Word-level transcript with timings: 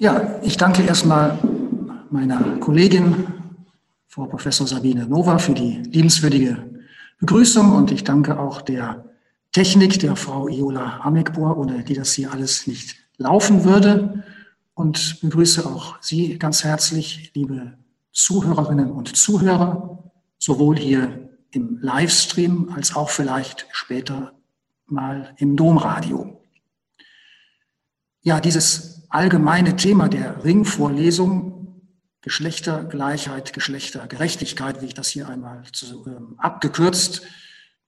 Ja, 0.00 0.38
ich 0.42 0.56
danke 0.56 0.84
erstmal 0.84 1.36
meiner 2.08 2.58
Kollegin, 2.60 3.26
Frau 4.06 4.26
Professor 4.26 4.64
Sabine 4.64 5.08
Nova, 5.08 5.38
für 5.38 5.54
die 5.54 5.78
liebenswürdige 5.90 6.70
Begrüßung 7.18 7.72
und 7.72 7.90
ich 7.90 8.04
danke 8.04 8.38
auch 8.38 8.62
der 8.62 9.04
Technik 9.50 9.98
der 9.98 10.14
Frau 10.14 10.46
Iola 10.46 11.00
Amekbohr, 11.00 11.58
ohne 11.58 11.82
die 11.82 11.94
das 11.94 12.12
hier 12.12 12.32
alles 12.32 12.68
nicht 12.68 12.94
laufen 13.16 13.64
würde 13.64 14.22
und 14.74 15.20
begrüße 15.20 15.66
auch 15.66 16.00
Sie 16.00 16.38
ganz 16.38 16.62
herzlich, 16.62 17.32
liebe 17.34 17.76
Zuhörerinnen 18.12 18.92
und 18.92 19.16
Zuhörer, 19.16 20.12
sowohl 20.38 20.78
hier 20.78 21.28
im 21.50 21.80
Livestream 21.82 22.70
als 22.72 22.94
auch 22.94 23.10
vielleicht 23.10 23.66
später 23.72 24.32
mal 24.86 25.34
im 25.38 25.56
Domradio. 25.56 26.40
Ja, 28.22 28.38
dieses 28.38 28.97
allgemeine 29.08 29.76
Thema 29.76 30.08
der 30.08 30.44
Ringvorlesung, 30.44 31.58
Geschlechtergleichheit, 32.20 33.52
Geschlechtergerechtigkeit, 33.52 34.82
wie 34.82 34.86
ich 34.86 34.94
das 34.94 35.08
hier 35.08 35.28
einmal 35.28 35.62
zu, 35.72 36.06
äh, 36.06 36.10
abgekürzt 36.38 37.22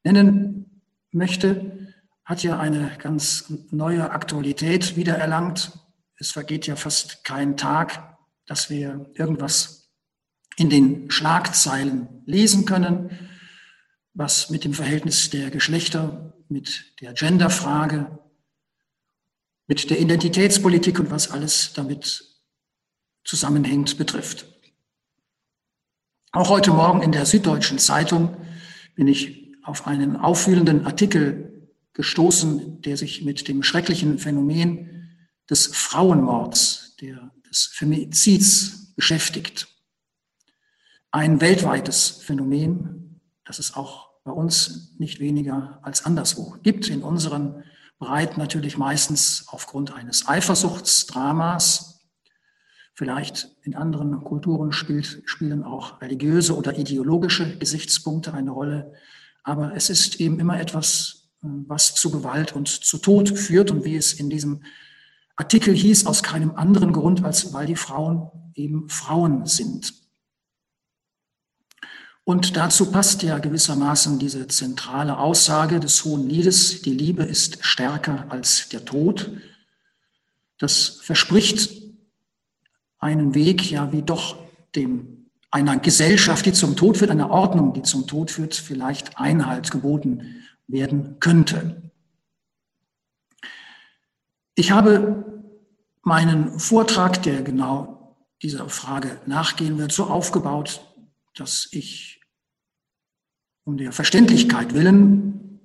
nennen 0.04 0.82
möchte, 1.12 1.92
hat 2.24 2.42
ja 2.42 2.58
eine 2.58 2.92
ganz 2.98 3.52
neue 3.70 4.10
Aktualität 4.12 4.96
wiedererlangt. 4.96 5.72
Es 6.16 6.30
vergeht 6.30 6.66
ja 6.66 6.76
fast 6.76 7.24
kein 7.24 7.56
Tag, 7.56 8.16
dass 8.46 8.70
wir 8.70 9.10
irgendwas 9.14 9.90
in 10.56 10.70
den 10.70 11.10
Schlagzeilen 11.10 12.22
lesen 12.26 12.66
können, 12.66 13.10
was 14.14 14.50
mit 14.50 14.64
dem 14.64 14.74
Verhältnis 14.74 15.30
der 15.30 15.50
Geschlechter, 15.50 16.34
mit 16.48 16.94
der 17.00 17.14
Genderfrage, 17.14 18.18
mit 19.70 19.88
der 19.88 20.00
Identitätspolitik 20.00 20.98
und 20.98 21.12
was 21.12 21.30
alles 21.30 21.72
damit 21.74 22.24
zusammenhängt 23.22 23.96
betrifft. 23.98 24.46
Auch 26.32 26.48
heute 26.48 26.72
Morgen 26.72 27.02
in 27.02 27.12
der 27.12 27.24
Süddeutschen 27.24 27.78
Zeitung 27.78 28.36
bin 28.96 29.06
ich 29.06 29.54
auf 29.62 29.86
einen 29.86 30.16
auffühlenden 30.16 30.86
Artikel 30.86 31.68
gestoßen, 31.92 32.82
der 32.82 32.96
sich 32.96 33.22
mit 33.22 33.46
dem 33.46 33.62
schrecklichen 33.62 34.18
Phänomen 34.18 35.08
des 35.48 35.68
Frauenmords, 35.68 36.96
der, 37.00 37.30
des 37.48 37.70
Femizids 37.72 38.92
beschäftigt. 38.96 39.68
Ein 41.12 41.40
weltweites 41.40 42.22
Phänomen, 42.24 43.20
das 43.44 43.60
es 43.60 43.76
auch 43.76 44.10
bei 44.24 44.32
uns 44.32 44.96
nicht 44.98 45.20
weniger 45.20 45.78
als 45.82 46.04
anderswo 46.04 46.56
gibt 46.60 46.88
in 46.88 47.02
unseren 47.02 47.62
breit 48.00 48.38
natürlich 48.38 48.78
meistens 48.78 49.44
aufgrund 49.46 49.94
eines 49.94 50.26
Eifersuchtsdramas. 50.26 52.00
Vielleicht 52.94 53.54
in 53.62 53.76
anderen 53.76 54.24
Kulturen 54.24 54.72
spielt, 54.72 55.22
spielen 55.26 55.62
auch 55.62 56.00
religiöse 56.00 56.56
oder 56.56 56.76
ideologische 56.76 57.56
Gesichtspunkte 57.58 58.34
eine 58.34 58.50
Rolle. 58.50 58.92
Aber 59.44 59.76
es 59.76 59.90
ist 59.90 60.18
eben 60.20 60.40
immer 60.40 60.58
etwas, 60.58 61.28
was 61.42 61.94
zu 61.94 62.10
Gewalt 62.10 62.52
und 62.52 62.68
zu 62.68 62.98
Tod 62.98 63.38
führt 63.38 63.70
und 63.70 63.84
wie 63.84 63.96
es 63.96 64.14
in 64.14 64.28
diesem 64.28 64.62
Artikel 65.36 65.74
hieß, 65.74 66.06
aus 66.06 66.22
keinem 66.22 66.54
anderen 66.56 66.92
Grund, 66.92 67.24
als 67.24 67.52
weil 67.52 67.66
die 67.66 67.76
Frauen 67.76 68.30
eben 68.54 68.88
Frauen 68.88 69.46
sind. 69.46 69.94
Und 72.24 72.56
dazu 72.56 72.90
passt 72.92 73.22
ja 73.22 73.38
gewissermaßen 73.38 74.18
diese 74.18 74.46
zentrale 74.46 75.18
Aussage 75.18 75.80
des 75.80 76.04
Hohen 76.04 76.28
Liedes, 76.28 76.82
die 76.82 76.92
Liebe 76.92 77.24
ist 77.24 77.64
stärker 77.64 78.26
als 78.28 78.68
der 78.68 78.84
Tod. 78.84 79.30
Das 80.58 81.00
verspricht 81.02 81.82
einen 82.98 83.34
Weg, 83.34 83.70
ja, 83.70 83.92
wie 83.92 84.02
doch 84.02 84.36
dem 84.76 85.20
einer 85.50 85.78
Gesellschaft, 85.78 86.46
die 86.46 86.52
zum 86.52 86.76
Tod 86.76 86.98
führt, 86.98 87.10
einer 87.10 87.30
Ordnung, 87.30 87.72
die 87.72 87.82
zum 87.82 88.06
Tod 88.06 88.30
führt, 88.30 88.54
vielleicht 88.54 89.18
Einhalt 89.18 89.70
geboten 89.70 90.44
werden 90.68 91.18
könnte. 91.18 91.90
Ich 94.54 94.70
habe 94.70 95.24
meinen 96.02 96.58
Vortrag, 96.58 97.22
der 97.22 97.42
genau 97.42 98.16
dieser 98.42 98.68
Frage 98.68 99.20
nachgehen 99.26 99.78
wird, 99.78 99.92
so 99.92 100.04
aufgebaut, 100.04 100.86
dass 101.34 101.68
ich 101.72 102.09
um 103.64 103.76
der 103.76 103.92
Verständlichkeit 103.92 104.74
willen 104.74 105.60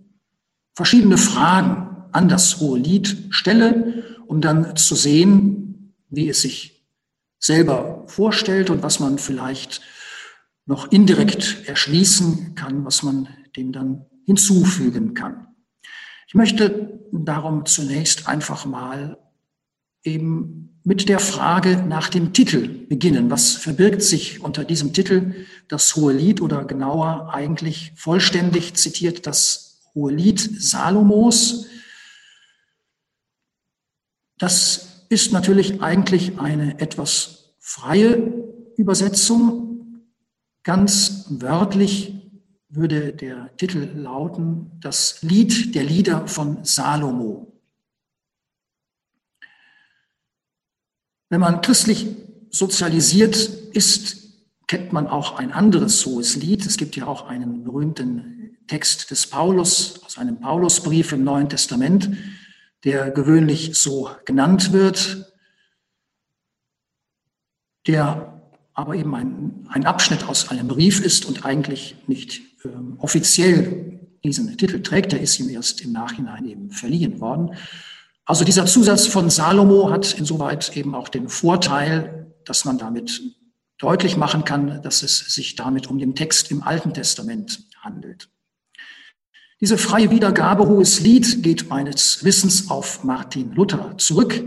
verschiedene 0.75 1.17
Fragen 1.17 2.05
an 2.11 2.29
das 2.29 2.59
hohe 2.59 2.77
Lied 2.77 3.27
stelle, 3.29 4.03
um 4.27 4.41
dann 4.41 4.75
zu 4.75 4.95
sehen, 4.95 5.93
wie 6.09 6.29
es 6.29 6.41
sich 6.41 6.85
selber 7.39 8.03
vorstellt 8.07 8.69
und 8.69 8.83
was 8.83 8.99
man 8.99 9.17
vielleicht 9.17 9.81
noch 10.65 10.91
indirekt 10.91 11.67
erschließen 11.67 12.55
kann, 12.55 12.85
was 12.85 13.03
man 13.03 13.27
dem 13.55 13.71
dann 13.71 14.05
hinzufügen 14.25 15.13
kann. 15.13 15.47
Ich 16.27 16.33
möchte 16.33 16.99
darum 17.11 17.65
zunächst 17.65 18.27
einfach 18.27 18.65
mal 18.65 19.17
eben 20.03 20.74
mit 20.85 21.09
der 21.09 21.19
Frage 21.19 21.77
nach 21.77 22.09
dem 22.09 22.31
Titel 22.31 22.67
beginnen. 22.67 23.31
Was 23.31 23.53
verbirgt 23.53 24.03
sich 24.03 24.41
unter 24.41 24.63
diesem 24.63 24.93
Titel 24.93 25.33
das 25.67 25.95
Hohe 25.95 26.13
Lied 26.13 26.41
oder 26.41 26.63
genauer 26.63 27.33
eigentlich 27.33 27.91
vollständig 27.95 28.75
zitiert 28.75 29.25
das 29.25 29.81
Hohe 29.95 30.13
Lied 30.13 30.39
Salomos? 30.39 31.65
Das 34.37 35.07
ist 35.09 35.33
natürlich 35.33 35.81
eigentlich 35.81 36.39
eine 36.39 36.79
etwas 36.79 37.55
freie 37.59 38.31
Übersetzung. 38.77 40.03
Ganz 40.63 41.25
wörtlich 41.29 42.13
würde 42.69 43.11
der 43.11 43.55
Titel 43.57 43.89
lauten, 43.95 44.69
das 44.81 45.23
Lied 45.23 45.73
der 45.73 45.83
Lieder 45.83 46.27
von 46.27 46.63
Salomo. 46.63 47.54
Wenn 51.29 51.39
man 51.39 51.61
christlich 51.61 52.07
sozialisiert 52.51 53.35
ist, 53.35 54.25
kennt 54.67 54.93
man 54.93 55.07
auch 55.07 55.37
ein 55.37 55.51
anderes 55.51 56.05
hohes 56.05 56.35
Lied. 56.35 56.65
Es 56.65 56.77
gibt 56.77 56.95
ja 56.95 57.07
auch 57.07 57.27
einen 57.27 57.63
berühmten 57.63 58.57
Text 58.67 59.11
des 59.11 59.27
Paulus 59.27 60.03
aus 60.03 60.17
einem 60.17 60.39
Paulusbrief 60.39 61.11
im 61.11 61.23
Neuen 61.23 61.49
Testament, 61.49 62.09
der 62.83 63.11
gewöhnlich 63.11 63.77
so 63.77 64.09
genannt 64.25 64.71
wird, 64.71 65.33
der 67.87 68.41
aber 68.73 68.95
eben 68.95 69.15
ein, 69.15 69.67
ein 69.69 69.85
Abschnitt 69.85 70.27
aus 70.27 70.49
einem 70.49 70.67
Brief 70.67 70.99
ist 70.99 71.25
und 71.25 71.45
eigentlich 71.45 71.95
nicht 72.07 72.41
äh, 72.63 72.69
offiziell 72.97 73.99
diesen 74.23 74.57
Titel 74.57 74.81
trägt. 74.81 75.11
Der 75.11 75.21
ist 75.21 75.39
ihm 75.39 75.49
erst 75.49 75.81
im 75.81 75.91
Nachhinein 75.91 76.45
eben 76.45 76.71
verliehen 76.71 77.19
worden. 77.21 77.55
Also 78.25 78.43
dieser 78.43 78.65
Zusatz 78.65 79.05
von 79.05 79.29
Salomo 79.29 79.91
hat 79.91 80.13
insoweit 80.13 80.75
eben 80.75 80.95
auch 80.95 81.09
den 81.09 81.29
Vorteil, 81.29 82.33
dass 82.43 82.65
man 82.65 82.79
damit 82.79 83.21
deutlich 83.77 84.17
machen 84.17 84.43
kann, 84.45 84.81
dass 84.81 85.03
es 85.03 85.19
sich 85.19 85.55
damit 85.55 85.87
um 85.87 85.99
den 85.99 86.15
Text 86.15 86.49
im 86.49 86.63
Alten 86.63 86.93
Testament 86.93 87.63
handelt. 87.81 88.29
Diese 89.61 89.77
freie 89.77 90.09
Wiedergabe 90.09 90.67
Hohes 90.67 90.99
Lied 90.99 91.43
geht 91.43 91.69
meines 91.69 92.23
Wissens 92.23 92.69
auf 92.69 93.03
Martin 93.03 93.53
Luther 93.53 93.97
zurück 93.97 94.43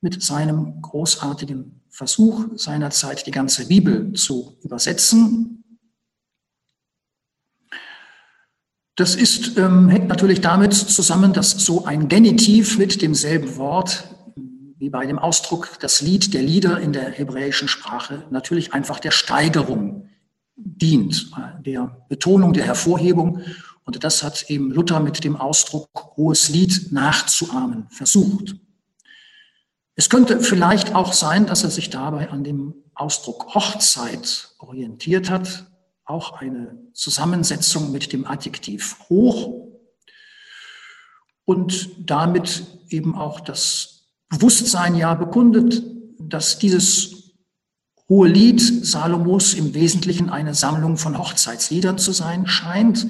mit 0.00 0.22
seinem 0.22 0.80
großartigen 0.80 1.82
Versuch 1.90 2.46
seinerzeit 2.56 3.26
die 3.26 3.30
ganze 3.32 3.66
Bibel 3.66 4.12
zu 4.14 4.56
übersetzen. 4.62 5.59
Das 9.00 9.14
ist, 9.14 9.56
ähm, 9.56 9.88
hängt 9.88 10.08
natürlich 10.08 10.42
damit 10.42 10.74
zusammen, 10.74 11.32
dass 11.32 11.52
so 11.52 11.86
ein 11.86 12.08
Genitiv 12.08 12.76
mit 12.76 13.00
demselben 13.00 13.56
Wort 13.56 14.04
wie 14.76 14.90
bei 14.90 15.06
dem 15.06 15.18
Ausdruck 15.18 15.78
das 15.80 16.02
Lied 16.02 16.34
der 16.34 16.42
Lieder 16.42 16.78
in 16.78 16.92
der 16.92 17.10
hebräischen 17.10 17.66
Sprache 17.66 18.24
natürlich 18.28 18.74
einfach 18.74 19.00
der 19.00 19.10
Steigerung 19.10 20.10
dient, 20.54 21.30
der 21.64 22.04
Betonung, 22.10 22.52
der 22.52 22.66
Hervorhebung. 22.66 23.40
Und 23.84 24.04
das 24.04 24.22
hat 24.22 24.50
eben 24.50 24.70
Luther 24.70 25.00
mit 25.00 25.24
dem 25.24 25.36
Ausdruck 25.36 25.88
hohes 26.18 26.50
Lied 26.50 26.92
nachzuahmen 26.92 27.86
versucht. 27.88 28.56
Es 29.94 30.10
könnte 30.10 30.40
vielleicht 30.40 30.94
auch 30.94 31.14
sein, 31.14 31.46
dass 31.46 31.64
er 31.64 31.70
sich 31.70 31.88
dabei 31.88 32.28
an 32.28 32.44
dem 32.44 32.74
Ausdruck 32.94 33.54
Hochzeit 33.54 34.50
orientiert 34.58 35.30
hat, 35.30 35.69
auch 36.10 36.40
eine 36.40 36.76
Zusammensetzung 36.92 37.92
mit 37.92 38.12
dem 38.12 38.26
Adjektiv 38.26 38.98
hoch 39.08 39.68
und 41.44 41.90
damit 41.98 42.66
eben 42.88 43.14
auch 43.14 43.40
das 43.40 44.08
Bewusstsein 44.28 44.96
ja 44.96 45.14
bekundet, 45.14 45.82
dass 46.18 46.58
dieses 46.58 47.32
hohe 48.08 48.28
Lied 48.28 48.60
Salomos 48.60 49.54
im 49.54 49.72
Wesentlichen 49.74 50.30
eine 50.30 50.54
Sammlung 50.54 50.96
von 50.96 51.16
Hochzeitsliedern 51.16 51.96
zu 51.96 52.12
sein 52.12 52.46
scheint, 52.46 53.06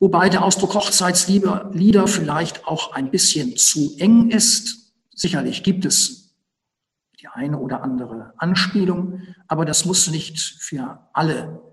wobei 0.00 0.30
der 0.30 0.44
Ausdruck 0.44 0.74
Hochzeitslieder 0.74 2.08
vielleicht 2.08 2.66
auch 2.66 2.92
ein 2.92 3.10
bisschen 3.10 3.56
zu 3.56 3.96
eng 3.98 4.30
ist. 4.30 4.94
Sicherlich 5.14 5.62
gibt 5.62 5.84
es 5.84 6.34
die 7.20 7.28
eine 7.28 7.58
oder 7.58 7.82
andere 7.82 8.32
Anspielung, 8.38 9.20
aber 9.46 9.64
das 9.64 9.84
muss 9.84 10.08
nicht 10.08 10.38
für 10.38 11.06
alle 11.12 11.67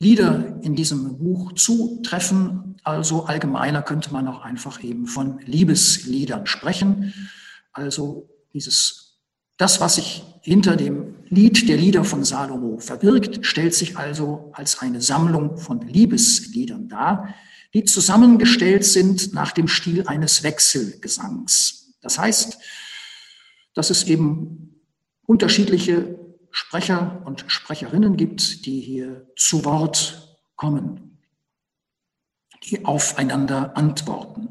Lieder 0.00 0.58
in 0.62 0.76
diesem 0.76 1.18
Buch 1.18 1.52
zutreffen. 1.54 2.76
Also 2.84 3.24
allgemeiner 3.24 3.82
könnte 3.82 4.12
man 4.12 4.28
auch 4.28 4.42
einfach 4.42 4.82
eben 4.82 5.06
von 5.06 5.40
Liebesliedern 5.40 6.46
sprechen. 6.46 7.12
Also 7.72 8.28
dieses, 8.52 9.18
das, 9.56 9.80
was 9.80 9.96
sich 9.96 10.24
hinter 10.42 10.76
dem 10.76 11.16
Lied 11.28 11.68
der 11.68 11.76
Lieder 11.76 12.04
von 12.04 12.24
Salomo 12.24 12.78
verbirgt, 12.78 13.44
stellt 13.44 13.74
sich 13.74 13.98
also 13.98 14.50
als 14.54 14.78
eine 14.78 15.00
Sammlung 15.00 15.58
von 15.58 15.80
Liebesliedern 15.80 16.88
dar, 16.88 17.34
die 17.74 17.84
zusammengestellt 17.84 18.84
sind 18.84 19.34
nach 19.34 19.52
dem 19.52 19.68
Stil 19.68 20.06
eines 20.06 20.42
Wechselgesangs. 20.42 21.92
Das 22.00 22.18
heißt, 22.18 22.58
dass 23.74 23.90
es 23.90 24.04
eben 24.04 24.80
unterschiedliche 25.26 26.17
Sprecher 26.58 27.22
und 27.24 27.44
Sprecherinnen 27.46 28.16
gibt, 28.16 28.66
die 28.66 28.80
hier 28.80 29.28
zu 29.36 29.64
Wort 29.64 30.40
kommen, 30.56 31.20
die 32.64 32.84
aufeinander 32.84 33.76
antworten. 33.76 34.48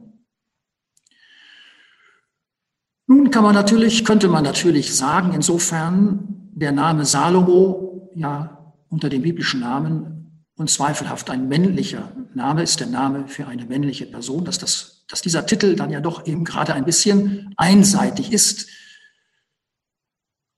Nun 3.08 3.30
kann 3.30 3.44
man 3.44 3.54
natürlich, 3.54 4.06
könnte 4.06 4.30
man 4.30 4.46
natürlich 4.46 4.96
sagen, 4.96 5.34
insofern 5.34 6.50
der 6.54 6.72
Name 6.72 7.04
Salomo 7.04 8.10
ja 8.16 8.74
unter 8.88 9.10
dem 9.10 9.24
biblischen 9.24 9.60
Namen 9.60 10.46
unzweifelhaft 10.56 11.30
ein 11.30 11.50
männlicher 11.50 12.14
Name 12.34 12.64
ist, 12.64 12.80
der 12.80 12.88
Name 12.88 13.28
für 13.28 13.48
eine 13.48 13.66
männliche 13.66 14.06
Person, 14.06 14.46
dass, 14.46 14.58
das, 14.58 15.04
dass 15.10 15.22
dieser 15.22 15.46
Titel 15.46 15.76
dann 15.76 15.90
ja 15.90 16.00
doch 16.00 16.26
eben 16.26 16.46
gerade 16.46 16.74
ein 16.74 16.86
bisschen 16.86 17.54
einseitig 17.58 18.32
ist. 18.32 18.70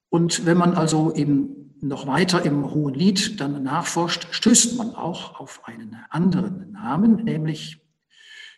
Und 0.10 0.46
wenn 0.46 0.58
man 0.58 0.74
also 0.74 1.14
eben 1.14 1.60
noch 1.82 2.08
weiter 2.08 2.44
im 2.44 2.72
Hohen 2.72 2.94
Lied 2.94 3.40
dann 3.40 3.64
nachforscht, 3.64 4.28
stößt 4.32 4.78
man 4.78 4.96
auch 4.96 5.40
auf 5.40 5.66
einen 5.66 5.96
anderen 6.10 6.72
Namen, 6.72 7.24
nämlich 7.24 7.82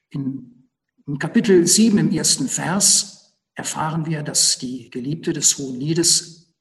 in, 0.09 0.67
im 1.05 1.19
Kapitel 1.19 1.67
7 1.67 1.97
im 1.97 2.11
ersten 2.11 2.47
Vers 2.47 3.35
erfahren 3.53 4.05
wir, 4.05 4.23
dass 4.23 4.57
die 4.57 4.89
Geliebte 4.89 5.33
des 5.33 5.57
Hohen 5.57 5.79
Liedes 5.79 6.53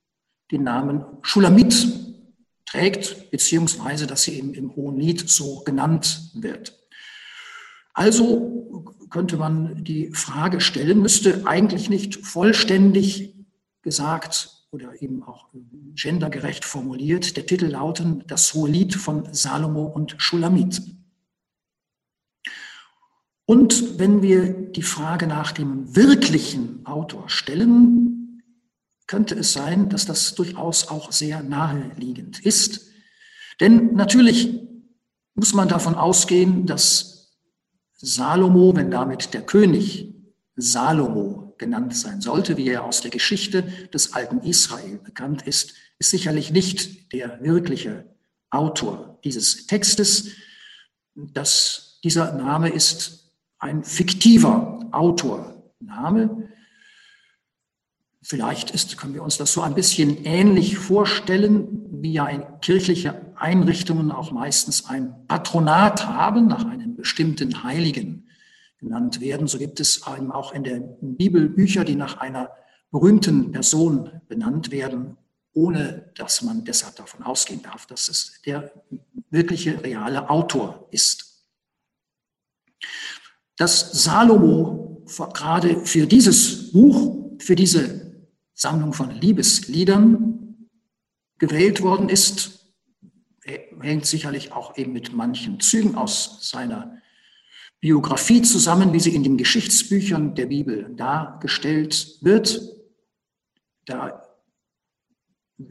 den 0.51 0.65
Namen 0.65 1.05
Schulamit 1.23 1.87
trägt, 2.67 3.31
beziehungsweise 3.31 4.07
dass 4.07 4.23
sie 4.23 4.39
eben 4.39 4.55
im 4.55 4.75
Hohen 4.77 4.99
Lied 4.99 5.29
so 5.29 5.61
genannt 5.61 6.31
wird. 6.35 6.79
Also 7.95 8.85
könnte 9.11 9.37
man 9.37 9.83
die 9.83 10.13
Frage 10.13 10.61
stellen, 10.61 11.01
müsste 11.01 11.47
eigentlich 11.47 11.91
nicht 11.91 12.25
vollständig 12.25 13.35
gesagt 13.83 14.60
oder 14.71 15.03
eben 15.03 15.23
auch 15.23 15.49
gendergerecht 15.95 16.65
formuliert. 16.65 17.37
Der 17.37 17.47
Titel 17.47 17.67
lauten 17.67 18.25
Das 18.27 18.55
Hohe 18.55 18.71
Lied 18.71 18.95
von 18.95 19.33
Salomo 19.33 19.87
und 19.87 20.15
Schulamit. 20.19 20.83
Und 23.47 23.99
wenn 23.99 24.23
wir 24.23 24.53
die 24.53 24.83
Frage 24.83 25.27
nach 25.27 25.51
dem 25.51 25.97
wirklichen 25.97 26.87
Autor 26.87 27.29
stellen, 27.29 28.43
könnte 29.09 29.35
es 29.35 29.53
sein, 29.53 29.89
dass 29.89 30.07
das 30.07 30.37
durchaus 30.37 30.87
auch 30.87 31.11
sehr 31.11 31.43
naheliegend 31.43 32.39
ist. 32.47 32.93
Denn 33.59 33.95
natürlich 33.95 34.57
muss 35.35 35.53
man 35.53 35.67
davon 35.67 35.97
ausgehen, 35.97 36.65
dass 36.67 37.37
Salomo, 37.95 38.77
wenn 38.77 38.93
damit 38.93 39.35
der 39.35 39.43
König 39.43 40.15
Salomo 40.55 41.40
genannt 41.61 41.95
sein 41.95 42.21
sollte, 42.21 42.57
wie 42.57 42.69
er 42.69 42.85
aus 42.85 43.03
der 43.03 43.13
Geschichte 43.13 43.63
des 43.93 44.15
alten 44.15 44.41
Israel 44.41 44.99
bekannt 44.99 45.43
ist, 45.43 45.75
ist 46.01 46.11
sicherlich 46.11 46.51
nicht 46.51 47.13
der 47.13 47.39
wirkliche 47.43 48.07
Autor 48.51 49.21
dieses 49.23 49.67
Textes. 49.67 50.31
Das, 51.15 52.01
dieser 52.03 52.33
Name 52.33 52.71
ist 52.71 53.31
ein 53.59 53.85
fiktiver 53.85 54.81
Autorname. 54.91 56.49
Vielleicht 58.23 58.71
ist, 58.71 58.97
können 58.97 59.15
wir 59.15 59.23
uns 59.23 59.37
das 59.37 59.53
so 59.53 59.61
ein 59.61 59.75
bisschen 59.75 60.25
ähnlich 60.25 60.79
vorstellen, 60.79 62.03
wie 62.03 62.15
ja 62.15 62.27
in 62.27 62.43
kirchliche 62.63 63.35
Einrichtungen 63.37 64.11
auch 64.13 64.33
meistens 64.33 64.89
ein 64.89 65.27
Patronat 65.27 66.07
haben 66.07 66.47
nach 66.47 66.65
einem 66.65 66.97
bestimmten 66.97 67.63
Heiligen 67.63 68.30
genannt 68.81 69.21
werden. 69.21 69.47
So 69.47 69.59
gibt 69.59 69.79
es 69.79 70.03
eben 70.07 70.33
auch 70.33 70.53
in 70.53 70.65
der 70.65 70.81
Bibel 71.01 71.49
Bücher, 71.49 71.85
die 71.85 71.95
nach 71.95 72.17
einer 72.17 72.51
berühmten 72.91 73.53
Person 73.53 74.21
benannt 74.29 74.71
werden, 74.71 75.17
ohne 75.53 76.11
dass 76.17 76.43
man 76.43 76.65
deshalb 76.65 76.97
davon 76.97 77.23
ausgehen 77.23 77.63
darf, 77.63 77.87
dass 77.87 78.09
es 78.09 78.41
der 78.45 78.73
wirkliche 79.31 79.83
reale 79.83 80.29
Autor 80.29 80.89
ist. 80.91 81.47
Dass 83.57 83.93
Salomo 83.93 85.05
gerade 85.35 85.85
für 85.85 86.07
dieses 86.07 86.73
Buch, 86.73 87.37
für 87.39 87.57
diese 87.57 88.25
Sammlung 88.55 88.93
von 88.93 89.11
Liebesliedern 89.11 90.69
gewählt 91.39 91.83
worden 91.83 92.09
ist, 92.09 92.61
hängt 93.81 94.07
sicherlich 94.07 94.53
auch 94.53 94.77
eben 94.77 94.93
mit 94.93 95.13
manchen 95.13 95.61
Zügen 95.61 95.95
aus 95.95 96.39
seiner 96.49 97.01
Biografie 97.81 98.43
zusammen, 98.43 98.93
wie 98.93 99.01
sie 99.01 99.15
in 99.15 99.23
den 99.23 99.39
Geschichtsbüchern 99.39 100.35
der 100.35 100.47
Bibel 100.47 100.95
dargestellt 100.97 102.19
wird. 102.21 102.61
Da 103.87 104.23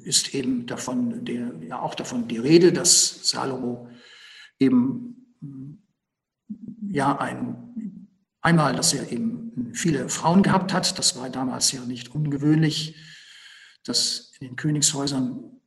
ist 0.03 0.33
eben 0.33 0.65
davon, 0.65 1.23
der, 1.25 1.53
ja 1.61 1.79
auch 1.79 1.95
davon 1.95 2.27
die 2.27 2.37
Rede, 2.37 2.73
dass 2.73 3.29
Salomo 3.29 3.89
eben 4.59 5.35
ja 6.91 7.17
ein, 7.17 8.07
einmal, 8.41 8.75
dass 8.75 8.93
er 8.93 9.11
eben 9.11 9.71
viele 9.73 10.09
Frauen 10.09 10.43
gehabt 10.43 10.73
hat. 10.73 10.97
Das 10.97 11.15
war 11.15 11.29
damals 11.29 11.71
ja 11.71 11.85
nicht 11.85 12.13
ungewöhnlich, 12.13 12.95
dass 13.83 14.33
in 14.39 14.47
den 14.47 14.55
Königshäusern 14.55 15.59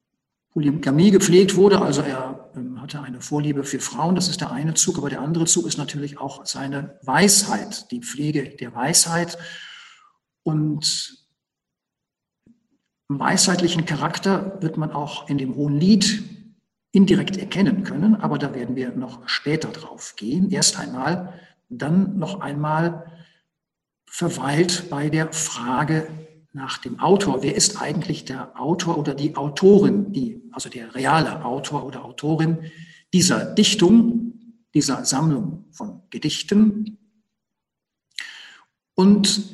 Polygamie 0.51 1.11
gepflegt 1.11 1.57
wurde. 1.57 1.81
Also 1.81 2.03
er 2.03 2.51
ähm, 2.57 2.72
hatte 2.95 3.05
eine 3.05 3.21
Vorliebe 3.21 3.65
für 3.65 3.81
Frauen, 3.81 4.15
das 4.15 4.29
ist 4.29 4.41
der 4.41 4.51
eine 4.51 4.75
Zug, 4.75 4.99
aber 4.99 5.11
der 5.11 5.21
andere 5.21 5.47
Zug 5.47 5.67
ist 5.67 5.79
natürlich 5.79 6.19
auch 6.19 6.45
seine 6.45 6.99
Weisheit, 7.03 7.91
die 7.91 8.01
Pflege 8.01 8.51
der 8.57 8.75
Weisheit. 8.75 9.39
Und 10.43 11.19
weisheitlichen 13.09 13.85
Charakter 13.85 14.61
wird 14.61 14.77
man 14.77 14.91
auch 14.91 15.29
in 15.29 15.39
dem 15.39 15.55
Hohen 15.55 15.79
Lied 15.79 16.23
indirekt 16.93 17.37
erkennen 17.37 17.85
können, 17.85 18.17
aber 18.17 18.39
da 18.39 18.55
werden 18.55 18.77
wir 18.77 18.91
noch 18.93 19.29
später 19.29 19.69
drauf 19.69 20.15
gehen. 20.17 20.51
Erst 20.51 20.79
einmal, 20.79 21.41
dann 21.69 22.19
noch 22.19 22.41
einmal 22.41 23.07
verweilt 24.07 24.91
bei 24.91 25.09
der 25.09 25.33
Frage 25.33 26.09
nach 26.53 26.79
dem 26.79 27.01
Autor. 27.01 27.43
Wer 27.43 27.55
ist 27.55 27.81
eigentlich 27.81 28.25
der 28.25 28.61
Autor 28.61 28.99
oder 28.99 29.15
die 29.15 29.37
Autorin, 29.37 30.13
die, 30.13 30.43
also 30.53 30.69
der 30.69 30.95
reale 30.95 31.45
Autor 31.45 31.85
oder 31.85 32.05
Autorin 32.05 32.71
dieser 33.13 33.55
Dichtung, 33.55 34.57
dieser 34.75 35.05
Sammlung 35.05 35.65
von 35.71 36.03
Gedichten? 36.11 36.99
Und 38.95 39.47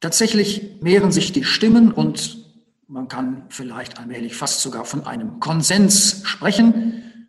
tatsächlich 0.00 0.80
mehren 0.82 1.12
sich 1.12 1.32
die 1.32 1.44
Stimmen 1.44 1.90
und 1.90 2.44
man 2.86 3.08
kann 3.08 3.46
vielleicht 3.48 3.98
allmählich 3.98 4.36
fast 4.36 4.60
sogar 4.60 4.84
von 4.84 5.06
einem 5.06 5.40
Konsens 5.40 6.20
sprechen, 6.24 7.28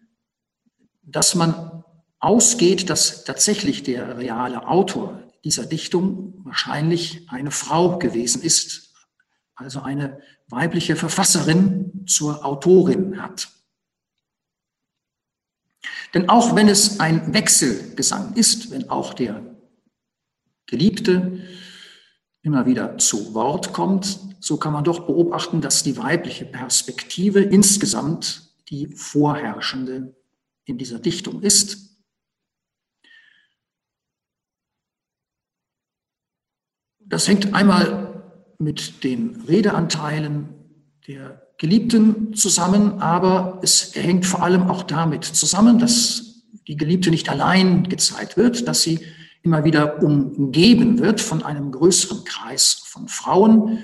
dass 1.01 1.35
man 1.35 1.83
ausgeht, 2.19 2.89
dass 2.89 3.23
tatsächlich 3.23 3.83
der 3.83 4.17
reale 4.17 4.67
Autor 4.67 5.24
dieser 5.45 5.65
Dichtung 5.65 6.33
wahrscheinlich 6.43 7.29
eine 7.29 7.51
Frau 7.51 7.99
gewesen 7.99 8.41
ist, 8.41 8.93
also 9.53 9.81
eine 9.81 10.19
weibliche 10.47 10.95
Verfasserin 10.95 12.03
zur 12.07 12.43
Autorin 12.43 13.21
hat. 13.21 13.49
Denn 16.13 16.29
auch 16.29 16.55
wenn 16.55 16.67
es 16.67 16.99
ein 16.99 17.33
Wechselgesang 17.33 18.33
ist, 18.33 18.71
wenn 18.71 18.89
auch 18.89 19.13
der 19.13 19.55
Geliebte 20.65 21.41
immer 22.41 22.65
wieder 22.65 22.97
zu 22.97 23.33
Wort 23.33 23.71
kommt, 23.71 24.19
so 24.39 24.57
kann 24.57 24.73
man 24.73 24.83
doch 24.83 25.05
beobachten, 25.05 25.61
dass 25.61 25.83
die 25.83 25.97
weibliche 25.97 26.45
Perspektive 26.45 27.41
insgesamt 27.41 28.49
die 28.69 28.87
vorherrschende 28.87 30.15
in 30.65 30.77
dieser 30.79 30.99
Dichtung 30.99 31.41
ist. 31.43 31.84
Das 37.07 37.27
hängt 37.27 37.53
einmal 37.53 38.23
mit 38.57 39.03
den 39.03 39.43
Redeanteilen 39.47 40.49
der 41.07 41.41
Geliebten 41.57 42.33
zusammen, 42.33 43.01
aber 43.01 43.59
es 43.63 43.93
hängt 43.95 44.25
vor 44.25 44.43
allem 44.43 44.69
auch 44.69 44.83
damit 44.83 45.23
zusammen, 45.23 45.79
dass 45.79 46.43
die 46.67 46.77
Geliebte 46.77 47.11
nicht 47.11 47.29
allein 47.29 47.83
gezeigt 47.83 48.37
wird, 48.37 48.67
dass 48.67 48.81
sie 48.81 48.99
immer 49.43 49.63
wieder 49.63 50.01
umgeben 50.01 50.99
wird 50.99 51.21
von 51.21 51.43
einem 51.43 51.71
größeren 51.71 52.25
Kreis 52.25 52.81
von 52.85 53.07
Frauen, 53.07 53.83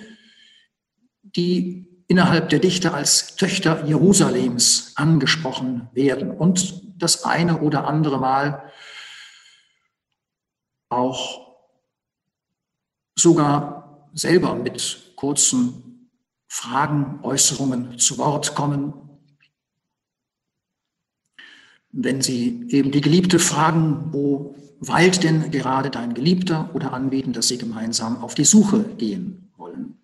die 1.21 1.87
innerhalb 2.07 2.49
der 2.49 2.59
Dichter 2.59 2.93
als 2.95 3.35
Töchter 3.35 3.85
Jerusalems 3.85 4.93
angesprochen 4.95 5.89
werden. 5.93 6.31
Und 6.31 6.81
das 6.97 7.23
eine 7.23 7.61
oder 7.61 7.87
andere 7.87 8.19
Mal 8.19 8.63
auch 10.89 11.40
sogar 13.15 14.09
selber 14.13 14.55
mit 14.55 15.13
kurzen 15.15 16.09
Fragen, 16.47 17.19
Äußerungen 17.23 17.97
zu 17.97 18.17
Wort 18.17 18.55
kommen. 18.55 18.93
Wenn 21.91 22.21
sie 22.21 22.67
eben 22.69 22.91
die 22.91 23.01
Geliebte 23.01 23.39
fragen, 23.39 24.11
wo 24.11 24.55
weilt 24.79 25.23
denn 25.23 25.51
gerade 25.51 25.89
dein 25.89 26.13
Geliebter 26.13 26.73
oder 26.73 26.93
anbieten, 26.93 27.33
dass 27.33 27.47
sie 27.47 27.57
gemeinsam 27.57 28.17
auf 28.17 28.33
die 28.33 28.45
Suche 28.45 28.83
gehen 28.95 29.51
wollen. 29.57 29.97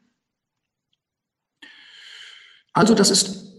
Also 2.74 2.94
das 2.94 3.10
ist 3.10 3.54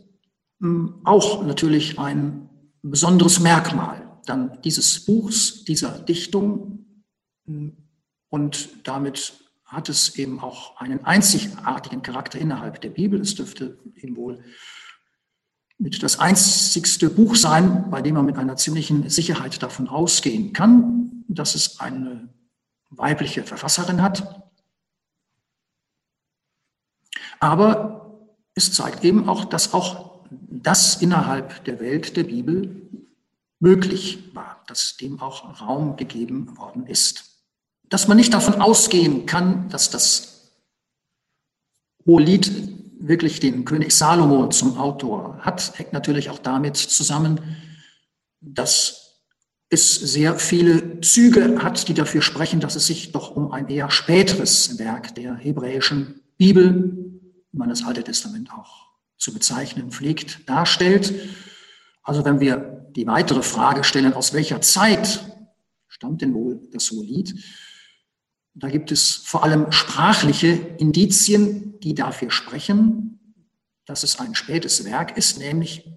hm, 0.61 1.01
auch 1.05 1.45
natürlich 1.45 1.99
ein 1.99 2.49
besonderes 2.83 3.41
Merkmal 3.41 4.21
dann 4.27 4.61
dieses 4.63 5.05
Buchs, 5.05 5.65
dieser 5.65 5.99
Dichtung 5.99 7.05
hm, 7.47 7.88
und 8.31 8.87
damit 8.87 9.35
hat 9.65 9.89
es 9.89 10.17
eben 10.17 10.41
auch 10.41 10.77
einen 10.79 11.05
einzigartigen 11.05 12.03
Charakter 12.03 12.39
innerhalb 12.39 12.81
der 12.81 12.91
Bibel. 12.91 13.21
Es 13.21 13.35
dürfte 13.35 13.79
eben 13.97 14.17
wohl 14.17 14.43
mit 15.79 16.03
das 16.03 16.19
einzigste 16.19 17.11
Buch 17.11 17.37
sein, 17.37 17.91
bei 17.91 18.03
dem 18.03 18.15
man 18.15 18.27
mit 18.27 18.37
einer 18.37 18.57
ziemlichen 18.57 19.09
Sicherheit 19.11 19.63
davon 19.63 19.89
ausgehen 19.89 20.53
kann, 20.53 21.25
dass 21.29 21.55
es 21.55 21.79
eine 21.81 22.29
weibliche 22.91 23.45
Verfasserin 23.45 24.03
hat. 24.03 24.43
Aber 27.39 28.19
es 28.55 28.73
zeigt 28.73 29.05
eben 29.05 29.29
auch, 29.29 29.45
dass 29.45 29.75
auch 29.75 30.25
das 30.31 31.01
innerhalb 31.01 31.65
der 31.65 31.79
Welt 31.79 32.17
der 32.17 32.25
Bibel 32.25 32.91
möglich 33.61 34.35
war, 34.35 34.65
dass 34.67 34.97
dem 34.97 35.21
auch 35.21 35.61
Raum 35.61 35.97
gegeben 35.97 36.57
worden 36.57 36.87
ist. 36.87 37.28
Dass 37.89 38.09
man 38.09 38.17
nicht 38.17 38.35
davon 38.35 38.61
ausgehen 38.61 39.27
kann, 39.27 39.69
dass 39.71 39.91
das 39.91 40.53
Hohelied 42.07 42.51
wirklich 43.01 43.41
den 43.41 43.65
König 43.65 43.93
Salomo 43.93 44.49
zum 44.49 44.77
Autor 44.77 45.39
hat, 45.41 45.79
hängt 45.79 45.93
natürlich 45.93 46.31
auch 46.31 46.39
damit 46.39 46.77
zusammen, 46.77 47.41
dass 48.41 49.09
es 49.71 49.95
sehr 49.95 50.39
viele 50.39 51.01
Züge 51.01 51.63
hat, 51.63 51.89
die 51.89 51.95
dafür 51.95 52.23
sprechen, 52.23 52.61
dass 52.61 52.77
es 52.77 52.87
sich 52.87 53.13
doch 53.13 53.37
um 53.37 53.53
ein 53.53 53.69
eher 53.69 53.91
späteres 53.91 54.79
Werk 54.79 55.15
der 55.15 55.35
hebräischen 55.35 56.23
Bibel, 56.39 57.21
wie 57.53 57.59
man 57.59 57.69
das 57.69 57.85
Alte 57.85 58.03
Testament 58.03 58.51
auch 58.53 58.89
zu 59.19 59.35
bezeichnen 59.35 59.91
pflegt, 59.91 60.49
darstellt. 60.49 61.13
Also 62.03 62.25
wenn 62.25 62.41
wir 62.41 62.87
die 62.97 63.07
weitere 63.07 63.43
Frage 63.43 63.85
stellen, 63.85 64.15
aus 64.15 64.33
welcher 64.33 64.61
Zeit 64.63 65.21
stammt 65.89 66.23
denn 66.23 66.33
wohl 66.33 66.61
das 66.73 66.91
Hohelied, 66.91 67.35
da 68.61 68.69
gibt 68.69 68.91
es 68.91 69.15
vor 69.15 69.45
allem 69.45 69.71
sprachliche 69.73 70.49
Indizien, 70.49 71.79
die 71.81 71.95
dafür 71.95 72.31
sprechen, 72.31 73.37
dass 73.87 74.03
es 74.03 74.19
ein 74.19 74.35
spätes 74.35 74.85
Werk 74.85 75.17
ist, 75.17 75.39
nämlich 75.39 75.89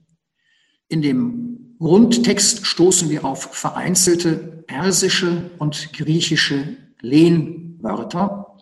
in 0.87 1.01
dem 1.01 1.75
Grundtext 1.79 2.65
stoßen 2.65 3.09
wir 3.09 3.25
auf 3.25 3.55
vereinzelte 3.55 4.35
persische 4.67 5.49
und 5.57 5.91
griechische 5.93 6.77
Lehnwörter. 6.99 8.57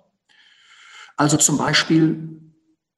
Also 1.17 1.35
zum 1.35 1.57
Beispiel 1.57 2.39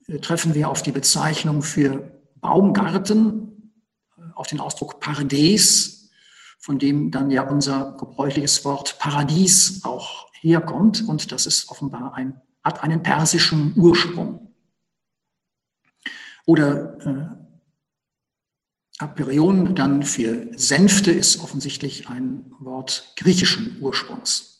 äh, 0.07 0.19
treffen 0.19 0.53
wir 0.53 0.69
auf 0.69 0.83
die 0.83 0.91
Bezeichnung 0.91 1.63
für 1.63 2.21
Baumgarten, 2.35 3.73
äh, 4.17 4.21
auf 4.35 4.47
den 4.47 4.59
Ausdruck 4.59 4.99
Pardes, 4.99 6.11
von 6.59 6.77
dem 6.77 7.09
dann 7.09 7.31
ja 7.31 7.41
unser 7.41 7.97
gebräuchliches 7.97 8.63
Wort 8.63 8.99
Paradies 8.99 9.81
auch 9.83 10.30
herkommt. 10.41 11.07
Und 11.07 11.31
das 11.31 11.45
ist 11.45 11.69
offenbar 11.69 12.13
ein, 12.15 12.41
hat 12.63 12.83
einen 12.83 13.01
persischen 13.01 13.73
Ursprung. 13.77 14.53
Oder 16.45 16.97
äh, 17.05 19.01
Aperion 19.01 19.73
dann 19.75 20.03
für 20.03 20.47
Sänfte 20.57 21.11
ist 21.11 21.41
offensichtlich 21.41 22.09
ein 22.09 22.51
Wort 22.59 23.13
griechischen 23.15 23.77
Ursprungs. 23.81 24.51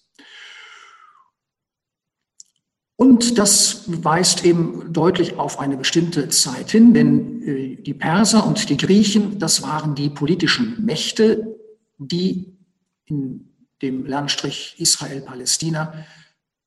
Und 2.95 3.39
das 3.39 3.85
weist 4.03 4.45
eben 4.45 4.93
deutlich 4.93 5.37
auf 5.37 5.59
eine 5.59 5.75
bestimmte 5.75 6.29
Zeit 6.29 6.69
hin, 6.69 6.93
denn 6.93 7.41
äh, 7.41 7.75
die 7.81 7.95
Perser 7.95 8.45
und 8.45 8.69
die 8.69 8.77
Griechen, 8.77 9.39
das 9.39 9.63
waren 9.63 9.95
die 9.95 10.11
politischen 10.11 10.85
Mächte, 10.85 11.59
die 11.97 12.59
in 13.05 13.50
dem 13.81 14.05
Landstrich 14.05 14.75
Israel-Palästina, 14.77 16.05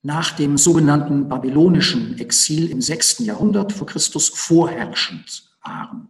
nach 0.03 0.33
dem 0.33 0.59
sogenannten 0.59 1.29
babylonischen 1.29 2.19
Exil 2.19 2.71
im 2.71 2.83
6. 2.83 3.21
Jahrhundert 3.21 3.73
vor 3.73 3.87
Christus 3.87 4.29
vorherrschend 4.29 5.49
waren. 5.63 6.09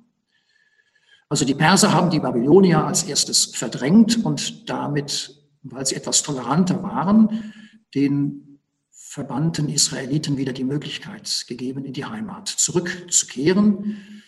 Also 1.29 1.45
die 1.45 1.55
Perser 1.55 1.93
haben 1.93 2.11
die 2.11 2.21
Babylonier 2.21 2.85
als 2.85 3.05
erstes 3.05 3.47
verdrängt 3.47 4.25
und 4.25 4.69
damit, 4.69 5.41
weil 5.63 5.87
sie 5.87 5.95
etwas 5.95 6.23
toleranter 6.23 6.83
waren, 6.83 7.55
den 7.95 8.61
verbannten 8.91 9.69
Israeliten 9.69 10.37
wieder 10.37 10.53
die 10.53 10.65
Möglichkeit 10.65 11.45
gegeben, 11.47 11.85
in 11.85 11.93
die 11.93 12.05
Heimat 12.05 12.49
zurückzukehren 12.49 14.23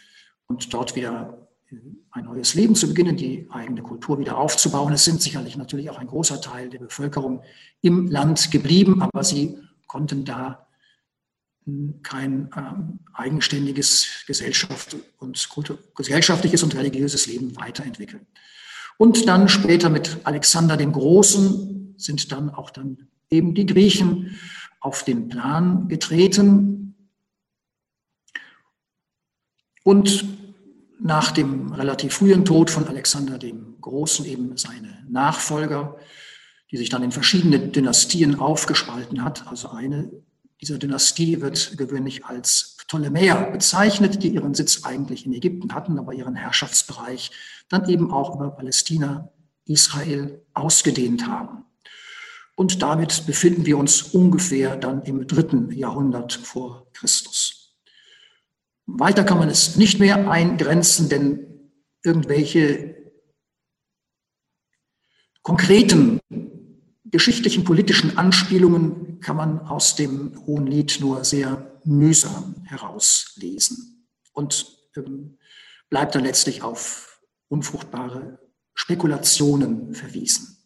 und 0.46 0.72
dort 0.72 0.94
wieder 0.94 1.45
ein 2.12 2.24
neues 2.24 2.54
Leben 2.54 2.74
zu 2.74 2.88
beginnen, 2.88 3.16
die 3.16 3.48
eigene 3.50 3.82
Kultur 3.82 4.18
wieder 4.18 4.38
aufzubauen. 4.38 4.92
Es 4.92 5.04
sind 5.04 5.20
sicherlich 5.20 5.56
natürlich 5.56 5.90
auch 5.90 5.98
ein 5.98 6.06
großer 6.06 6.40
Teil 6.40 6.70
der 6.70 6.78
Bevölkerung 6.78 7.42
im 7.80 8.06
Land 8.06 8.50
geblieben, 8.52 9.02
aber 9.02 9.24
sie 9.24 9.58
konnten 9.86 10.24
da 10.24 10.66
hm, 11.64 12.02
kein 12.02 12.50
ähm, 12.56 13.00
eigenständiges 13.12 14.06
Gesellschaft 14.26 14.96
und 15.18 15.48
gesellschaftliches 15.96 16.62
und 16.62 16.74
religiöses 16.76 17.26
Leben 17.26 17.56
weiterentwickeln. 17.56 18.26
Und 18.96 19.28
dann 19.28 19.48
später 19.48 19.90
mit 19.90 20.18
Alexander 20.24 20.76
dem 20.76 20.92
Großen 20.92 21.94
sind 21.98 22.30
dann 22.32 22.50
auch 22.50 22.70
dann 22.70 23.08
eben 23.28 23.54
die 23.54 23.66
Griechen 23.66 24.36
auf 24.80 25.02
den 25.02 25.28
Plan 25.28 25.88
getreten. 25.88 26.94
Und 29.82 30.24
nach 31.00 31.30
dem 31.30 31.72
relativ 31.72 32.14
frühen 32.14 32.44
Tod 32.44 32.70
von 32.70 32.86
Alexander 32.88 33.38
dem 33.38 33.80
Großen 33.80 34.24
eben 34.26 34.56
seine 34.56 35.04
Nachfolger, 35.08 35.96
die 36.70 36.76
sich 36.76 36.88
dann 36.88 37.02
in 37.02 37.12
verschiedene 37.12 37.58
Dynastien 37.58 38.38
aufgespalten 38.38 39.22
hat. 39.22 39.46
Also 39.46 39.70
eine 39.70 40.10
dieser 40.60 40.78
Dynastie 40.78 41.40
wird 41.40 41.76
gewöhnlich 41.76 42.24
als 42.24 42.76
Ptolemäer 42.78 43.50
bezeichnet, 43.50 44.22
die 44.22 44.28
ihren 44.28 44.54
Sitz 44.54 44.84
eigentlich 44.84 45.26
in 45.26 45.34
Ägypten 45.34 45.74
hatten, 45.74 45.98
aber 45.98 46.14
ihren 46.14 46.34
Herrschaftsbereich 46.34 47.30
dann 47.68 47.88
eben 47.88 48.10
auch 48.10 48.36
über 48.36 48.50
Palästina, 48.50 49.30
Israel 49.66 50.42
ausgedehnt 50.54 51.26
haben. 51.26 51.64
Und 52.54 52.80
damit 52.80 53.26
befinden 53.26 53.66
wir 53.66 53.76
uns 53.76 54.02
ungefähr 54.02 54.76
dann 54.76 55.02
im 55.02 55.26
dritten 55.26 55.70
Jahrhundert 55.72 56.32
vor 56.32 56.86
Christus. 56.94 57.55
Weiter 58.86 59.24
kann 59.24 59.38
man 59.38 59.48
es 59.48 59.76
nicht 59.76 59.98
mehr 59.98 60.30
eingrenzen, 60.30 61.08
denn 61.08 61.70
irgendwelche 62.04 62.96
konkreten 65.42 66.20
geschichtlichen, 67.04 67.64
politischen 67.64 68.16
Anspielungen 68.18 69.20
kann 69.20 69.36
man 69.36 69.60
aus 69.60 69.96
dem 69.96 70.46
Hohen 70.46 70.66
Lied 70.66 70.98
nur 71.00 71.24
sehr 71.24 71.80
mühsam 71.84 72.56
herauslesen 72.64 74.08
und 74.32 74.76
ähm, 74.96 75.38
bleibt 75.88 76.14
dann 76.14 76.24
letztlich 76.24 76.62
auf 76.62 77.20
unfruchtbare 77.48 78.40
Spekulationen 78.74 79.94
verwiesen. 79.94 80.56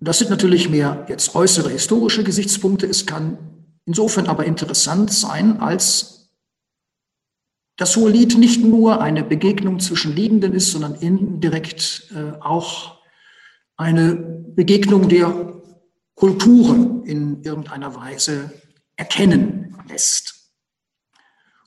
Das 0.00 0.18
sind 0.18 0.30
natürlich 0.30 0.68
mehr 0.68 1.06
jetzt 1.08 1.34
äußere 1.34 1.70
historische 1.70 2.22
Gesichtspunkte. 2.22 2.86
Es 2.86 3.06
kann 3.06 3.38
insofern 3.84 4.26
aber 4.26 4.44
interessant 4.44 5.12
sein, 5.12 5.60
als 5.60 6.17
das 7.78 7.96
Hohe 7.96 8.10
Lied 8.10 8.36
nicht 8.36 8.62
nur 8.62 9.00
eine 9.00 9.22
Begegnung 9.22 9.78
zwischen 9.78 10.14
Liebenden 10.14 10.52
ist, 10.52 10.72
sondern 10.72 10.96
indirekt 10.96 12.12
äh, 12.14 12.32
auch 12.40 12.98
eine 13.76 14.16
Begegnung 14.16 15.08
der 15.08 15.62
Kulturen 16.16 17.04
in 17.04 17.42
irgendeiner 17.44 17.94
Weise 17.94 18.52
erkennen 18.96 19.76
lässt. 19.88 20.50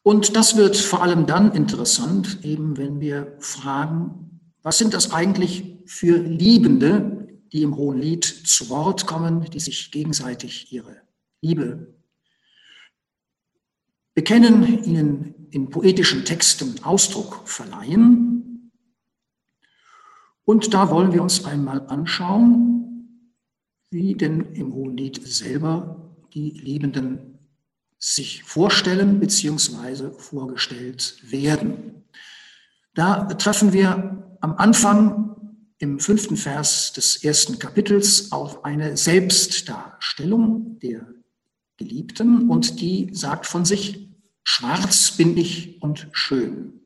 Und 0.03 0.35
das 0.35 0.57
wird 0.57 0.75
vor 0.75 1.01
allem 1.01 1.25
dann 1.25 1.53
interessant, 1.53 2.43
eben 2.43 2.75
wenn 2.75 2.99
wir 2.99 3.37
fragen, 3.39 4.41
was 4.63 4.77
sind 4.77 4.93
das 4.93 5.13
eigentlich 5.13 5.77
für 5.85 6.17
Liebende, 6.17 7.39
die 7.53 7.61
im 7.61 7.77
Hohen 7.77 7.99
Lied 7.99 8.25
zu 8.25 8.67
Wort 8.69 9.05
kommen, 9.05 9.49
die 9.49 9.59
sich 9.61 9.91
gegenseitig 9.91 10.73
ihre 10.73 10.97
Liebe 11.39 11.95
bekennen, 14.13 14.83
ihnen 14.83 15.40
in 15.51 15.69
poetischen 15.69 16.25
Texten 16.25 16.83
Ausdruck 16.83 17.41
verleihen. 17.45 18.71
Und 20.43 20.73
da 20.73 20.89
wollen 20.89 21.13
wir 21.13 21.21
uns 21.21 21.45
einmal 21.45 21.87
anschauen, 21.87 22.81
wie 23.91 24.15
denn 24.15 24.53
im 24.53 24.73
Hohenlied 24.73 25.21
selber 25.27 26.15
die 26.33 26.49
Liebenden 26.51 27.39
sich 27.97 28.43
vorstellen 28.43 29.19
bzw. 29.19 30.11
vorgestellt 30.17 31.19
werden. 31.29 32.03
Da 32.93 33.25
treffen 33.25 33.73
wir 33.73 34.37
am 34.41 34.55
Anfang 34.55 35.35
im 35.77 35.99
fünften 35.99 36.37
Vers 36.37 36.93
des 36.93 37.23
ersten 37.23 37.59
Kapitels 37.59 38.31
auf 38.31 38.65
eine 38.65 38.97
Selbstdarstellung 38.97 40.79
der 40.79 41.07
Geliebten 41.77 42.49
und 42.49 42.79
die 42.79 43.09
sagt 43.13 43.45
von 43.45 43.65
sich, 43.65 44.10
schwarz 44.43 45.11
bin 45.17 45.37
ich 45.37 45.81
und 45.81 46.07
schön. 46.11 46.81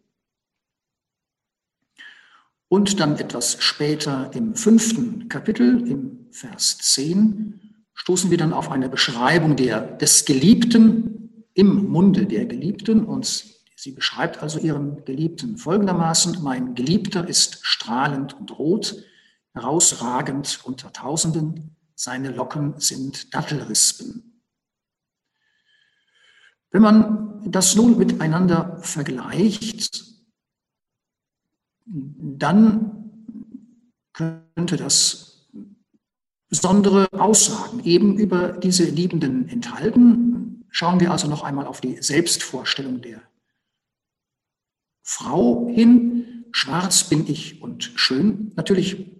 Und 2.67 2.99
dann 2.99 3.17
etwas 3.17 3.61
später 3.63 4.31
im 4.33 4.55
fünften 4.55 5.29
Kapitel, 5.29 5.87
im 5.87 6.27
Vers 6.31 6.77
10, 6.79 7.85
stoßen 7.93 8.31
wir 8.31 8.37
dann 8.37 8.53
auf 8.53 8.71
eine 8.71 8.89
Beschreibung 8.89 9.55
der, 9.55 9.81
des 9.81 10.25
Geliebten 10.25 11.45
im 11.53 11.89
Munde 11.89 12.25
der 12.25 12.45
Geliebten 12.45 13.05
und 13.05 13.55
Sie 13.77 13.91
beschreibt 13.91 14.41
also 14.41 14.57
ihren 14.57 15.03
Geliebten 15.05 15.57
folgendermaßen, 15.57 16.41
mein 16.41 16.75
Geliebter 16.75 17.27
ist 17.27 17.59
strahlend 17.61 18.33
und 18.33 18.57
rot, 18.57 18.95
herausragend 19.53 20.61
unter 20.63 20.91
Tausenden, 20.91 21.75
seine 21.93 22.31
Locken 22.31 22.79
sind 22.79 23.33
Dattelrispen. 23.33 24.34
Wenn 26.75 26.81
man 26.81 27.41
das 27.49 27.73
nun 27.77 27.97
miteinander 27.97 28.79
vergleicht, 28.81 30.13
dann 31.85 33.31
könnte 34.11 34.75
das 34.75 35.47
besondere 36.49 37.07
Aussagen 37.13 37.81
eben 37.85 38.17
über 38.17 38.49
diese 38.51 38.83
Liebenden 38.83 39.47
enthalten. 39.47 40.65
Schauen 40.69 40.99
wir 40.99 41.11
also 41.11 41.29
noch 41.29 41.43
einmal 41.45 41.65
auf 41.65 41.79
die 41.79 42.01
Selbstvorstellung 42.01 43.01
der 43.01 43.21
Frau 45.01 45.69
hin, 45.69 46.43
schwarz 46.51 47.05
bin 47.05 47.25
ich 47.25 47.61
und 47.61 47.93
schön. 47.95 48.51
Natürlich 48.57 49.15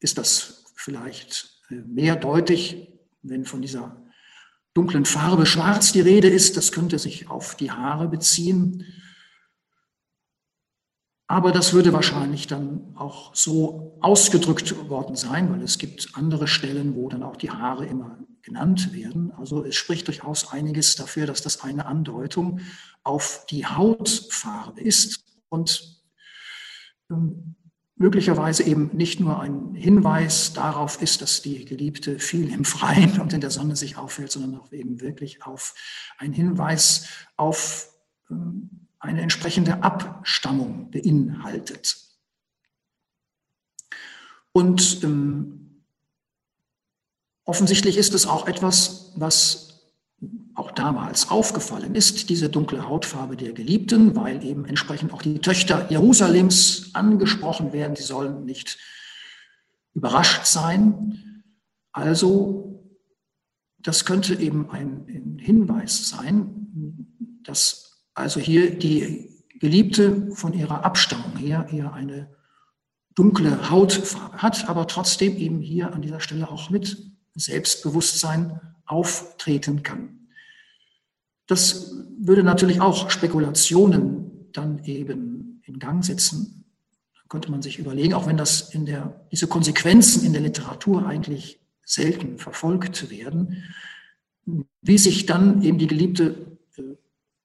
ist 0.00 0.18
das 0.18 0.66
vielleicht 0.74 1.62
äh, 1.70 1.76
mehr 1.76 2.16
deutlich, 2.16 2.92
wenn 3.22 3.46
von 3.46 3.62
dieser 3.62 3.99
dunklen 4.74 5.04
Farbe 5.04 5.46
schwarz 5.46 5.92
die 5.92 6.00
Rede 6.00 6.28
ist. 6.28 6.56
Das 6.56 6.72
könnte 6.72 6.98
sich 6.98 7.28
auf 7.28 7.56
die 7.56 7.70
Haare 7.70 8.08
beziehen. 8.08 8.84
Aber 11.26 11.52
das 11.52 11.72
würde 11.72 11.92
wahrscheinlich 11.92 12.48
dann 12.48 12.96
auch 12.96 13.34
so 13.34 13.98
ausgedrückt 14.00 14.88
worden 14.88 15.14
sein, 15.14 15.50
weil 15.52 15.62
es 15.62 15.78
gibt 15.78 16.10
andere 16.14 16.48
Stellen, 16.48 16.96
wo 16.96 17.08
dann 17.08 17.22
auch 17.22 17.36
die 17.36 17.52
Haare 17.52 17.86
immer 17.86 18.18
genannt 18.42 18.92
werden. 18.92 19.30
Also 19.32 19.64
es 19.64 19.76
spricht 19.76 20.08
durchaus 20.08 20.52
einiges 20.52 20.96
dafür, 20.96 21.26
dass 21.26 21.40
das 21.40 21.62
eine 21.62 21.86
Andeutung 21.86 22.60
auf 23.04 23.46
die 23.48 23.64
Hautfarbe 23.64 24.80
ist 24.80 25.24
und 25.50 26.02
ähm, 27.10 27.54
möglicherweise 28.00 28.62
eben 28.62 28.88
nicht 28.94 29.20
nur 29.20 29.40
ein 29.40 29.74
Hinweis 29.74 30.54
darauf 30.54 31.02
ist, 31.02 31.20
dass 31.20 31.42
die 31.42 31.66
Geliebte 31.66 32.18
viel 32.18 32.50
im 32.50 32.64
Freien 32.64 33.20
und 33.20 33.34
in 33.34 33.42
der 33.42 33.50
Sonne 33.50 33.76
sich 33.76 33.98
aufhält, 33.98 34.32
sondern 34.32 34.58
auch 34.58 34.72
eben 34.72 35.02
wirklich 35.02 35.44
auf 35.44 35.74
ein 36.16 36.32
Hinweis 36.32 37.08
auf 37.36 37.92
ähm, 38.30 38.70
eine 39.00 39.20
entsprechende 39.20 39.82
Abstammung 39.82 40.90
beinhaltet. 40.90 41.98
Und 44.52 45.04
ähm, 45.04 45.82
offensichtlich 47.44 47.98
ist 47.98 48.14
es 48.14 48.26
auch 48.26 48.48
etwas, 48.48 49.12
was 49.16 49.69
auch 50.70 50.74
damals 50.74 51.30
aufgefallen 51.30 51.94
ist, 51.94 52.28
diese 52.30 52.48
dunkle 52.48 52.88
Hautfarbe 52.88 53.36
der 53.36 53.52
Geliebten, 53.52 54.14
weil 54.16 54.44
eben 54.44 54.64
entsprechend 54.64 55.12
auch 55.12 55.22
die 55.22 55.40
Töchter 55.40 55.90
Jerusalems 55.90 56.90
angesprochen 56.94 57.72
werden. 57.72 57.96
Sie 57.96 58.02
sollen 58.02 58.44
nicht 58.44 58.78
überrascht 59.94 60.46
sein. 60.46 61.44
Also, 61.92 62.84
das 63.78 64.04
könnte 64.04 64.34
eben 64.34 64.70
ein, 64.70 65.38
Hinweis 65.40 66.08
sein, 66.08 67.08
dass 67.44 68.04
also 68.14 68.40
hier 68.40 68.78
die 68.78 69.30
Geliebte 69.58 70.30
von 70.32 70.52
ihrer 70.52 70.84
Abstammung 70.84 71.36
her 71.36 71.66
eher 71.72 71.92
eine 71.94 72.28
dunkle 73.14 73.70
Hautfarbe 73.70 74.36
hat, 74.36 74.68
aber 74.68 74.86
trotzdem 74.86 75.36
eben 75.36 75.60
hier 75.60 75.92
an 75.94 76.02
dieser 76.02 76.20
Stelle 76.20 76.48
auch 76.48 76.70
mit 76.70 77.10
Selbstbewusstsein 77.34 78.60
auftreten 78.84 79.82
kann. 79.82 80.19
Das 81.50 81.96
würde 82.16 82.44
natürlich 82.44 82.80
auch 82.80 83.10
Spekulationen 83.10 84.50
dann 84.52 84.84
eben 84.84 85.60
in 85.64 85.80
Gang 85.80 86.04
setzen. 86.04 86.64
Da 87.12 87.22
könnte 87.28 87.50
man 87.50 87.60
sich 87.60 87.80
überlegen, 87.80 88.14
auch 88.14 88.28
wenn 88.28 88.36
das 88.36 88.72
in 88.72 88.86
der, 88.86 89.26
diese 89.32 89.48
Konsequenzen 89.48 90.24
in 90.24 90.32
der 90.32 90.42
Literatur 90.42 91.04
eigentlich 91.04 91.58
selten 91.84 92.38
verfolgt 92.38 93.10
werden, 93.10 93.64
wie 94.80 94.96
sich 94.96 95.26
dann 95.26 95.60
eben 95.62 95.78
die 95.78 95.88
Geliebte 95.88 96.56
äh, 96.76 96.82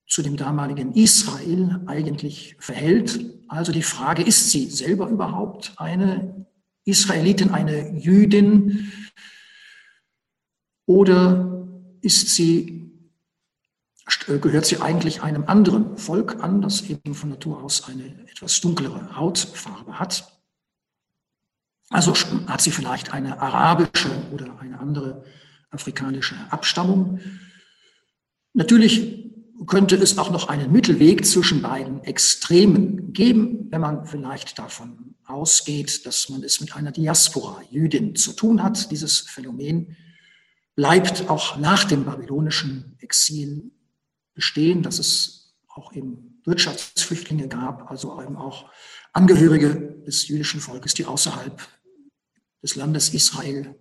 zu 0.08 0.22
dem 0.22 0.38
damaligen 0.38 0.94
Israel 0.94 1.82
eigentlich 1.88 2.58
verhält. 2.60 3.26
Also 3.48 3.72
die 3.72 3.82
Frage, 3.82 4.22
ist 4.22 4.52
sie 4.52 4.70
selber 4.70 5.10
überhaupt 5.10 5.74
eine 5.78 6.46
Israelitin, 6.84 7.50
eine 7.50 7.98
Jüdin 7.98 8.92
oder 10.86 11.68
ist 12.02 12.36
sie 12.36 12.85
gehört 14.28 14.66
sie 14.66 14.82
eigentlich 14.82 15.22
einem 15.24 15.46
anderen 15.46 15.98
Volk 15.98 16.44
an, 16.44 16.62
das 16.62 16.82
eben 16.84 17.16
von 17.16 17.30
Natur 17.30 17.64
aus 17.64 17.88
eine 17.88 18.06
etwas 18.30 18.62
dunklere 18.62 19.16
Hautfarbe 19.16 20.00
hat. 20.00 20.32
Also 21.90 22.14
hat 22.48 22.62
sie 22.62 22.72
vielleicht 22.72 23.14
eine 23.14 23.40
arabische 23.40 24.10
oder 24.32 24.60
eine 24.60 24.80
andere 24.80 25.24
afrikanische 25.70 26.36
Abstammung. 26.50 27.20
Natürlich 28.54 29.32
könnte 29.68 29.96
es 29.96 30.18
auch 30.18 30.32
noch 30.32 30.50
einen 30.50 30.72
Mittelweg 30.72 31.26
zwischen 31.26 31.62
beiden 31.62 32.04
Extremen 32.04 33.14
geben, 33.14 33.68
wenn 33.72 33.82
man 33.82 34.06
vielleicht 34.06 34.60
davon 34.60 35.16
ausgeht, 35.26 36.06
dass 36.06 36.30
man 36.30 36.44
es 36.44 36.60
mit 36.62 36.76
einer 36.76 36.92
Diaspora 36.92 37.62
Jüdin 37.70 38.16
zu 38.16 38.34
tun 38.34 38.62
hat. 38.62 38.92
Dieses 38.92 39.20
Phänomen 39.22 39.96
bleibt 40.76 41.30
auch 41.30 41.58
nach 41.58 41.86
dem 41.86 42.06
babylonischen 42.06 42.96
Exil 43.00 43.72
bestehen, 44.36 44.84
dass 44.84 45.00
es 45.00 45.56
auch 45.68 45.94
eben 45.94 46.42
Wirtschaftsflüchtlinge 46.46 47.48
gab, 47.48 47.90
also 47.90 48.22
eben 48.22 48.36
auch 48.36 48.70
Angehörige 49.14 49.96
des 50.06 50.28
jüdischen 50.28 50.60
Volkes, 50.60 50.94
die 50.94 51.06
außerhalb 51.06 51.60
des 52.62 52.76
Landes 52.76 53.14
Israel 53.14 53.76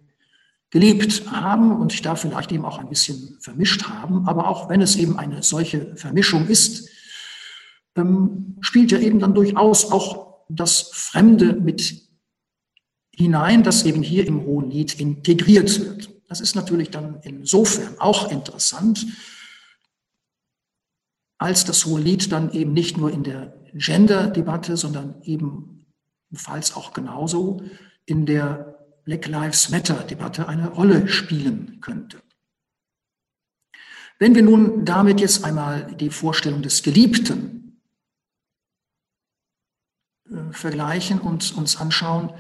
gelebt 0.71 1.31
haben 1.31 1.81
und 1.81 1.93
sich 1.93 2.03
da 2.03 2.17
vielleicht 2.17 2.51
eben 2.53 2.65
auch 2.65 2.79
ein 2.79 2.89
bisschen 2.89 3.37
vermischt 3.41 3.85
haben. 3.85 4.27
Aber 4.27 4.49
auch 4.49 4.69
wenn 4.69 4.81
es 4.81 4.97
eben 4.97 5.19
eine 5.19 5.43
solche 5.43 5.95
Vermischung 5.97 6.49
ist, 6.49 6.89
ähm, 7.97 8.57
spielt 8.61 8.91
ja 8.91 8.99
eben 8.99 9.21
dann 9.21 9.35
durchaus 9.35 9.91
auch 9.91 10.45
das 10.49 10.91
Fremde 10.93 11.55
mit 11.55 12.03
hinein, 13.13 13.63
das 13.63 13.85
eben 13.85 14.03
hier 14.03 14.27
im 14.27 14.43
Hohen 14.45 14.71
Lied 14.71 14.99
integriert 15.01 15.81
wird. 15.81 16.11
Das 16.29 16.41
ist 16.41 16.57
natürlich 16.57 16.91
dann 16.91 17.21
insofern 17.23 17.99
auch 17.99 18.31
interessant, 18.31 19.07
als 21.39 21.65
das 21.65 21.85
Hohe 21.85 22.01
Lied 22.01 22.33
dann 22.33 22.53
eben 22.53 22.73
nicht 22.73 22.97
nur 22.97 23.11
in 23.11 23.23
der 23.23 23.55
Gender-Debatte, 23.75 24.77
sondern 24.77 25.21
ebenfalls 25.23 26.77
auch 26.77 26.93
genauso 26.93 27.63
in 28.07 28.27
der 28.27 28.75
Black 29.05 29.27
Lives 29.27 29.71
Matter-Debatte 29.71 30.49
eine 30.49 30.69
Rolle 30.69 31.09
spielen 31.09 31.81
könnte. 31.81 32.23
Wenn 34.19 34.35
wir 34.35 34.43
nun 34.43 34.85
damit 34.85 35.21
jetzt 35.21 35.45
einmal 35.45 35.95
die 35.97 36.11
Vorstellung 36.11 36.63
des 36.63 36.83
Geliebten 36.83 37.81
äh, 40.31 40.53
vergleichen 40.53 41.21
und 41.21 41.57
uns 41.57 41.77
anschauen, 41.77 42.33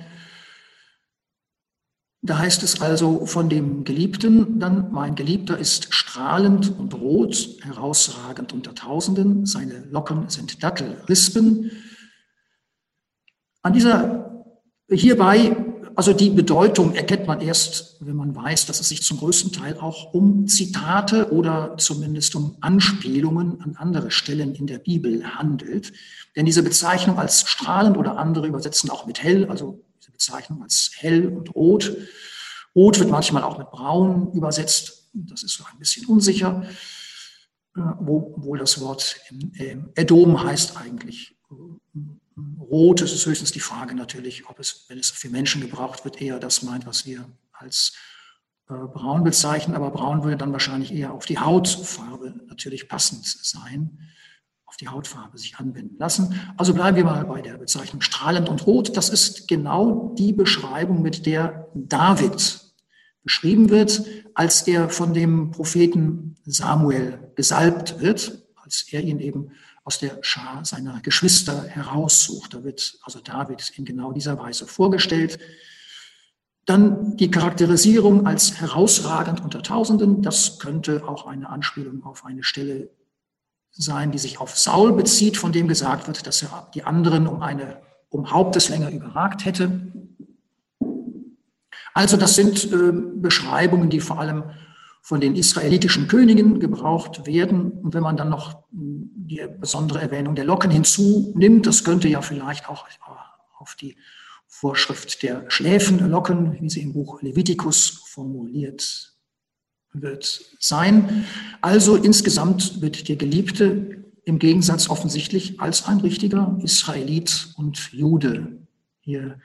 da 2.26 2.38
heißt 2.38 2.62
es 2.62 2.80
also 2.80 3.26
von 3.26 3.50
dem 3.50 3.84
Geliebten 3.84 4.58
dann, 4.58 4.90
mein 4.90 5.14
Geliebter 5.14 5.58
ist 5.58 5.92
strahlend 5.92 6.72
und 6.78 6.94
rot, 6.94 7.58
herausragend 7.60 8.54
unter 8.54 8.74
Tausenden, 8.74 9.44
seine 9.44 9.84
Locken 9.90 10.30
sind 10.30 10.62
Dattelrispen. 10.62 11.70
An 13.62 13.74
dieser, 13.74 14.46
hierbei 14.90 15.54
Also 15.96 16.12
die 16.12 16.30
Bedeutung 16.30 16.94
erkennt 16.94 17.28
man 17.28 17.40
erst, 17.40 17.98
wenn 18.00 18.16
man 18.16 18.34
weiß, 18.34 18.66
dass 18.66 18.80
es 18.80 18.88
sich 18.88 19.02
zum 19.02 19.18
größten 19.18 19.52
Teil 19.52 19.78
auch 19.78 20.12
um 20.12 20.48
Zitate 20.48 21.32
oder 21.32 21.76
zumindest 21.78 22.34
um 22.34 22.56
Anspielungen 22.60 23.60
an 23.60 23.76
andere 23.76 24.10
Stellen 24.10 24.54
in 24.56 24.66
der 24.66 24.78
Bibel 24.78 25.24
handelt. 25.36 25.92
Denn 26.34 26.46
diese 26.46 26.64
Bezeichnung 26.64 27.18
als 27.18 27.48
strahlend 27.48 27.96
oder 27.96 28.18
andere 28.18 28.48
übersetzen 28.48 28.90
auch 28.90 29.06
mit 29.06 29.22
hell, 29.22 29.48
also 29.48 29.84
Bezeichnung 30.14 30.62
als 30.62 30.92
hell 30.96 31.28
und 31.28 31.54
rot. 31.54 31.94
Rot 32.74 32.98
wird 32.98 33.10
manchmal 33.10 33.42
auch 33.42 33.58
mit 33.58 33.70
braun 33.70 34.32
übersetzt. 34.32 35.10
Das 35.12 35.42
ist 35.42 35.54
so 35.54 35.64
ein 35.70 35.78
bisschen 35.78 36.06
unsicher, 36.06 36.66
äh, 37.76 37.80
obwohl 37.80 38.58
das 38.58 38.80
Wort 38.80 39.20
Edom 39.94 40.42
heißt 40.42 40.76
eigentlich 40.78 41.34
Rot 42.58 43.00
ist 43.00 43.12
es 43.12 43.26
höchstens 43.26 43.52
die 43.52 43.60
Frage 43.60 43.94
natürlich, 43.94 44.48
ob 44.48 44.58
es, 44.58 44.86
wenn 44.88 44.98
es 44.98 45.10
für 45.10 45.28
Menschen 45.28 45.60
gebraucht 45.60 46.04
wird, 46.04 46.20
eher 46.20 46.40
das 46.40 46.62
meint, 46.62 46.86
was 46.86 47.06
wir 47.06 47.28
als 47.52 47.92
äh, 48.68 48.74
braun 48.74 49.22
bezeichnen. 49.22 49.76
Aber 49.76 49.90
braun 49.90 50.24
würde 50.24 50.36
dann 50.36 50.52
wahrscheinlich 50.52 50.92
eher 50.92 51.12
auf 51.12 51.26
die 51.26 51.38
Hautfarbe 51.38 52.34
natürlich 52.48 52.88
passend 52.88 53.24
sein, 53.24 54.00
auf 54.74 54.78
die 54.78 54.88
Hautfarbe 54.88 55.38
sich 55.38 55.56
anwenden 55.56 55.96
lassen. 55.98 56.34
Also 56.56 56.74
bleiben 56.74 56.96
wir 56.96 57.04
mal 57.04 57.24
bei 57.26 57.40
der 57.40 57.58
Bezeichnung 57.58 58.00
strahlend 58.00 58.48
und 58.48 58.66
rot. 58.66 58.96
Das 58.96 59.08
ist 59.08 59.46
genau 59.46 60.12
die 60.18 60.32
Beschreibung, 60.32 61.00
mit 61.00 61.26
der 61.26 61.68
David 61.74 62.60
beschrieben 63.22 63.70
wird, 63.70 64.04
als 64.34 64.66
er 64.66 64.88
von 64.88 65.14
dem 65.14 65.52
Propheten 65.52 66.34
Samuel 66.44 67.20
gesalbt 67.36 68.00
wird, 68.00 68.42
als 68.56 68.84
er 68.90 69.02
ihn 69.02 69.20
eben 69.20 69.52
aus 69.84 70.00
der 70.00 70.18
Schar 70.22 70.64
seiner 70.64 71.00
Geschwister 71.02 71.62
heraussucht. 71.62 72.52
Da 72.52 72.64
wird 72.64 72.98
also 73.04 73.20
David 73.20 73.72
in 73.76 73.84
genau 73.84 74.10
dieser 74.10 74.36
Weise 74.40 74.66
vorgestellt. 74.66 75.38
Dann 76.66 77.16
die 77.16 77.30
Charakterisierung 77.30 78.26
als 78.26 78.60
herausragend 78.60 79.40
unter 79.40 79.62
Tausenden. 79.62 80.20
Das 80.20 80.58
könnte 80.58 81.06
auch 81.06 81.28
eine 81.28 81.48
Anspielung 81.48 82.02
auf 82.02 82.24
eine 82.24 82.42
Stelle 82.42 82.90
sein, 83.76 84.12
die 84.12 84.18
sich 84.18 84.40
auf 84.40 84.56
Saul 84.56 84.92
bezieht, 84.92 85.36
von 85.36 85.52
dem 85.52 85.68
gesagt 85.68 86.06
wird, 86.06 86.26
dass 86.26 86.42
er 86.42 86.70
die 86.74 86.84
anderen 86.84 87.26
um 87.26 87.42
eine 87.42 87.82
um 88.08 88.30
Haupteslänge 88.30 88.90
überragt 88.90 89.44
hätte. 89.44 89.92
Also 91.94 92.16
das 92.16 92.36
sind 92.36 92.72
äh, 92.72 92.92
Beschreibungen, 92.92 93.90
die 93.90 94.00
vor 94.00 94.20
allem 94.20 94.44
von 95.02 95.20
den 95.20 95.34
israelitischen 95.34 96.08
Königen 96.08 96.60
gebraucht 96.60 97.26
werden. 97.26 97.72
Und 97.72 97.92
wenn 97.92 98.02
man 98.02 98.16
dann 98.16 98.30
noch 98.30 98.64
die 98.70 99.42
besondere 99.58 100.00
Erwähnung 100.00 100.34
der 100.34 100.44
Locken 100.44 100.70
hinzunimmt, 100.70 101.66
das 101.66 101.84
könnte 101.84 102.08
ja 102.08 102.22
vielleicht 102.22 102.68
auch 102.68 102.86
auf 103.58 103.74
die 103.74 103.96
Vorschrift 104.46 105.22
der 105.22 105.44
Schläfenlocken, 105.50 106.60
wie 106.60 106.70
sie 106.70 106.82
im 106.82 106.92
Buch 106.92 107.20
Levitikus 107.20 108.04
formuliert 108.06 109.13
wird, 109.94 110.42
sein. 110.58 111.24
Also 111.60 111.96
insgesamt 111.96 112.80
wird 112.80 113.08
der 113.08 113.16
Geliebte 113.16 114.04
im 114.24 114.38
Gegensatz 114.38 114.88
offensichtlich 114.88 115.60
als 115.60 115.86
ein 115.86 116.00
richtiger 116.00 116.58
Israelit 116.62 117.48
und 117.56 117.92
Jude 117.92 118.58
hier 119.00 119.38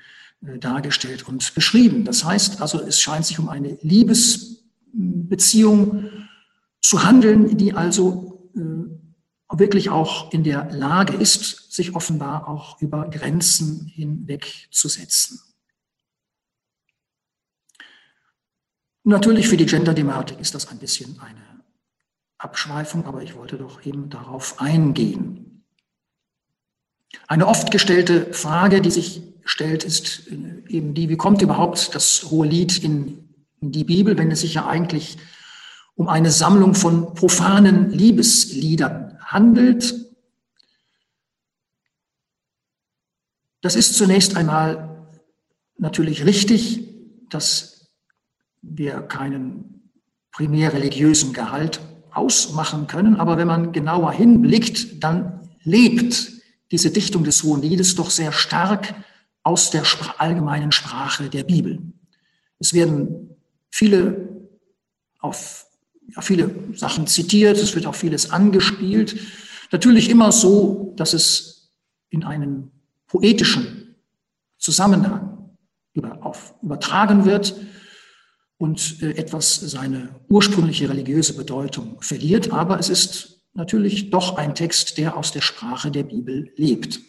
äh, 0.45 0.57
dargestellt 0.57 1.27
und 1.27 1.53
beschrieben. 1.53 2.05
Das 2.05 2.23
heißt 2.23 2.61
also, 2.61 2.81
es 2.81 2.99
scheint 2.99 3.25
sich 3.25 3.39
um 3.39 3.49
eine 3.49 3.77
Liebes 3.81 4.63
Beziehung 4.91 6.09
zu 6.81 7.03
handeln, 7.03 7.57
die 7.57 7.73
also 7.73 8.49
äh, 8.55 9.57
wirklich 9.57 9.89
auch 9.89 10.31
in 10.31 10.43
der 10.43 10.71
Lage 10.71 11.13
ist, 11.13 11.71
sich 11.71 11.95
offenbar 11.95 12.47
auch 12.47 12.81
über 12.81 13.09
Grenzen 13.09 13.85
hinwegzusetzen. 13.87 15.39
Natürlich 19.09 19.47
für 19.47 19.57
die 19.57 19.65
Gender-Thematik 19.65 20.39
ist 20.39 20.53
das 20.53 20.67
ein 20.67 20.77
bisschen 20.77 21.19
eine 21.19 21.63
Abschweifung, 22.37 23.05
aber 23.05 23.23
ich 23.23 23.35
wollte 23.35 23.57
doch 23.57 23.83
eben 23.83 24.11
darauf 24.11 24.61
eingehen. 24.61 25.63
Eine 27.27 27.47
oft 27.47 27.71
gestellte 27.71 28.31
Frage, 28.33 28.81
die 28.81 28.91
sich 28.91 29.23
stellt, 29.45 29.83
ist 29.83 30.27
äh, 30.27 30.61
eben 30.67 30.93
die, 30.93 31.09
wie 31.09 31.17
kommt 31.17 31.41
überhaupt 31.41 31.95
das 31.95 32.29
hohe 32.29 32.47
Lied 32.47 32.83
in 32.83 33.33
die 33.61 33.83
Bibel, 33.83 34.15
wenn 34.15 34.29
es 34.29 34.41
sich 34.41 34.53
ja 34.53 34.67
eigentlich 34.67 35.17
um 35.95 36.07
eine 36.07 36.29
Sammlung 36.29 36.75
von 36.75 37.15
profanen 37.15 37.89
Liebesliedern 37.89 39.17
handelt. 39.25 39.95
Das 43.61 43.75
ist 43.75 43.95
zunächst 43.95 44.37
einmal 44.37 45.09
natürlich 45.79 46.25
richtig, 46.25 46.85
dass 47.29 47.78
wir 48.61 49.01
keinen 49.01 49.91
primär 50.31 50.73
religiösen 50.73 51.33
Gehalt 51.33 51.79
ausmachen 52.11 52.87
können, 52.87 53.15
aber 53.15 53.37
wenn 53.37 53.47
man 53.47 53.71
genauer 53.71 54.11
hinblickt, 54.11 55.03
dann 55.03 55.49
lebt 55.63 56.31
diese 56.71 56.91
Dichtung 56.91 57.23
des 57.23 57.43
Hohen 57.43 57.61
Liedes 57.61 57.95
doch 57.95 58.09
sehr 58.09 58.31
stark 58.31 58.93
aus 59.43 59.69
der 59.71 59.83
allgemeinen 60.17 60.71
Sprache 60.71 61.29
der 61.29 61.43
Bibel. 61.43 61.81
Es 62.59 62.73
werden 62.73 63.35
viele, 63.69 64.29
auf, 65.19 65.65
ja, 66.15 66.21
viele 66.21 66.53
Sachen 66.75 67.07
zitiert, 67.07 67.57
es 67.57 67.75
wird 67.75 67.85
auch 67.85 67.95
vieles 67.95 68.31
angespielt. 68.31 69.19
Natürlich 69.71 70.09
immer 70.09 70.31
so, 70.31 70.93
dass 70.97 71.13
es 71.13 71.71
in 72.09 72.23
einen 72.23 72.71
poetischen 73.07 73.95
Zusammenhang 74.57 75.55
über, 75.93 76.23
auf, 76.25 76.53
übertragen 76.61 77.25
wird 77.25 77.55
und 78.59 79.01
äh, 79.01 79.09
etwas 79.11 79.55
seine 79.55 80.09
ursprüngliche 80.27 80.89
religiöse 80.89 81.33
Bedeutung 81.33 81.95
verliert. 82.01 82.51
Aber 82.51 82.77
es 82.77 82.89
ist 82.89 83.39
natürlich 83.53 84.09
doch 84.11 84.37
ein 84.37 84.53
Text, 84.53 84.99
der 84.99 85.17
aus 85.17 85.31
der 85.31 85.41
Sprache 85.41 85.89
der 85.89 86.03
Bibel 86.03 86.51
lebt. 86.57 86.99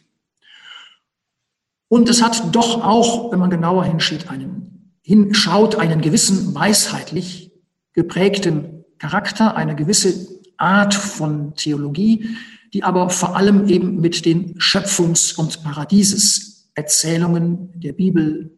Und 1.88 2.08
es 2.08 2.22
hat 2.22 2.54
doch 2.54 2.82
auch, 2.84 3.32
wenn 3.32 3.40
man 3.40 3.50
genauer 3.50 3.84
hinschaut, 3.84 4.30
einen 4.30 4.94
hinschaut, 5.02 5.74
einen 5.74 6.00
gewissen 6.00 6.54
weisheitlich 6.54 7.50
geprägten 7.94 8.84
Charakter, 8.98 9.56
eine 9.56 9.74
gewisse 9.74 10.28
Art 10.56 10.94
von 10.94 11.56
Theologie, 11.56 12.28
die 12.72 12.84
aber 12.84 13.10
vor 13.10 13.36
allem 13.36 13.66
eben 13.66 14.00
mit 14.00 14.24
den 14.24 14.56
Schöpfungs- 14.60 15.36
und 15.36 15.64
Paradieseserzählungen 15.64 17.72
der 17.80 17.92
Bibel 17.92 18.56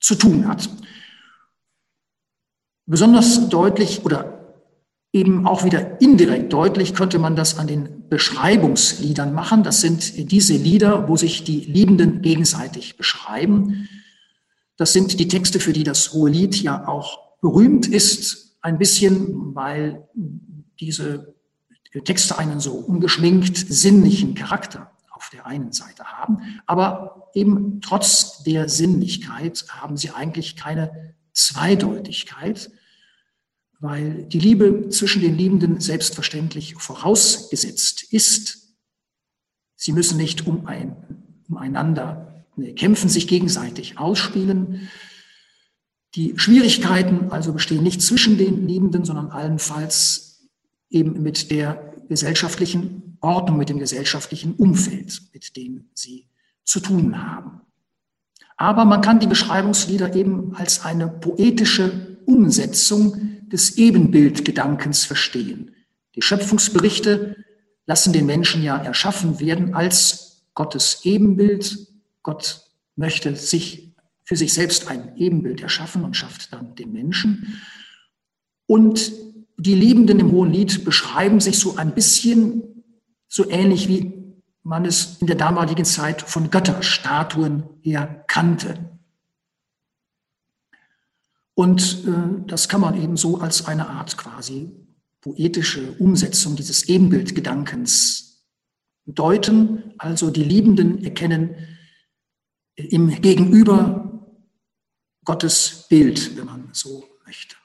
zu 0.00 0.14
tun 0.14 0.48
hat. 0.48 0.70
Besonders 2.90 3.50
deutlich 3.50 4.06
oder 4.06 4.56
eben 5.12 5.46
auch 5.46 5.62
wieder 5.62 6.00
indirekt 6.00 6.54
deutlich 6.54 6.94
könnte 6.94 7.18
man 7.18 7.36
das 7.36 7.58
an 7.58 7.66
den 7.66 8.08
Beschreibungsliedern 8.08 9.34
machen. 9.34 9.62
Das 9.62 9.82
sind 9.82 10.32
diese 10.32 10.54
Lieder, 10.54 11.06
wo 11.06 11.16
sich 11.16 11.44
die 11.44 11.60
Liebenden 11.60 12.22
gegenseitig 12.22 12.96
beschreiben. 12.96 13.90
Das 14.78 14.94
sind 14.94 15.20
die 15.20 15.28
Texte, 15.28 15.60
für 15.60 15.74
die 15.74 15.84
das 15.84 16.14
Hohe 16.14 16.30
Lied 16.30 16.56
ja 16.62 16.88
auch 16.88 17.38
berühmt 17.42 17.86
ist, 17.86 18.56
ein 18.62 18.78
bisschen, 18.78 19.54
weil 19.54 20.08
diese 20.80 21.34
Texte 22.04 22.38
einen 22.38 22.58
so 22.58 22.72
ungeschminkt 22.72 23.56
sinnlichen 23.56 24.34
Charakter 24.34 24.90
auf 25.10 25.28
der 25.30 25.46
einen 25.46 25.72
Seite 25.72 26.04
haben, 26.04 26.38
aber 26.64 27.28
eben 27.34 27.82
trotz 27.82 28.42
der 28.44 28.70
Sinnlichkeit 28.70 29.66
haben 29.68 29.98
sie 29.98 30.10
eigentlich 30.10 30.56
keine 30.56 31.14
Zweideutigkeit, 31.32 32.70
weil 33.80 34.24
die 34.24 34.40
Liebe 34.40 34.88
zwischen 34.88 35.22
den 35.22 35.36
Liebenden 35.36 35.80
selbstverständlich 35.80 36.74
vorausgesetzt 36.74 38.12
ist. 38.12 38.74
Sie 39.76 39.92
müssen 39.92 40.16
nicht 40.16 40.46
um 40.46 40.66
ein, 40.66 40.96
umeinander 41.48 42.44
kämpfen, 42.76 43.08
sich 43.08 43.28
gegenseitig 43.28 43.98
ausspielen. 43.98 44.88
Die 46.16 46.34
Schwierigkeiten 46.36 47.30
also 47.30 47.52
bestehen 47.52 47.82
nicht 47.82 48.02
zwischen 48.02 48.38
den 48.38 48.66
Liebenden, 48.66 49.04
sondern 49.04 49.30
allenfalls 49.30 50.48
eben 50.90 51.22
mit 51.22 51.50
der 51.50 51.94
gesellschaftlichen 52.08 53.16
Ordnung, 53.20 53.58
mit 53.58 53.68
dem 53.68 53.78
gesellschaftlichen 53.78 54.54
Umfeld, 54.54 55.22
mit 55.32 55.56
dem 55.56 55.90
sie 55.94 56.26
zu 56.64 56.80
tun 56.80 57.22
haben. 57.22 57.60
Aber 58.56 58.84
man 58.84 59.02
kann 59.02 59.20
die 59.20 59.26
Beschreibungslieder 59.26 60.16
eben 60.16 60.56
als 60.56 60.84
eine 60.84 61.06
poetische 61.08 62.18
Umsetzung 62.26 63.37
des 63.48 63.76
Ebenbildgedankens 63.76 65.04
verstehen. 65.04 65.74
Die 66.14 66.22
Schöpfungsberichte 66.22 67.36
lassen 67.86 68.12
den 68.12 68.26
Menschen 68.26 68.62
ja 68.62 68.76
erschaffen 68.76 69.40
werden 69.40 69.74
als 69.74 70.46
Gottes 70.54 71.04
Ebenbild, 71.04 71.88
Gott 72.22 72.62
möchte 72.96 73.36
sich 73.36 73.94
für 74.24 74.36
sich 74.36 74.52
selbst 74.52 74.88
ein 74.88 75.16
Ebenbild 75.16 75.62
erschaffen 75.62 76.04
und 76.04 76.16
schafft 76.16 76.52
dann 76.52 76.74
den 76.74 76.92
Menschen. 76.92 77.60
Und 78.66 79.12
die 79.56 79.74
Liebenden 79.74 80.20
im 80.20 80.32
Hohen 80.32 80.52
Lied 80.52 80.84
beschreiben 80.84 81.40
sich 81.40 81.58
so 81.58 81.76
ein 81.76 81.94
bisschen 81.94 82.84
so 83.28 83.48
ähnlich 83.48 83.88
wie 83.88 84.12
man 84.62 84.84
es 84.84 85.16
in 85.20 85.26
der 85.26 85.36
damaligen 85.36 85.84
Zeit 85.84 86.20
von 86.20 86.50
Götterstatuen 86.50 87.62
her 87.80 88.24
kannte. 88.26 88.97
Und 91.58 92.04
äh, 92.06 92.46
das 92.46 92.68
kann 92.68 92.80
man 92.80 93.02
eben 93.02 93.16
so 93.16 93.38
als 93.38 93.66
eine 93.66 93.88
Art 93.88 94.16
quasi 94.16 94.70
poetische 95.20 95.90
Umsetzung 95.98 96.54
dieses 96.54 96.88
Ebenbildgedankens 96.88 98.46
deuten, 99.06 99.92
also 99.98 100.30
die 100.30 100.44
Liebenden 100.44 101.02
erkennen 101.02 101.56
im 102.76 103.10
Gegenüber 103.20 104.24
Gottes 105.24 105.86
Bild, 105.88 106.36
wenn 106.36 106.46
man 106.46 106.68
so 106.74 107.04
möchte. 107.26 107.56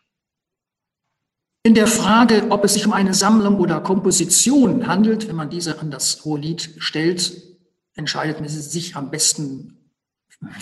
In 1.61 1.75
der 1.75 1.85
Frage, 1.85 2.47
ob 2.49 2.63
es 2.63 2.73
sich 2.73 2.87
um 2.87 2.93
eine 2.93 3.13
Sammlung 3.13 3.59
oder 3.59 3.79
Komposition 3.79 4.87
handelt, 4.87 5.27
wenn 5.27 5.35
man 5.35 5.51
diese 5.51 5.77
an 5.77 5.91
das 5.91 6.25
Hohelied 6.25 6.77
stellt, 6.79 7.43
entscheidet 7.93 8.39
man 8.39 8.49
sich 8.49 8.95
am 8.95 9.11
besten, 9.11 9.77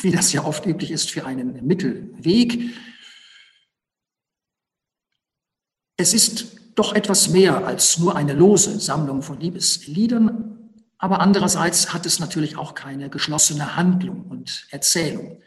wie 0.01 0.11
das 0.11 0.33
ja 0.33 0.43
oft 0.43 0.65
üblich 0.65 0.91
ist, 0.91 1.11
für 1.11 1.25
einen 1.25 1.65
Mittelweg. 1.65 2.73
Es 6.01 6.15
ist 6.15 6.57
doch 6.73 6.93
etwas 6.95 7.29
mehr 7.29 7.67
als 7.67 7.99
nur 7.99 8.15
eine 8.15 8.33
lose 8.33 8.79
Sammlung 8.79 9.21
von 9.21 9.39
Liebesliedern, 9.39 10.57
aber 10.97 11.19
andererseits 11.19 11.93
hat 11.93 12.07
es 12.07 12.19
natürlich 12.19 12.57
auch 12.57 12.73
keine 12.73 13.11
geschlossene 13.11 13.75
Handlung 13.75 14.23
und 14.23 14.65
Erzählung. 14.71 15.37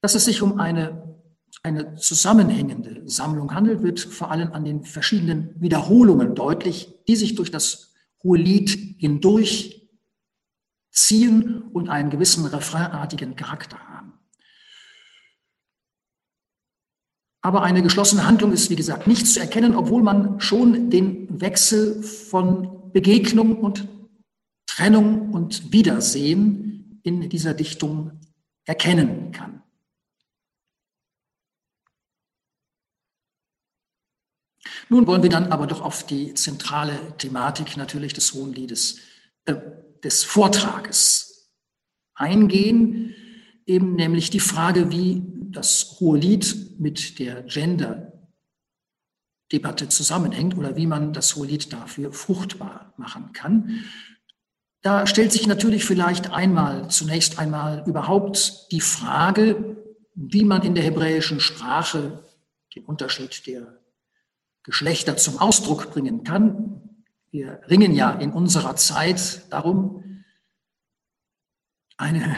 Dass 0.00 0.16
es 0.16 0.24
sich 0.24 0.42
um 0.42 0.58
eine, 0.58 1.14
eine 1.62 1.94
zusammenhängende 1.94 3.02
Sammlung 3.08 3.54
handelt, 3.54 3.84
wird 3.84 4.00
vor 4.00 4.32
allem 4.32 4.52
an 4.52 4.64
den 4.64 4.82
verschiedenen 4.82 5.54
Wiederholungen 5.60 6.34
deutlich, 6.34 6.92
die 7.06 7.14
sich 7.14 7.36
durch 7.36 7.52
das 7.52 7.92
hohe 8.24 8.38
Lied 8.38 8.96
hindurch 8.98 9.88
ziehen 10.90 11.62
und 11.72 11.88
einen 11.88 12.10
gewissen 12.10 12.46
refrainartigen 12.46 13.36
Charakter 13.36 13.78
haben. 13.78 13.89
Aber 17.42 17.62
eine 17.62 17.82
geschlossene 17.82 18.26
Handlung 18.26 18.52
ist, 18.52 18.68
wie 18.68 18.76
gesagt, 18.76 19.06
nicht 19.06 19.26
zu 19.26 19.40
erkennen, 19.40 19.74
obwohl 19.74 20.02
man 20.02 20.40
schon 20.40 20.90
den 20.90 21.40
Wechsel 21.40 22.02
von 22.02 22.92
Begegnung 22.92 23.58
und 23.58 23.88
Trennung 24.66 25.32
und 25.32 25.72
Wiedersehen 25.72 27.00
in 27.02 27.28
dieser 27.30 27.54
Dichtung 27.54 28.20
erkennen 28.66 29.32
kann. 29.32 29.62
Nun 34.90 35.06
wollen 35.06 35.22
wir 35.22 35.30
dann 35.30 35.52
aber 35.52 35.66
doch 35.66 35.80
auf 35.80 36.04
die 36.04 36.34
zentrale 36.34 37.16
Thematik 37.16 37.76
natürlich 37.76 38.12
des 38.12 38.34
Hohen 38.34 38.52
Liedes, 38.52 38.98
äh, 39.44 39.54
des 40.02 40.24
Vortrages 40.24 41.50
eingehen, 42.14 43.14
eben 43.66 43.94
nämlich 43.94 44.30
die 44.30 44.40
Frage, 44.40 44.90
wie 44.90 45.22
das 45.50 45.96
Hohe 46.00 46.18
Lied 46.18 46.69
mit 46.80 47.18
der 47.18 47.42
Gender-Debatte 47.42 49.88
zusammenhängt 49.88 50.56
oder 50.56 50.76
wie 50.76 50.86
man 50.86 51.12
das 51.12 51.36
Hohe 51.36 51.46
Lied 51.46 51.70
dafür 51.72 52.12
fruchtbar 52.12 52.94
machen 52.96 53.32
kann. 53.32 53.84
Da 54.82 55.06
stellt 55.06 55.30
sich 55.30 55.46
natürlich 55.46 55.84
vielleicht 55.84 56.30
einmal, 56.30 56.90
zunächst 56.90 57.38
einmal 57.38 57.84
überhaupt 57.86 58.72
die 58.72 58.80
Frage, 58.80 59.76
wie 60.14 60.44
man 60.44 60.62
in 60.62 60.74
der 60.74 60.84
hebräischen 60.84 61.38
Sprache 61.38 62.24
den 62.74 62.86
Unterschied 62.86 63.46
der 63.46 63.78
Geschlechter 64.62 65.18
zum 65.18 65.38
Ausdruck 65.38 65.90
bringen 65.90 66.24
kann. 66.24 67.04
Wir 67.30 67.60
ringen 67.68 67.94
ja 67.94 68.12
in 68.12 68.32
unserer 68.32 68.76
Zeit 68.76 69.42
darum, 69.50 70.24
eine, 71.98 72.34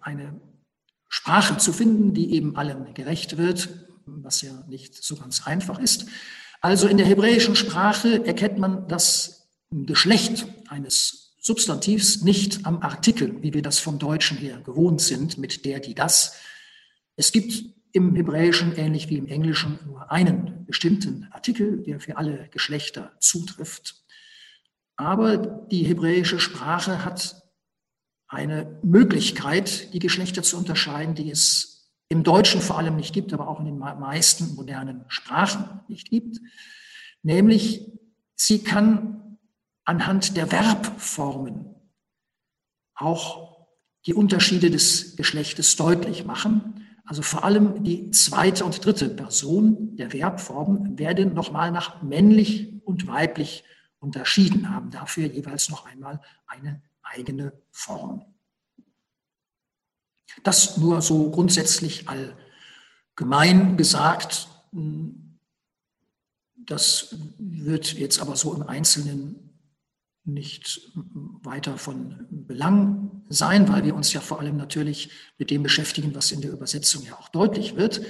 eine 0.00 0.40
Sprache 1.16 1.56
zu 1.56 1.72
finden, 1.72 2.12
die 2.12 2.34
eben 2.34 2.56
allem 2.56 2.92
gerecht 2.92 3.38
wird, 3.38 3.70
was 4.04 4.42
ja 4.42 4.52
nicht 4.68 5.02
so 5.02 5.16
ganz 5.16 5.46
einfach 5.46 5.78
ist. 5.78 6.04
Also 6.60 6.88
in 6.88 6.98
der 6.98 7.06
hebräischen 7.06 7.56
Sprache 7.56 8.22
erkennt 8.26 8.58
man 8.58 8.86
das 8.86 9.48
Geschlecht 9.70 10.46
eines 10.68 11.32
Substantivs 11.40 12.20
nicht 12.20 12.66
am 12.66 12.82
Artikel, 12.82 13.42
wie 13.42 13.54
wir 13.54 13.62
das 13.62 13.78
vom 13.78 13.98
Deutschen 13.98 14.36
her 14.36 14.60
gewohnt 14.60 15.00
sind, 15.00 15.38
mit 15.38 15.64
der, 15.64 15.80
die, 15.80 15.94
das. 15.94 16.34
Es 17.16 17.32
gibt 17.32 17.64
im 17.92 18.14
Hebräischen, 18.14 18.76
ähnlich 18.76 19.08
wie 19.08 19.16
im 19.16 19.26
Englischen, 19.26 19.78
nur 19.86 20.12
einen 20.12 20.66
bestimmten 20.66 21.28
Artikel, 21.30 21.82
der 21.82 21.98
für 21.98 22.18
alle 22.18 22.50
Geschlechter 22.50 23.12
zutrifft. 23.20 24.04
Aber 24.96 25.38
die 25.38 25.84
hebräische 25.84 26.40
Sprache 26.40 27.06
hat 27.06 27.45
eine 28.28 28.78
Möglichkeit, 28.82 29.92
die 29.92 29.98
Geschlechter 29.98 30.42
zu 30.42 30.56
unterscheiden, 30.56 31.14
die 31.14 31.30
es 31.30 31.92
im 32.08 32.22
Deutschen 32.22 32.60
vor 32.60 32.78
allem 32.78 32.96
nicht 32.96 33.12
gibt, 33.12 33.32
aber 33.32 33.48
auch 33.48 33.60
in 33.60 33.66
den 33.66 33.78
meisten 33.78 34.54
modernen 34.54 35.04
Sprachen 35.08 35.80
nicht 35.88 36.10
gibt. 36.10 36.38
Nämlich, 37.22 37.90
sie 38.36 38.62
kann 38.62 39.38
anhand 39.84 40.36
der 40.36 40.46
Verbformen 40.46 41.74
auch 42.94 43.66
die 44.06 44.14
Unterschiede 44.14 44.70
des 44.70 45.16
Geschlechtes 45.16 45.76
deutlich 45.76 46.24
machen. 46.24 46.86
Also 47.04 47.22
vor 47.22 47.44
allem 47.44 47.84
die 47.84 48.10
zweite 48.10 48.64
und 48.64 48.84
dritte 48.84 49.08
Person 49.08 49.96
der 49.96 50.10
Verbformen 50.10 50.98
werden 50.98 51.34
nochmal 51.34 51.70
nach 51.70 52.02
männlich 52.02 52.82
und 52.84 53.06
weiblich 53.06 53.64
unterschieden 53.98 54.70
haben. 54.70 54.90
Dafür 54.90 55.26
jeweils 55.26 55.68
noch 55.68 55.86
einmal 55.86 56.20
eine 56.46 56.82
eigene 57.06 57.52
Form. 57.70 58.24
Das 60.42 60.76
nur 60.76 61.02
so 61.02 61.30
grundsätzlich 61.30 62.06
allgemein 62.08 63.76
gesagt. 63.76 64.48
Das 66.56 67.16
wird 67.38 67.94
jetzt 67.94 68.20
aber 68.20 68.36
so 68.36 68.54
im 68.54 68.62
Einzelnen 68.62 69.46
nicht 70.24 70.92
weiter 71.42 71.78
von 71.78 72.26
Belang 72.30 73.22
sein, 73.28 73.68
weil 73.68 73.84
wir 73.84 73.94
uns 73.94 74.12
ja 74.12 74.20
vor 74.20 74.40
allem 74.40 74.56
natürlich 74.56 75.10
mit 75.38 75.50
dem 75.50 75.62
beschäftigen, 75.62 76.14
was 76.14 76.32
in 76.32 76.40
der 76.40 76.52
Übersetzung 76.52 77.04
ja 77.04 77.14
auch 77.14 77.28
deutlich 77.28 77.76
wird. 77.76 78.02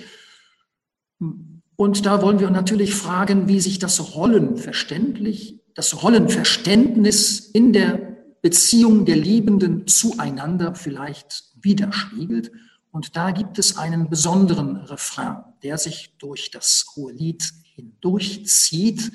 Und 1.19 2.07
da 2.07 2.23
wollen 2.23 2.41
wir 2.41 2.51
natürlich 2.51 2.95
fragen, 2.95 3.49
wie 3.49 3.61
sich 3.61 3.79
das 3.79 4.15
Rollenverständlich, 4.15 5.61
das 5.75 6.03
Rollenverständnis 6.03 7.39
in 7.39 7.75
der 7.75 8.06
Beziehung 8.47 9.05
der 9.05 9.17
Liebenden 9.17 9.89
zueinander 9.89 10.77
vielleicht 10.77 11.47
widerspiegelt. 11.61 12.53
Und 12.93 13.17
da 13.17 13.33
gibt 13.33 13.59
es 13.59 13.77
einen 13.77 14.09
besonderen 14.09 14.77
Refrain, 14.77 15.43
der 15.65 15.79
sich 15.79 16.15
durch 16.19 16.53
das 16.53 16.87
hohe 16.95 17.13
Lied 17.13 17.43
hindurchzieht, 17.75 19.11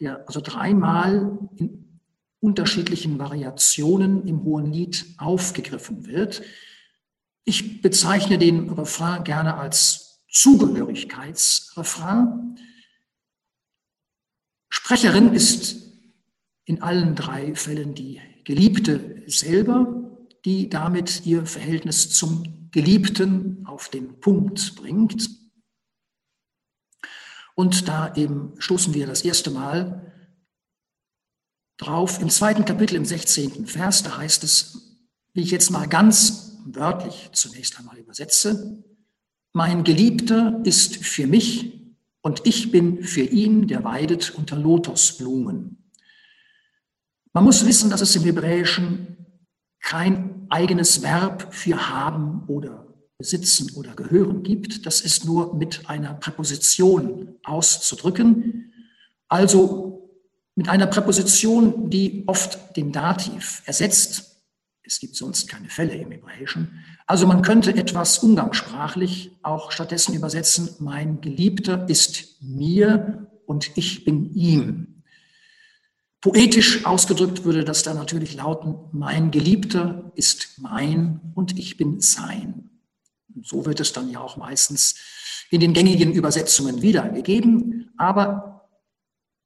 der 0.00 0.26
also 0.26 0.40
dreimal 0.40 1.38
in 1.56 2.00
unterschiedlichen 2.40 3.18
Variationen 3.18 4.26
im 4.26 4.42
hohen 4.42 4.72
Lied 4.72 5.04
aufgegriffen 5.18 6.06
wird. 6.06 6.40
Ich 7.44 7.82
bezeichne 7.82 8.38
den 8.38 8.70
Refrain 8.70 9.22
gerne 9.22 9.58
als 9.58 10.24
Zugehörigkeitsrefrain. 10.30 12.58
Sprecherin 14.70 15.34
ist 15.34 15.76
in 16.64 16.80
allen 16.80 17.14
drei 17.14 17.54
Fällen 17.54 17.94
die 17.94 18.18
Geliebte 18.44 19.22
selber, 19.26 20.10
die 20.44 20.68
damit 20.68 21.24
ihr 21.26 21.46
Verhältnis 21.46 22.10
zum 22.10 22.68
Geliebten 22.70 23.64
auf 23.66 23.88
den 23.88 24.18
Punkt 24.20 24.76
bringt. 24.76 25.30
Und 27.54 27.86
da 27.86 28.14
eben 28.14 28.54
stoßen 28.58 28.94
wir 28.94 29.06
das 29.06 29.22
erste 29.22 29.50
Mal 29.50 30.12
drauf 31.76 32.20
im 32.20 32.30
zweiten 32.30 32.64
Kapitel 32.64 32.96
im 32.96 33.04
16. 33.04 33.66
Vers, 33.66 34.02
da 34.02 34.16
heißt 34.16 34.44
es, 34.44 34.98
wie 35.34 35.42
ich 35.42 35.50
jetzt 35.50 35.70
mal 35.70 35.86
ganz 35.86 36.58
wörtlich 36.64 37.30
zunächst 37.32 37.78
einmal 37.78 37.98
übersetze, 37.98 38.82
mein 39.52 39.84
Geliebter 39.84 40.60
ist 40.64 40.96
für 40.96 41.26
mich 41.26 41.82
und 42.22 42.46
ich 42.46 42.70
bin 42.70 43.02
für 43.02 43.22
ihn, 43.22 43.66
der 43.66 43.84
weidet 43.84 44.30
unter 44.30 44.56
Lotosblumen. 44.56 45.81
Man 47.32 47.44
muss 47.44 47.66
wissen, 47.66 47.90
dass 47.90 48.02
es 48.02 48.14
im 48.16 48.24
Hebräischen 48.24 49.16
kein 49.80 50.46
eigenes 50.50 51.02
Verb 51.02 51.52
für 51.54 51.88
haben 51.88 52.44
oder 52.46 52.86
besitzen 53.18 53.70
oder 53.74 53.94
gehören 53.94 54.42
gibt. 54.42 54.84
Das 54.84 55.00
ist 55.00 55.24
nur 55.24 55.54
mit 55.54 55.88
einer 55.88 56.14
Präposition 56.14 57.36
auszudrücken. 57.44 58.72
Also 59.28 60.10
mit 60.54 60.68
einer 60.68 60.86
Präposition, 60.86 61.88
die 61.88 62.24
oft 62.26 62.76
den 62.76 62.92
Dativ 62.92 63.62
ersetzt. 63.64 64.42
Es 64.82 65.00
gibt 65.00 65.16
sonst 65.16 65.48
keine 65.48 65.70
Fälle 65.70 65.94
im 65.94 66.10
Hebräischen. 66.10 66.84
Also 67.06 67.26
man 67.26 67.40
könnte 67.40 67.74
etwas 67.74 68.18
umgangssprachlich 68.18 69.30
auch 69.42 69.72
stattdessen 69.72 70.14
übersetzen, 70.14 70.70
mein 70.80 71.20
Geliebter 71.20 71.88
ist 71.88 72.42
mir 72.42 73.28
und 73.46 73.70
ich 73.76 74.04
bin 74.04 74.34
ihm. 74.34 74.91
Poetisch 76.22 76.86
ausgedrückt 76.86 77.44
würde 77.44 77.64
das 77.64 77.82
dann 77.82 77.96
natürlich 77.96 78.36
lauten, 78.36 78.76
mein 78.92 79.32
Geliebter 79.32 80.12
ist 80.14 80.60
mein 80.60 81.20
und 81.34 81.58
ich 81.58 81.76
bin 81.76 82.00
sein. 82.00 82.70
Und 83.34 83.46
so 83.46 83.66
wird 83.66 83.80
es 83.80 83.92
dann 83.92 84.08
ja 84.08 84.20
auch 84.20 84.36
meistens 84.36 84.94
in 85.50 85.60
den 85.60 85.72
gängigen 85.72 86.12
Übersetzungen 86.12 86.80
wiedergegeben, 86.80 87.90
aber 87.96 88.68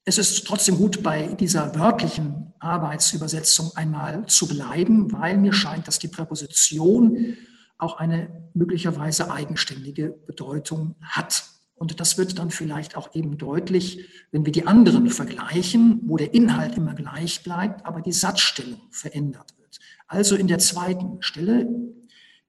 es 0.04 0.18
ist 0.18 0.46
trotzdem 0.46 0.76
gut, 0.76 1.02
bei 1.02 1.28
dieser 1.28 1.74
wörtlichen 1.74 2.52
Arbeitsübersetzung 2.58 3.72
einmal 3.74 4.26
zu 4.26 4.46
bleiben, 4.46 5.10
weil 5.12 5.38
mir 5.38 5.54
scheint, 5.54 5.88
dass 5.88 5.98
die 5.98 6.08
Präposition 6.08 7.38
auch 7.78 7.96
eine 7.96 8.50
möglicherweise 8.52 9.32
eigenständige 9.32 10.10
Bedeutung 10.10 10.94
hat. 11.00 11.55
Und 11.76 12.00
das 12.00 12.16
wird 12.16 12.38
dann 12.38 12.50
vielleicht 12.50 12.96
auch 12.96 13.14
eben 13.14 13.36
deutlich, 13.36 14.08
wenn 14.32 14.44
wir 14.46 14.52
die 14.52 14.66
anderen 14.66 15.10
vergleichen, 15.10 16.00
wo 16.04 16.16
der 16.16 16.32
Inhalt 16.32 16.76
immer 16.76 16.94
gleich 16.94 17.42
bleibt, 17.42 17.84
aber 17.84 18.00
die 18.00 18.12
Satzstellung 18.12 18.80
verändert 18.90 19.54
wird. 19.58 19.78
Also 20.08 20.36
in 20.36 20.48
der 20.48 20.58
zweiten 20.58 21.18
Stelle 21.20 21.68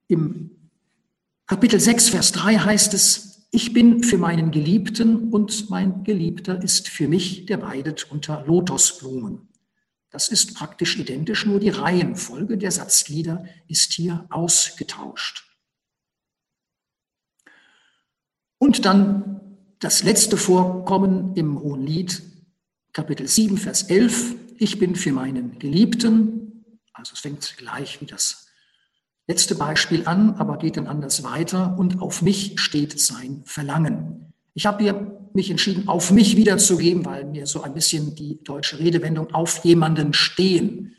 im 0.07 0.51
Kapitel 1.45 1.79
6, 1.79 2.09
Vers 2.09 2.31
3 2.31 2.57
heißt 2.57 2.93
es, 2.93 3.47
ich 3.51 3.73
bin 3.73 4.03
für 4.03 4.17
meinen 4.17 4.51
Geliebten 4.51 5.29
und 5.31 5.69
mein 5.69 6.03
Geliebter 6.03 6.61
ist 6.61 6.87
für 6.87 7.07
mich, 7.07 7.45
der 7.45 7.61
weidet 7.61 8.09
unter 8.11 8.45
Lotosblumen. 8.45 9.47
Das 10.09 10.29
ist 10.29 10.55
praktisch 10.55 10.97
identisch, 10.97 11.45
nur 11.45 11.59
die 11.59 11.69
Reihenfolge 11.69 12.57
der 12.57 12.71
Satzglieder 12.71 13.45
ist 13.67 13.93
hier 13.93 14.25
ausgetauscht. 14.29 15.46
Und 18.59 18.85
dann 18.85 19.41
das 19.79 20.03
letzte 20.03 20.37
Vorkommen 20.37 21.35
im 21.35 21.59
Hohen 21.61 21.85
Lied, 21.85 22.23
Kapitel 22.93 23.27
7, 23.27 23.57
Vers 23.57 23.83
11. 23.83 24.35
Ich 24.57 24.79
bin 24.79 24.95
für 24.95 25.11
meinen 25.11 25.59
Geliebten, 25.59 26.65
also 26.93 27.13
es 27.13 27.19
fängt 27.19 27.55
gleich 27.57 28.01
wie 28.01 28.07
das 28.07 28.47
letzte 29.27 29.53
Beispiel 29.55 30.07
an, 30.07 30.35
aber 30.35 30.57
geht 30.57 30.77
dann 30.77 30.87
anders 30.87 31.23
weiter. 31.23 31.77
Und 31.77 32.01
auf 32.01 32.23
mich 32.23 32.59
steht 32.59 32.99
sein 32.99 33.43
Verlangen. 33.45 34.33
Ich 34.55 34.65
habe 34.65 34.81
hier 34.81 35.29
mich 35.33 35.51
entschieden, 35.51 35.87
auf 35.87 36.11
mich 36.11 36.35
wiederzugeben, 36.35 37.05
weil 37.05 37.25
mir 37.25 37.45
so 37.45 37.61
ein 37.61 37.75
bisschen 37.75 38.15
die 38.15 38.43
deutsche 38.43 38.79
Redewendung 38.79 39.31
auf 39.35 39.63
jemanden 39.63 40.13
stehen 40.13 40.95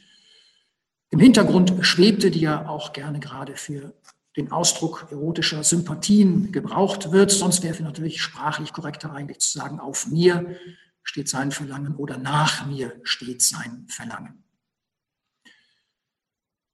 im 1.10 1.18
Hintergrund 1.18 1.74
schwebte, 1.80 2.30
die 2.30 2.40
ja 2.40 2.68
auch 2.68 2.92
gerne 2.92 3.18
gerade 3.18 3.56
für 3.56 3.94
den 4.38 4.52
Ausdruck 4.52 5.08
erotischer 5.10 5.64
Sympathien 5.64 6.52
gebraucht 6.52 7.10
wird. 7.12 7.30
Sonst 7.30 7.62
wäre 7.62 7.82
natürlich 7.82 8.22
sprachlich 8.22 8.72
korrekter 8.72 9.12
eigentlich 9.12 9.40
zu 9.40 9.58
sagen, 9.58 9.80
auf 9.80 10.06
mir 10.06 10.56
steht 11.02 11.28
sein 11.28 11.50
Verlangen 11.50 11.96
oder 11.96 12.16
nach 12.16 12.64
mir 12.66 12.92
steht 13.02 13.42
sein 13.42 13.86
Verlangen. 13.88 14.44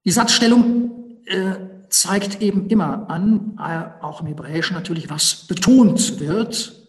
Die 0.04 0.10
Satzstellung 0.10 1.22
äh, 1.24 1.56
zeigt 1.88 2.42
eben 2.42 2.68
immer 2.68 3.08
an, 3.08 3.58
äh, 3.58 4.04
auch 4.04 4.20
im 4.20 4.26
Hebräischen 4.26 4.74
natürlich, 4.76 5.08
was 5.08 5.46
betont 5.46 6.20
wird. 6.20 6.88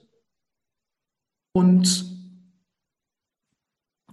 Und 1.54 2.15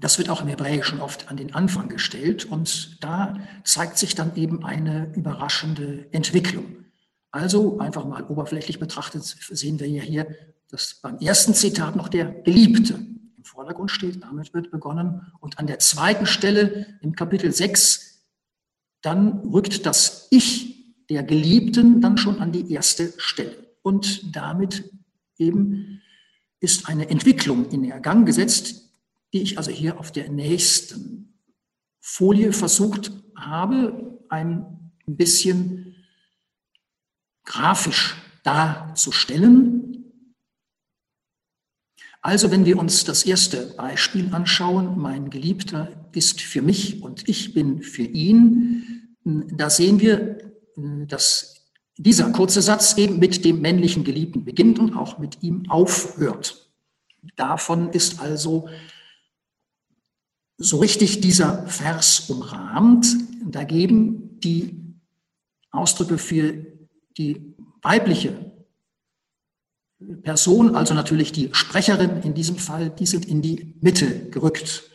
das 0.03 0.19
wird 0.19 0.29
auch 0.29 0.43
im 0.43 0.49
Hebräischen 0.49 1.01
oft 1.01 1.31
an 1.31 1.37
den 1.37 1.55
Anfang 1.55 1.89
gestellt 1.89 2.45
und 2.45 3.03
da 3.03 3.39
zeigt 3.65 3.97
sich 3.97 4.15
dann 4.17 4.35
eben 4.37 4.65
eine 4.65 5.13
überraschende 5.15 6.07
Entwicklung. 6.11 6.85
Also 7.31 7.79
einfach 7.79 8.05
mal 8.05 8.25
oberflächlich 8.25 8.81
betrachtet 8.81 9.23
sehen 9.25 9.79
wir 9.81 9.89
ja 9.89 10.03
hier, 10.03 10.27
dass 10.69 10.95
beim 10.95 11.19
ersten 11.19 11.55
Zitat 11.55 11.95
noch 11.95 12.09
der 12.09 12.27
Geliebte 12.27 12.95
im 12.95 13.45
Vordergrund 13.45 13.91
steht, 13.91 14.23
damit 14.23 14.53
wird 14.53 14.71
begonnen. 14.71 15.33
Und 15.41 15.59
an 15.59 15.67
der 15.67 15.79
zweiten 15.79 16.27
Stelle 16.27 16.99
im 17.01 17.15
Kapitel 17.15 17.53
6, 17.53 18.25
dann 19.03 19.39
rückt 19.53 19.87
das 19.87 20.27
Ich 20.31 20.97
der 21.11 21.23
Geliebten 21.23 22.01
dann 22.01 22.19
schon 22.19 22.41
an 22.41 22.51
die 22.53 22.73
erste 22.73 23.13
Stelle. 23.19 23.57
Und 23.83 24.35
damit 24.35 24.91
eben 25.39 26.03
ist 26.61 26.89
eine 26.89 27.09
Entwicklung 27.09 27.69
in 27.71 27.89
Gang 28.03 28.27
gesetzt, 28.27 28.92
die 29.33 29.43
ich 29.43 29.59
also 29.59 29.71
hier 29.71 29.99
auf 29.99 30.13
der 30.13 30.31
nächsten 30.31 31.39
Folie 32.01 32.53
versucht 32.53 33.13
habe, 33.37 34.19
ein 34.29 34.93
bisschen 35.07 35.97
grafisch 37.45 38.17
darzustellen. 38.43 40.13
Also 42.21 42.51
wenn 42.51 42.65
wir 42.65 42.79
uns 42.79 43.05
das 43.05 43.25
erste 43.25 43.75
Beispiel 43.77 44.33
anschauen, 44.33 44.99
mein 44.99 45.31
Geliebter 45.31 46.09
ist 46.13 46.41
für 46.41 46.63
mich 46.63 47.03
und 47.03 47.29
ich 47.29 47.53
bin 47.53 47.83
für 47.83 48.03
ihn, 48.03 49.17
da 49.25 49.71
sehen 49.71 50.01
wir, 50.01 50.39
dass 50.77 51.67
dieser 51.97 52.31
kurze 52.31 52.63
Satz 52.63 52.97
eben 52.97 53.19
mit 53.19 53.45
dem 53.45 53.61
männlichen 53.61 54.05
Geliebten 54.05 54.45
beginnt 54.45 54.79
und 54.79 54.97
auch 54.97 55.19
mit 55.19 55.43
ihm 55.43 55.69
aufhört. 55.69 56.71
Davon 57.37 57.91
ist 57.91 58.21
also 58.21 58.69
so 60.59 60.79
richtig 60.79 61.21
dieser 61.21 61.67
Vers 61.67 62.31
umrahmt. 62.31 63.07
Da 63.45 63.65
geben 63.65 64.41
die 64.41 64.97
Ausdrücke 65.71 66.19
für 66.19 66.67
die 67.19 67.55
weibliche 67.83 68.53
Person, 70.23 70.75
also 70.75 70.95
natürlich 70.95 71.33
die 71.33 71.51
Sprecherin 71.53 72.23
in 72.23 72.35
diesem 72.35 72.57
Fall, 72.57 72.91
die 72.91 73.07
sind 73.07 73.25
in 73.27 73.43
die 73.43 73.77
Mitte 73.81 74.31
gerückt, 74.31 74.91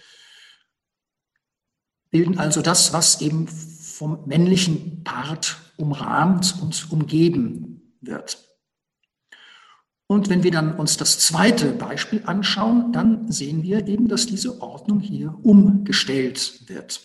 bilden 2.10 2.40
also 2.40 2.62
das, 2.62 2.94
was 2.94 3.22
eben 3.22 3.48
vom 3.48 4.26
männlichen 4.26 5.04
Part 5.04 5.58
umrahmt 5.78 6.56
und 6.62 6.92
umgeben 6.92 7.96
wird. 8.02 8.47
Und 10.08 10.30
wenn 10.30 10.44
wir 10.44 10.52
dann 10.52 10.76
uns 10.76 10.96
das 10.96 11.20
zweite 11.20 11.68
Beispiel 11.72 12.22
anschauen, 12.26 12.94
dann 12.94 13.30
sehen 13.30 13.62
wir 13.62 13.88
eben, 13.88 14.08
dass 14.08 14.26
diese 14.26 14.62
Ordnung 14.62 15.02
hier 15.02 15.38
umgestellt 15.44 16.64
wird. 16.68 17.02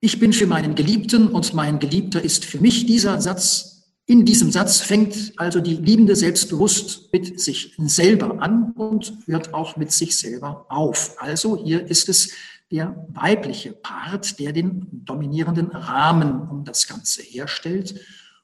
Ich 0.00 0.18
bin 0.18 0.32
für 0.32 0.46
meinen 0.46 0.74
Geliebten 0.74 1.28
und 1.28 1.54
mein 1.54 1.78
Geliebter 1.78 2.20
ist 2.22 2.44
für 2.44 2.58
mich 2.58 2.84
dieser 2.84 3.20
Satz. 3.20 3.92
In 4.06 4.26
diesem 4.26 4.50
Satz 4.50 4.80
fängt 4.80 5.32
also 5.36 5.60
die 5.60 5.76
Liebende 5.76 6.14
selbstbewusst 6.14 7.10
mit 7.12 7.40
sich 7.40 7.74
selber 7.78 8.42
an 8.42 8.72
und 8.72 9.14
hört 9.26 9.54
auch 9.54 9.76
mit 9.76 9.92
sich 9.92 10.16
selber 10.16 10.66
auf. 10.68 11.16
Also 11.22 11.56
hier 11.64 11.86
ist 11.86 12.08
es 12.08 12.32
der 12.70 13.06
weibliche 13.12 13.72
Part, 13.72 14.38
der 14.40 14.52
den 14.52 14.88
dominierenden 14.90 15.68
Rahmen 15.68 16.48
um 16.48 16.64
das 16.64 16.86
Ganze 16.86 17.22
herstellt 17.22 18.00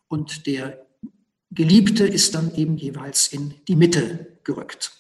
und 0.09 0.47
der 0.47 0.87
Geliebte 1.51 2.07
ist 2.07 2.35
dann 2.35 2.55
eben 2.55 2.77
jeweils 2.77 3.29
in 3.29 3.55
die 3.67 3.77
Mitte 3.77 4.39
gerückt. 4.45 4.93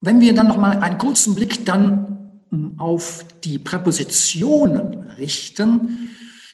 Wenn 0.00 0.20
wir 0.20 0.34
dann 0.34 0.48
noch 0.48 0.56
mal 0.56 0.78
einen 0.78 0.98
kurzen 0.98 1.34
Blick 1.34 1.64
dann 1.64 2.42
hm, 2.50 2.78
auf 2.78 3.24
die 3.44 3.58
Präpositionen 3.58 5.10
richten, 5.10 6.10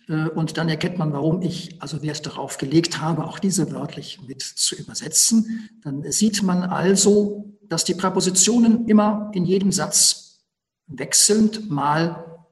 äh, 0.08 0.28
und 0.28 0.56
dann 0.56 0.68
erkennt 0.68 0.98
man, 0.98 1.12
warum 1.12 1.42
ich 1.42 1.80
also 1.80 2.02
Wert 2.02 2.26
darauf 2.26 2.58
gelegt 2.58 3.00
habe, 3.00 3.24
auch 3.24 3.38
diese 3.38 3.72
wörtlich 3.72 4.20
mit 4.26 4.42
zu 4.42 4.76
übersetzen. 4.76 5.68
Dann 5.82 6.10
sieht 6.10 6.42
man 6.42 6.62
also, 6.62 7.56
dass 7.62 7.84
die 7.84 7.94
Präpositionen 7.94 8.88
immer 8.88 9.30
in 9.34 9.44
jedem 9.44 9.72
Satz 9.72 10.44
wechselnd 10.86 11.70
mal 11.70 12.46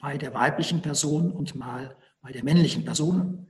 bei 0.00 0.18
der 0.18 0.34
weiblichen 0.34 0.82
Person 0.82 1.30
und 1.30 1.54
mal 1.54 1.96
bei 2.20 2.32
der 2.32 2.44
männlichen 2.44 2.84
Person 2.84 3.46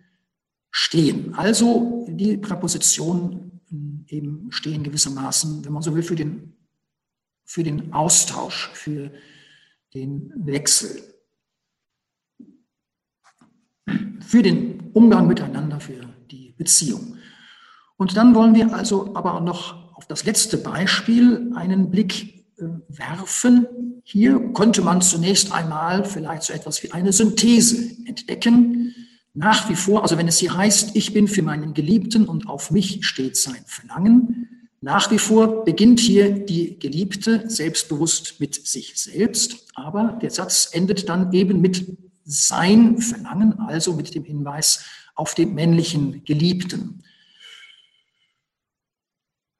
stehen. 0.77 1.33
Also 1.37 2.05
die 2.09 2.37
Präpositionen 2.37 3.61
eben 4.09 4.51
stehen 4.51 4.83
gewissermaßen, 4.83 5.65
wenn 5.65 5.73
man 5.73 5.83
so 5.83 5.95
will, 5.95 6.03
für 6.03 6.17
den, 6.17 6.53
für 7.45 7.63
den 7.63 7.93
Austausch, 7.93 8.71
für 8.75 9.13
den 9.95 10.33
Wechsel, 10.35 11.01
für 14.19 14.43
den 14.43 14.91
Umgang 14.95 15.29
miteinander, 15.29 15.79
für 15.79 16.13
die 16.29 16.55
Beziehung. 16.59 17.19
Und 17.97 18.17
dann 18.17 18.35
wollen 18.35 18.57
wir 18.57 18.75
also 18.75 19.15
aber 19.15 19.41
noch 19.41 19.95
auf 19.95 20.09
das 20.09 20.25
letzte 20.25 20.59
Beispiel 20.59 21.53
einen 21.55 21.93
Blick 21.93 22.49
äh, 22.59 22.65
werfen. 22.89 23.69
Hier 24.03 24.41
könnte 24.53 24.83
man 24.83 25.03
zunächst 25.03 25.53
einmal 25.53 26.05
vielleicht 26.05 26.43
so 26.43 26.53
etwas 26.53 26.83
wie 26.83 26.91
eine 26.91 27.13
Synthese 27.13 27.97
entdecken 28.07 28.94
nach 29.35 29.69
wie 29.69 29.75
vor, 29.75 30.03
also 30.03 30.17
wenn 30.17 30.29
es 30.29 30.39
hier 30.39 30.57
heißt, 30.57 30.95
ich 30.95 31.13
bin 31.13 31.27
für 31.27 31.43
meinen 31.43 31.75
Geliebten 31.75 32.27
und 32.27 32.49
auf 32.49 32.71
mich 32.71 33.05
steht 33.05 33.37
sein 33.37 33.65
Verlangen, 33.67 34.69
nach 34.81 35.11
wie 35.11 35.19
vor 35.19 35.65
beginnt 35.65 35.99
hier 35.99 36.31
die 36.31 36.79
Geliebte 36.79 37.51
selbstbewusst 37.51 38.39
mit 38.39 38.55
sich 38.67 38.93
selbst, 38.97 39.67
aber 39.75 40.19
der 40.21 40.31
Satz 40.31 40.69
endet 40.73 41.09
dann 41.09 41.33
eben 41.33 41.61
mit 41.61 41.97
sein 42.25 42.99
Verlangen, 42.99 43.59
also 43.61 43.95
mit 43.95 44.15
dem 44.15 44.25
Hinweis 44.25 44.85
auf 45.15 45.35
den 45.35 45.55
männlichen 45.55 46.23
Geliebten. 46.25 47.03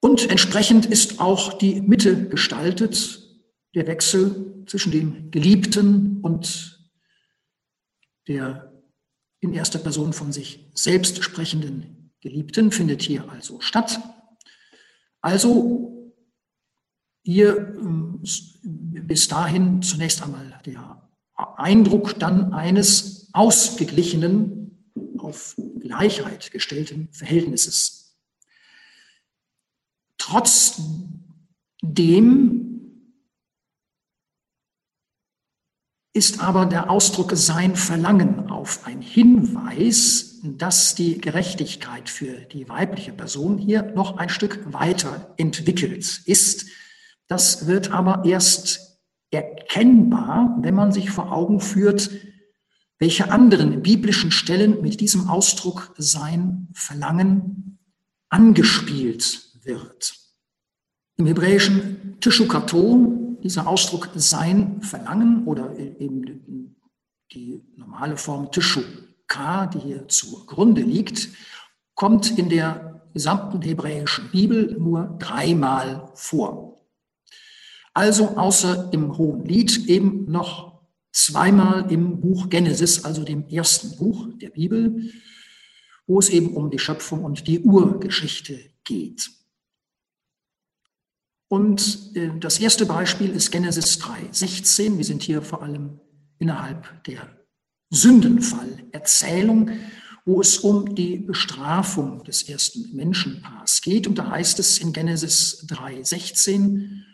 Und 0.01 0.31
entsprechend 0.31 0.87
ist 0.87 1.21
auch 1.21 1.57
die 1.57 1.81
Mitte 1.81 2.29
gestaltet, 2.29 3.23
der 3.75 3.87
Wechsel 3.87 4.63
zwischen 4.67 4.93
dem 4.93 5.31
Geliebten 5.31 6.21
und 6.21 6.79
der 8.29 8.74
in 9.45 9.53
erster 9.53 9.79
Person 9.79 10.13
von 10.15 10.33
sich 10.33 10.71
selbst 10.75 11.23
sprechenden 11.23 12.11
Geliebten 12.21 12.73
findet 12.73 13.03
hier 13.03 13.29
also 13.29 13.61
statt. 13.61 14.01
Also 15.21 16.13
hier 17.23 17.57
ähm, 17.57 18.23
bis 18.63 19.29
dahin 19.29 19.83
zunächst 19.83 20.23
einmal 20.23 20.61
der 20.65 21.11
Eindruck 21.35 22.19
dann 22.19 22.55
eines 22.55 23.29
ausgeglichenen, 23.35 24.91
auf 25.19 25.57
Gleichheit 25.81 26.51
gestellten 26.51 27.09
Verhältnisses. 27.13 28.17
Trotzdem 30.17 31.25
ist 36.15 36.41
aber 36.41 36.65
der 36.65 36.91
Ausdruck 36.91 37.33
sein 37.35 37.75
Verlangen 37.75 38.49
auf 38.49 38.87
ein 38.87 39.03
Hinweis, 39.03 40.39
dass 40.45 40.95
die 40.95 41.21
Gerechtigkeit 41.21 42.09
für 42.09 42.37
die 42.53 42.69
weibliche 42.69 43.13
Person 43.13 43.59
hier 43.59 43.83
noch 43.83 44.17
ein 44.17 44.29
Stück 44.29 44.73
weiter 44.73 45.35
entwickelt 45.39 46.23
ist. 46.25 46.67
Das 47.27 47.67
wird 47.67 47.91
aber 47.91 48.25
erst 48.25 49.01
erkennbar, 49.33 50.57
wenn 50.61 50.75
man 50.75 50.93
sich 50.93 51.11
vor 51.11 51.33
Augen 51.33 51.61
führt, 51.61 52.11
welche 53.01 53.33
anderen 53.33 53.83
biblischen 53.83 54.31
Stellen 54.31 54.81
mit 54.83 55.01
diesem 55.01 55.29
Ausdruck 55.29 55.93
sein 55.99 56.69
Verlangen 56.75 57.81
angespielt 58.29 59.51
wird. 59.65 60.15
Im 61.17 61.27
hebräischen 61.27 62.19
Tishukato 62.21 63.24
dieser 63.45 63.69
Ausdruck 63.69 64.09
sein 64.15 64.81
Verlangen 64.81 65.45
oder 65.45 65.79
eben 65.79 66.75
die 67.33 67.63
normale 67.77 68.17
Form 68.17 68.51
Tishuka, 68.51 69.67
die 69.67 69.81
hier 69.81 70.09
zugrunde 70.09 70.81
liegt, 70.81 71.29
kommt 71.95 72.39
in 72.39 72.49
der 72.49 73.03
gesamten 73.13 73.61
hebräischen 73.63 74.31
Bibel 74.31 74.77
nur 74.79 75.17
dreimal 75.21 76.11
vor. 76.15 76.81
Also 77.93 78.37
außer 78.37 78.93
im 78.93 79.17
Hohen 79.17 79.45
Lied 79.45 79.87
eben 79.89 80.25
noch 80.31 80.81
zweimal 81.13 81.93
im 81.93 82.21
Buch 82.21 82.49
Genesis, 82.49 83.05
also 83.05 83.23
dem 83.25 83.47
ersten 83.49 83.97
Buch 83.99 84.27
der 84.41 84.51
Bibel, 84.51 85.13
wo 86.07 86.19
es 86.19 86.31
eben 86.31 86.57
um 86.57 86.71
die 86.71 86.79
Schöpfung 86.79 87.23
und 87.23 87.47
die 87.47 87.61
Urgeschichte 87.61 88.59
geht. 88.83 89.31
Und 91.55 92.17
äh, 92.17 92.33
das 92.41 92.59
erste 92.59 92.85
Beispiel 92.85 93.31
ist 93.31 93.53
Genesis 93.53 94.01
3, 94.01 94.31
16. 94.33 94.99
Wir 94.99 95.05
sind 95.05 95.23
hier 95.23 95.41
vor 95.41 95.63
allem 95.63 96.01
innerhalb 96.41 97.05
der 97.05 97.29
Sündenfallerzählung, 97.91 99.71
wo 100.25 100.41
es 100.41 100.59
um 100.59 100.97
die 100.97 101.17
Bestrafung 101.17 102.25
des 102.25 102.49
ersten 102.49 102.97
Menschenpaars 102.97 103.83
geht. 103.83 104.09
Und 104.09 104.19
da 104.19 104.31
heißt 104.31 104.59
es 104.59 104.79
in 104.79 104.93
Genesis 104.93 105.65
3, 105.69 106.03
16, 106.03 107.05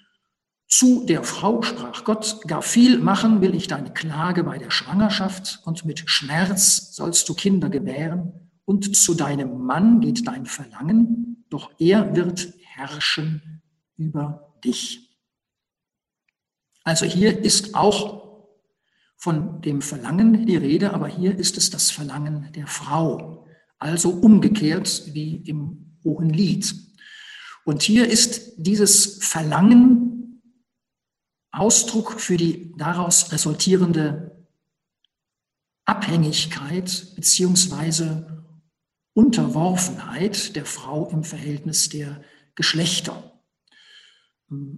zu 0.67 1.05
der 1.05 1.23
Frau 1.23 1.61
sprach 1.61 2.05
Gott, 2.05 2.41
gar 2.47 2.63
viel 2.63 2.97
machen 2.99 3.43
will 3.43 3.55
ich 3.55 3.67
deine 3.67 3.93
Klage 3.93 4.43
bei 4.43 4.57
der 4.57 4.71
Schwangerschaft 4.71 5.61
und 5.67 5.85
mit 5.85 6.09
Schmerz 6.09 6.95
sollst 6.97 7.29
du 7.29 7.35
Kinder 7.35 7.69
gebären 7.69 8.33
und 8.65 8.97
zu 8.97 9.13
deinem 9.13 9.67
Mann 9.67 10.01
geht 10.01 10.27
dein 10.27 10.47
Verlangen, 10.47 11.45
doch 11.51 11.73
er 11.79 12.17
wird 12.17 12.55
herrschen 12.63 13.60
über 14.01 14.57
dich. 14.65 15.17
Also 16.83 17.05
hier 17.05 17.39
ist 17.45 17.75
auch 17.75 18.49
von 19.17 19.61
dem 19.61 19.83
Verlangen 19.83 20.47
die 20.47 20.57
Rede, 20.57 20.95
aber 20.95 21.07
hier 21.07 21.39
ist 21.39 21.59
es 21.59 21.69
das 21.69 21.91
Verlangen 21.91 22.51
der 22.53 22.67
Frau, 22.67 23.47
also 23.79 24.11
umgekehrt 24.11 25.03
wie 25.13 25.37
im 25.37 25.99
Hohen 26.03 26.31
Lied. 26.31 26.75
Und 27.65 27.83
hier 27.83 28.09
ist 28.09 28.55
dieses 28.57 29.23
Verlangen 29.23 30.41
Ausdruck 31.53 32.19
für 32.19 32.39
die 32.39 32.73
daraus 32.77 33.33
resultierende 33.33 34.47
Abhängigkeit 35.85 37.15
beziehungsweise 37.17 38.47
Unterworfenheit 39.13 40.57
der 40.57 40.65
Frau 40.65 41.11
im 41.11 41.25
Verhältnis 41.25 41.89
der 41.91 42.23
Geschlechter. 42.55 43.40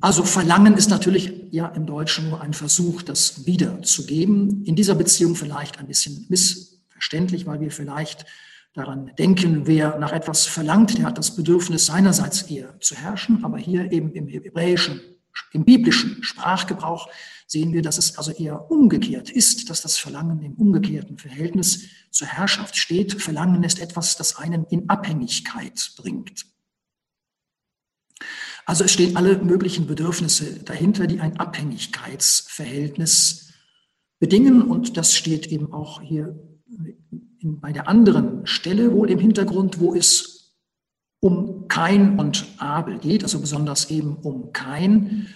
Also 0.00 0.24
Verlangen 0.24 0.74
ist 0.74 0.90
natürlich 0.90 1.32
ja 1.50 1.66
im 1.68 1.86
Deutschen 1.86 2.28
nur 2.28 2.42
ein 2.42 2.52
Versuch, 2.52 3.00
das 3.00 3.46
wiederzugeben. 3.46 4.64
In 4.64 4.76
dieser 4.76 4.94
Beziehung 4.94 5.34
vielleicht 5.34 5.78
ein 5.78 5.86
bisschen 5.86 6.26
missverständlich, 6.28 7.46
weil 7.46 7.60
wir 7.60 7.70
vielleicht 7.70 8.26
daran 8.74 9.12
denken, 9.18 9.66
wer 9.66 9.98
nach 9.98 10.12
etwas 10.12 10.46
verlangt, 10.46 10.98
der 10.98 11.06
hat 11.06 11.16
das 11.16 11.36
Bedürfnis 11.36 11.86
seinerseits 11.86 12.42
eher 12.42 12.78
zu 12.80 12.94
herrschen. 12.94 13.44
Aber 13.44 13.56
hier 13.56 13.90
eben 13.92 14.12
im 14.12 14.28
hebräischen, 14.28 15.00
im 15.52 15.64
biblischen 15.64 16.22
Sprachgebrauch 16.22 17.08
sehen 17.46 17.72
wir, 17.72 17.80
dass 17.80 17.96
es 17.96 18.18
also 18.18 18.30
eher 18.30 18.70
umgekehrt 18.70 19.30
ist, 19.30 19.70
dass 19.70 19.80
das 19.80 19.96
Verlangen 19.96 20.42
im 20.42 20.54
umgekehrten 20.54 21.16
Verhältnis 21.16 21.84
zur 22.10 22.26
Herrschaft 22.26 22.76
steht. 22.76 23.22
Verlangen 23.22 23.62
ist 23.62 23.78
etwas, 23.78 24.16
das 24.16 24.36
einen 24.36 24.64
in 24.64 24.90
Abhängigkeit 24.90 25.92
bringt. 25.96 26.51
Also 28.64 28.84
es 28.84 28.92
stehen 28.92 29.16
alle 29.16 29.42
möglichen 29.42 29.86
Bedürfnisse 29.86 30.62
dahinter, 30.62 31.06
die 31.06 31.20
ein 31.20 31.38
Abhängigkeitsverhältnis 31.38 33.52
bedingen. 34.20 34.62
Und 34.62 34.96
das 34.96 35.14
steht 35.14 35.48
eben 35.48 35.72
auch 35.72 36.00
hier 36.00 36.38
in, 37.40 37.60
bei 37.60 37.72
der 37.72 37.88
anderen 37.88 38.46
Stelle 38.46 38.92
wohl 38.92 39.10
im 39.10 39.18
Hintergrund, 39.18 39.80
wo 39.80 39.94
es 39.94 40.54
um 41.20 41.68
Kain 41.68 42.18
und 42.18 42.46
Abel 42.58 42.98
geht, 42.98 43.22
also 43.22 43.40
besonders 43.40 43.90
eben 43.90 44.16
um 44.16 44.52
Kain, 44.52 45.28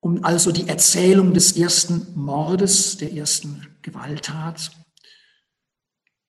um 0.00 0.24
also 0.24 0.50
die 0.50 0.68
Erzählung 0.68 1.34
des 1.34 1.56
ersten 1.56 2.14
Mordes, 2.14 2.96
der 2.96 3.12
ersten 3.12 3.66
Gewalttat. 3.82 4.72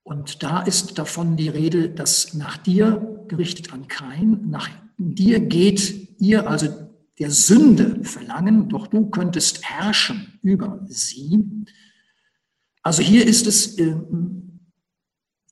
Und 0.04 0.44
da 0.44 0.62
ist 0.62 0.98
davon 0.98 1.38
die 1.38 1.50
Rede, 1.50 1.90
dass 1.90 2.34
nach 2.34 2.58
dir, 2.58 3.11
gerichtet 3.32 3.72
an 3.72 3.88
Kain, 3.88 4.50
nach 4.50 4.70
dir 4.98 5.40
geht 5.40 6.20
ihr, 6.20 6.50
also 6.50 6.68
der 7.18 7.32
Sünde 7.32 8.04
verlangen, 8.04 8.68
doch 8.68 8.88
du 8.88 9.10
könntest 9.10 9.64
herrschen 9.64 10.38
über 10.44 10.86
sie. 10.90 11.46
Also 12.84 13.02
hier 13.02 13.26
ist 13.26 13.48
es 13.48 13.78
äh, 13.78 13.96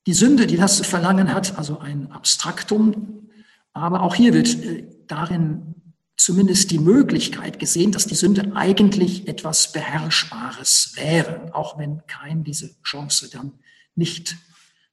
die 0.05 0.13
Sünde, 0.13 0.45
die 0.45 0.57
das 0.57 0.85
Verlangen 0.85 1.33
hat, 1.33 1.57
also 1.57 1.79
ein 1.79 2.11
Abstraktum. 2.11 3.29
Aber 3.71 4.01
auch 4.01 4.15
hier 4.15 4.33
wird 4.33 4.61
äh, 4.61 4.85
darin 5.07 5.75
zumindest 6.17 6.71
die 6.71 6.79
Möglichkeit 6.79 7.59
gesehen, 7.59 7.93
dass 7.93 8.07
die 8.07 8.15
Sünde 8.15 8.55
eigentlich 8.55 9.29
etwas 9.29 9.71
Beherrschbares 9.71 10.95
wäre, 10.95 11.55
auch 11.55 11.79
wenn 11.79 12.05
kein 12.07 12.43
diese 12.43 12.75
Chance 12.83 13.29
dann 13.31 13.53
nicht 13.95 14.35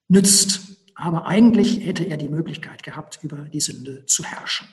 nützt. 0.07 0.61
Aber 0.97 1.27
eigentlich 1.27 1.85
hätte 1.85 2.05
er 2.05 2.17
die 2.17 2.29
Möglichkeit 2.29 2.83
gehabt, 2.83 3.21
über 3.23 3.37
die 3.37 3.61
Sünde 3.61 4.07
zu 4.07 4.25
herrschen. 4.25 4.67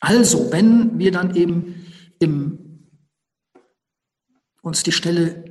Also, 0.00 0.52
wenn 0.52 0.98
wir 0.98 1.10
dann 1.10 1.34
eben 1.34 1.86
im, 2.18 2.90
uns 4.60 4.82
die 4.82 4.92
Stelle 4.92 5.44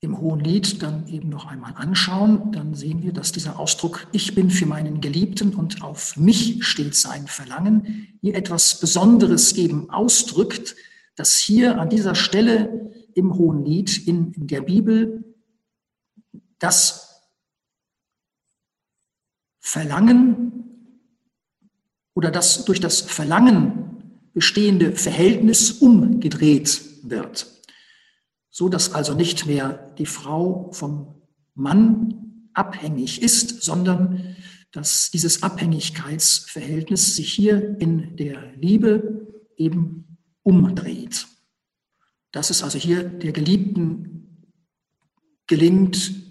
im 0.00 0.20
Hohen 0.20 0.40
Lied 0.40 0.82
dann 0.82 1.08
eben 1.08 1.30
noch 1.30 1.46
einmal 1.46 1.72
anschauen, 1.74 2.52
dann 2.52 2.74
sehen 2.74 3.02
wir, 3.02 3.14
dass 3.14 3.32
dieser 3.32 3.58
Ausdruck 3.58 4.06
Ich 4.12 4.34
bin 4.34 4.50
für 4.50 4.66
meinen 4.66 5.00
Geliebten 5.00 5.54
und 5.54 5.82
auf 5.82 6.18
mich 6.18 6.64
steht 6.64 6.94
sein 6.94 7.26
Verlangen 7.26 8.08
hier 8.20 8.34
etwas 8.34 8.78
Besonderes 8.78 9.54
eben 9.54 9.88
ausdrückt, 9.88 10.76
dass 11.16 11.38
hier 11.38 11.80
an 11.80 11.88
dieser 11.88 12.14
Stelle 12.14 12.92
im 13.14 13.34
Hohen 13.38 13.64
Lied 13.64 14.06
in, 14.06 14.32
in 14.34 14.46
der 14.46 14.60
Bibel 14.60 15.24
das 16.58 17.22
Verlangen 19.60 20.52
oder 22.14 22.30
das 22.30 22.64
durch 22.64 22.80
das 22.80 23.00
Verlangen 23.00 23.88
bestehende 24.32 24.92
Verhältnis 24.92 25.72
umgedreht 25.72 26.82
wird, 27.02 27.46
so 28.50 28.68
dass 28.68 28.94
also 28.94 29.14
nicht 29.14 29.46
mehr 29.46 29.94
die 29.98 30.06
Frau 30.06 30.70
vom 30.72 31.22
Mann 31.54 32.50
abhängig 32.54 33.22
ist, 33.22 33.62
sondern 33.62 34.36
dass 34.72 35.10
dieses 35.10 35.42
Abhängigkeitsverhältnis 35.42 37.16
sich 37.16 37.32
hier 37.32 37.80
in 37.80 38.16
der 38.16 38.52
Liebe 38.56 39.28
eben 39.56 40.18
umdreht. 40.42 41.26
Dass 42.32 42.50
es 42.50 42.62
also 42.62 42.78
hier 42.78 43.04
der 43.04 43.32
Geliebten 43.32 44.44
gelingt, 45.46 46.27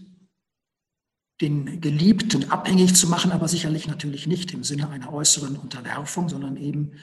den 1.42 1.82
Geliebten 1.82 2.50
abhängig 2.50 2.96
zu 2.96 3.08
machen, 3.08 3.32
aber 3.32 3.48
sicherlich 3.48 3.88
natürlich 3.88 4.26
nicht 4.28 4.54
im 4.54 4.64
Sinne 4.64 4.90
einer 4.90 5.14
äußeren 5.14 5.56
Unterwerfung, 5.56 6.30
sondern 6.30 6.58
eben 6.58 6.94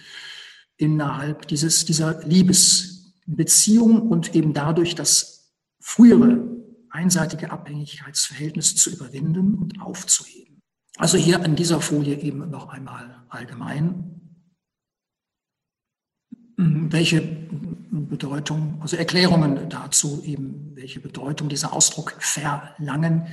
innerhalb 0.77 1.47
dieses, 1.47 1.85
dieser 1.85 2.25
Liebesbeziehung 2.27 4.03
und 4.03 4.35
eben 4.35 4.53
dadurch 4.53 4.95
das 4.95 5.53
frühere 5.81 6.55
einseitige 6.91 7.51
Abhängigkeitsverhältnis 7.51 8.77
zu 8.77 8.91
überwinden 8.91 9.55
und 9.55 9.81
aufzuheben. 9.81 10.63
Also 10.97 11.19
hier 11.19 11.43
an 11.43 11.57
dieser 11.57 11.81
Folie 11.81 12.21
eben 12.21 12.51
noch 12.51 12.69
einmal 12.69 13.25
allgemein. 13.29 14.21
Welche 16.57 17.21
Bedeutung, 17.21 18.79
also 18.81 18.97
Erklärungen 18.97 19.69
dazu 19.69 20.23
eben, 20.25 20.71
welche 20.75 21.01
Bedeutung 21.01 21.49
dieser 21.49 21.73
Ausdruck 21.73 22.15
verlangen 22.21 23.27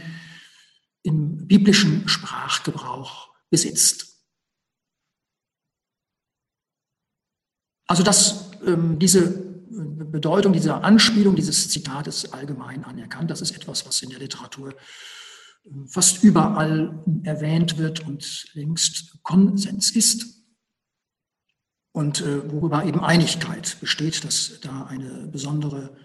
im 1.04 1.48
biblischen 1.48 2.08
Sprachgebrauch 2.08 3.30
besitzt. 3.50 4.08
Also 7.88 8.04
dass 8.04 8.52
ähm, 8.66 9.00
diese 9.00 9.52
Bedeutung 10.12 10.54
dieser 10.54 10.84
Anspielung 10.84 11.36
dieses 11.36 11.70
Zitates 11.70 12.34
allgemein 12.34 12.84
anerkannt. 12.84 13.32
Das 13.32 13.42
ist 13.42 13.52
etwas, 13.52 13.86
was 13.86 14.02
in 14.02 14.10
der 14.10 14.20
Literatur 14.20 14.76
ähm, 15.66 15.88
fast 15.88 16.24
überall 16.24 17.04
erwähnt 17.24 17.78
wird 17.78 18.02
und 18.02 18.48
längst 18.54 19.22
Konsens 19.24 19.92
ist. 19.92 20.42
Und 21.94 22.22
äh, 22.22 22.50
worüber 22.52 22.86
eben 22.86 23.02
Einigkeit 23.02 23.78
besteht, 23.80 24.24
dass 24.24 24.60
da 24.62 24.86
eine 24.86 25.28
besondere 25.28 25.96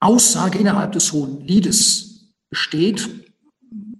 Aussage 0.00 0.58
innerhalb 0.58 0.92
des 0.92 1.12
Hohen 1.12 1.46
Liedes 1.46 2.32
besteht. 2.48 3.29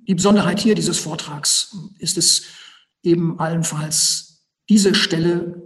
Die 0.07 0.14
Besonderheit 0.14 0.61
hier 0.61 0.74
dieses 0.74 0.98
Vortrags 0.98 1.76
ist 1.98 2.18
es 2.18 2.44
eben 3.03 3.38
allenfalls 3.38 4.44
diese 4.68 4.94
Stelle 4.94 5.62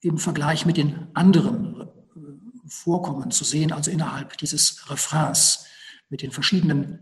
im 0.00 0.18
Vergleich 0.18 0.66
mit 0.66 0.76
den 0.76 1.08
anderen 1.14 1.88
Vorkommen 2.66 3.30
zu 3.30 3.44
sehen, 3.44 3.72
also 3.72 3.90
innerhalb 3.90 4.36
dieses 4.38 4.88
Refrains 4.90 5.66
mit 6.08 6.22
den 6.22 6.30
verschiedenen 6.30 7.00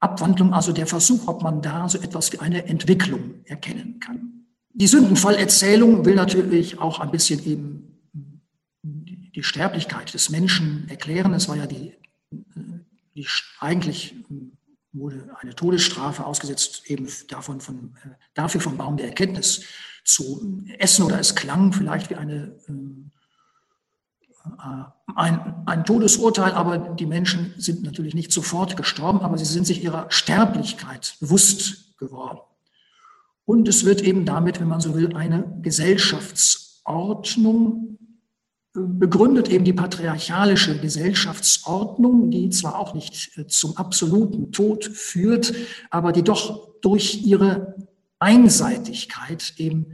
Abwandlungen, 0.00 0.54
also 0.54 0.72
der 0.72 0.86
Versuch, 0.86 1.28
ob 1.28 1.42
man 1.42 1.60
da 1.60 1.88
so 1.88 1.98
etwas 1.98 2.32
wie 2.32 2.38
eine 2.38 2.66
Entwicklung 2.66 3.44
erkennen 3.44 4.00
kann. 4.00 4.46
Die 4.72 4.86
Sündenfallerzählung 4.86 6.04
will 6.06 6.14
natürlich 6.14 6.78
auch 6.78 7.00
ein 7.00 7.10
bisschen 7.10 7.44
eben 7.44 7.98
die 8.82 9.42
Sterblichkeit 9.42 10.14
des 10.14 10.30
Menschen 10.30 10.88
erklären. 10.88 11.34
Es 11.34 11.48
war 11.48 11.56
ja 11.56 11.66
die, 11.66 11.92
die 13.14 13.26
eigentlich 13.60 14.14
wurde 14.92 15.28
eine 15.40 15.54
Todesstrafe 15.54 16.24
ausgesetzt, 16.24 16.82
eben 16.86 17.06
davon 17.28 17.60
von, 17.60 17.96
dafür 18.34 18.60
vom 18.60 18.76
Baum 18.76 18.96
der 18.96 19.06
Erkenntnis 19.06 19.62
zu 20.04 20.64
essen 20.78 21.04
oder 21.04 21.20
es 21.20 21.36
klang 21.36 21.72
vielleicht 21.72 22.10
wie 22.10 22.16
eine 22.16 22.56
ähm, 22.68 23.12
äh, 24.44 24.84
ein, 25.16 25.64
ein 25.66 25.84
Todesurteil, 25.84 26.52
aber 26.52 26.78
die 26.78 27.06
Menschen 27.06 27.52
sind 27.58 27.82
natürlich 27.82 28.14
nicht 28.14 28.30
sofort 28.32 28.76
gestorben, 28.76 29.20
aber 29.20 29.36
sie 29.36 29.44
sind 29.44 29.66
sich 29.66 29.82
ihrer 29.82 30.08
Sterblichkeit 30.10 31.16
bewusst 31.20 31.98
geworden. 31.98 32.38
Und 33.44 33.66
es 33.68 33.84
wird 33.84 34.02
eben 34.02 34.24
damit, 34.24 34.60
wenn 34.60 34.68
man 34.68 34.80
so 34.80 34.94
will, 34.94 35.16
eine 35.16 35.58
Gesellschaftsordnung 35.60 37.98
äh, 37.99 37.99
begründet, 38.72 39.48
eben 39.48 39.64
die 39.64 39.72
patriarchalische 39.72 40.78
Gesellschaftsordnung, 40.78 42.30
die 42.30 42.50
zwar 42.50 42.78
auch 42.78 42.94
nicht 42.94 43.36
äh, 43.36 43.46
zum 43.46 43.76
absoluten 43.76 44.52
Tod 44.52 44.84
führt, 44.84 45.52
aber 45.90 46.12
die 46.12 46.22
doch 46.22 46.78
durch 46.80 47.22
ihre 47.22 47.76
Einseitigkeit 48.18 49.54
eben 49.56 49.92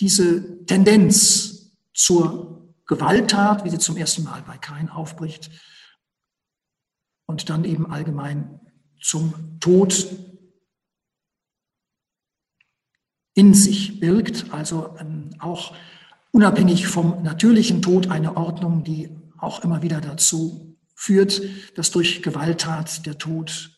diese 0.00 0.64
Tendenz 0.66 1.72
zur 1.92 2.74
Gewalttat, 2.86 3.64
wie 3.64 3.70
sie 3.70 3.78
zum 3.78 3.96
ersten 3.96 4.22
Mal 4.22 4.42
bei 4.46 4.56
Kain 4.56 4.88
aufbricht, 4.88 5.50
und 7.26 7.50
dann 7.50 7.64
eben 7.64 7.90
allgemein 7.90 8.60
zum 9.00 9.58
Tod 9.60 10.06
in 13.34 13.54
sich 13.54 14.00
birgt, 14.00 14.52
also 14.52 14.96
ähm, 14.98 15.30
auch 15.38 15.74
unabhängig 16.32 16.86
vom 16.86 17.22
natürlichen 17.22 17.82
Tod 17.82 18.10
eine 18.10 18.36
Ordnung, 18.36 18.84
die 18.84 19.10
auch 19.38 19.64
immer 19.64 19.82
wieder 19.82 20.00
dazu 20.00 20.76
führt, 20.94 21.42
dass 21.76 21.90
durch 21.90 22.22
Gewalttat 22.22 23.06
der 23.06 23.18
Tod 23.18 23.70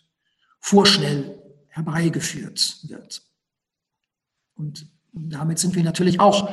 vorschnell 0.61 1.39
herbeigeführt 1.69 2.79
wird. 2.89 3.23
Und 4.55 4.87
damit 5.13 5.59
sind 5.59 5.75
wir 5.75 5.83
natürlich 5.83 6.21
auch 6.21 6.51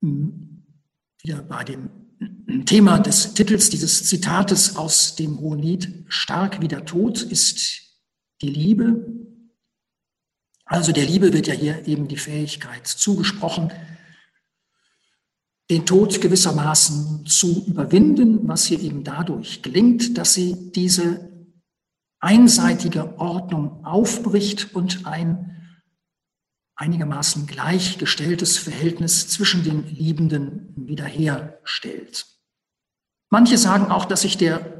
hm, 0.00 0.64
wieder 1.22 1.42
bei 1.42 1.64
dem 1.64 1.90
Thema 2.64 2.98
des 2.98 3.34
Titels 3.34 3.70
dieses 3.70 4.04
Zitates 4.04 4.76
aus 4.76 5.16
dem 5.16 5.38
Hohen 5.38 5.60
Lied, 5.60 6.04
stark 6.08 6.60
wie 6.60 6.68
der 6.68 6.84
Tod 6.84 7.22
ist 7.22 7.82
die 8.40 8.50
Liebe. 8.50 9.06
Also 10.64 10.92
der 10.92 11.04
Liebe 11.04 11.32
wird 11.32 11.46
ja 11.46 11.54
hier 11.54 11.86
eben 11.86 12.08
die 12.08 12.16
Fähigkeit 12.16 12.86
zugesprochen, 12.86 13.72
den 15.70 15.84
Tod 15.84 16.20
gewissermaßen 16.20 17.26
zu 17.26 17.64
überwinden, 17.66 18.48
was 18.48 18.64
hier 18.64 18.80
eben 18.80 19.04
dadurch 19.04 19.62
gelingt, 19.62 20.16
dass 20.16 20.34
sie 20.34 20.72
diese 20.72 21.28
einseitige 22.20 23.18
Ordnung 23.18 23.84
aufbricht 23.84 24.74
und 24.74 25.06
ein 25.06 25.54
einigermaßen 26.74 27.46
gleichgestelltes 27.46 28.56
Verhältnis 28.56 29.28
zwischen 29.28 29.64
den 29.64 29.84
Liebenden 29.86 30.72
wiederherstellt. 30.76 32.26
Manche 33.30 33.58
sagen 33.58 33.86
auch, 33.90 34.04
dass 34.04 34.22
sich 34.22 34.38
der 34.38 34.78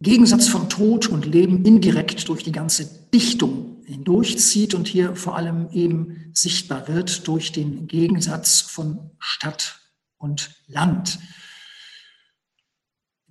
Gegensatz 0.00 0.48
von 0.48 0.68
Tod 0.68 1.08
und 1.08 1.26
Leben 1.26 1.64
indirekt 1.64 2.28
durch 2.28 2.44
die 2.44 2.52
ganze 2.52 2.86
Dichtung 3.12 3.79
hindurchzieht 3.90 4.74
und 4.74 4.88
hier 4.88 5.16
vor 5.16 5.36
allem 5.36 5.68
eben 5.72 6.30
sichtbar 6.32 6.88
wird 6.88 7.26
durch 7.28 7.52
den 7.52 7.86
Gegensatz 7.86 8.60
von 8.60 9.10
Stadt 9.18 9.80
und 10.18 10.50
Land, 10.66 11.18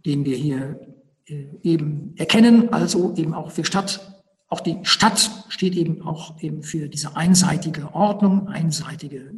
den 0.05 0.25
wir 0.25 0.37
hier 0.37 0.79
äh, 1.25 1.45
eben 1.63 2.15
erkennen, 2.17 2.73
also 2.73 3.15
eben 3.15 3.33
auch 3.33 3.51
für 3.51 3.65
Stadt 3.65 4.19
auch 4.49 4.61
die 4.61 4.79
Stadt 4.81 5.45
steht 5.49 5.75
eben 5.75 6.01
auch 6.01 6.41
eben 6.41 6.63
für 6.63 6.89
diese 6.89 7.15
einseitige 7.15 7.93
Ordnung, 7.93 8.47
einseitige 8.47 9.31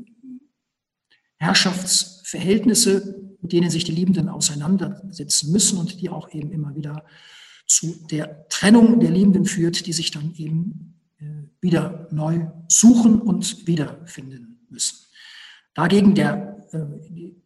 Herrschaftsverhältnisse, 1.38 3.36
mit 3.42 3.52
denen 3.52 3.70
sich 3.70 3.84
die 3.84 3.92
Liebenden 3.92 4.30
auseinandersetzen 4.30 5.52
müssen 5.52 5.78
und 5.78 6.00
die 6.00 6.10
auch 6.10 6.34
eben 6.34 6.52
immer 6.52 6.76
wieder 6.76 7.04
zu 7.68 8.06
der 8.10 8.48
Trennung 8.48 9.02
der 9.02 9.12
Liebenden 9.12 9.46
führt, 9.46 9.86
die 9.86 9.94
sich 9.94 10.12
dann 10.12 10.34
eben 10.36 10.91
wieder 11.60 12.08
neu 12.12 12.48
suchen 12.68 13.22
und 13.22 13.68
wiederfinden 13.68 14.66
müssen. 14.70 14.98
Dagegen 15.74 16.16
der, 16.16 16.68
äh, 16.72 16.80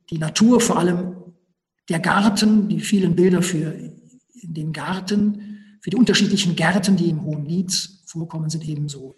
die 0.09 0.17
Natur, 0.17 0.59
vor 0.61 0.77
allem 0.77 1.15
der 1.89 1.99
Garten, 1.99 2.69
die 2.69 2.79
vielen 2.79 3.15
Bilder 3.15 3.41
für 3.41 3.75
den 4.41 4.73
Garten, 4.73 5.77
für 5.81 5.89
die 5.89 5.97
unterschiedlichen 5.97 6.55
Gärten, 6.55 6.95
die 6.95 7.09
im 7.09 7.23
Hohen 7.23 7.45
Lied 7.45 7.71
vorkommen, 8.05 8.49
sind 8.49 8.67
eben 8.67 8.89
so 8.89 9.15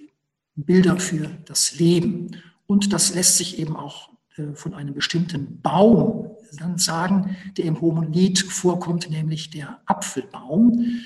Bilder 0.56 1.00
für 1.00 1.30
das 1.46 1.80
Leben. 1.80 2.32
Und 2.66 2.92
das 2.92 3.14
lässt 3.14 3.38
sich 3.38 3.60
eben 3.60 3.76
auch 3.76 4.10
äh, 4.38 4.54
von 4.54 4.74
einem 4.74 4.94
bestimmten 4.94 5.62
Baum 5.62 6.32
sagen, 6.78 7.36
der 7.58 7.66
im 7.66 7.82
Hohen 7.82 8.12
Lied 8.14 8.40
vorkommt, 8.40 9.10
nämlich 9.10 9.50
der 9.50 9.82
Apfelbaum, 9.86 11.02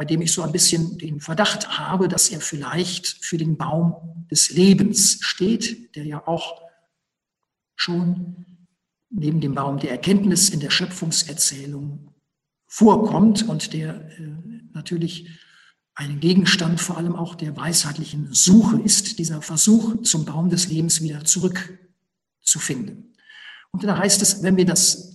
bei 0.00 0.06
dem 0.06 0.22
ich 0.22 0.32
so 0.32 0.40
ein 0.40 0.50
bisschen 0.50 0.96
den 0.96 1.20
Verdacht 1.20 1.78
habe, 1.78 2.08
dass 2.08 2.30
er 2.30 2.40
vielleicht 2.40 3.22
für 3.22 3.36
den 3.36 3.58
Baum 3.58 4.24
des 4.30 4.48
Lebens 4.48 5.18
steht, 5.20 5.94
der 5.94 6.06
ja 6.06 6.26
auch 6.26 6.62
schon 7.76 8.46
neben 9.10 9.42
dem 9.42 9.54
Baum 9.54 9.78
der 9.78 9.90
Erkenntnis 9.90 10.48
in 10.48 10.60
der 10.60 10.70
Schöpfungserzählung 10.70 12.14
vorkommt 12.66 13.46
und 13.46 13.74
der 13.74 14.08
äh, 14.18 14.38
natürlich 14.72 15.28
ein 15.94 16.18
Gegenstand 16.18 16.80
vor 16.80 16.96
allem 16.96 17.14
auch 17.14 17.34
der 17.34 17.54
weisheitlichen 17.58 18.32
Suche 18.32 18.80
ist, 18.80 19.18
dieser 19.18 19.42
Versuch 19.42 20.00
zum 20.00 20.24
Baum 20.24 20.48
des 20.48 20.68
Lebens 20.68 21.02
wieder 21.02 21.26
zurückzufinden. 21.26 23.12
Und 23.70 23.84
da 23.84 23.98
heißt 23.98 24.22
es, 24.22 24.42
wenn 24.42 24.56
wir 24.56 24.64
das 24.64 25.09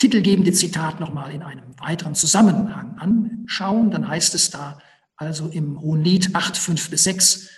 titelgebende 0.00 0.52
Zitat 0.52 0.98
nochmal 0.98 1.32
in 1.32 1.42
einem 1.42 1.78
weiteren 1.78 2.16
Zusammenhang 2.16 2.98
anschauen, 2.98 3.90
dann 3.90 4.08
heißt 4.08 4.34
es 4.34 4.50
da 4.50 4.78
also 5.16 5.48
im 5.48 5.80
Hohen 5.80 6.02
Lied 6.02 6.34
8, 6.34 6.56
5 6.56 6.90
bis 6.90 7.04
6, 7.04 7.50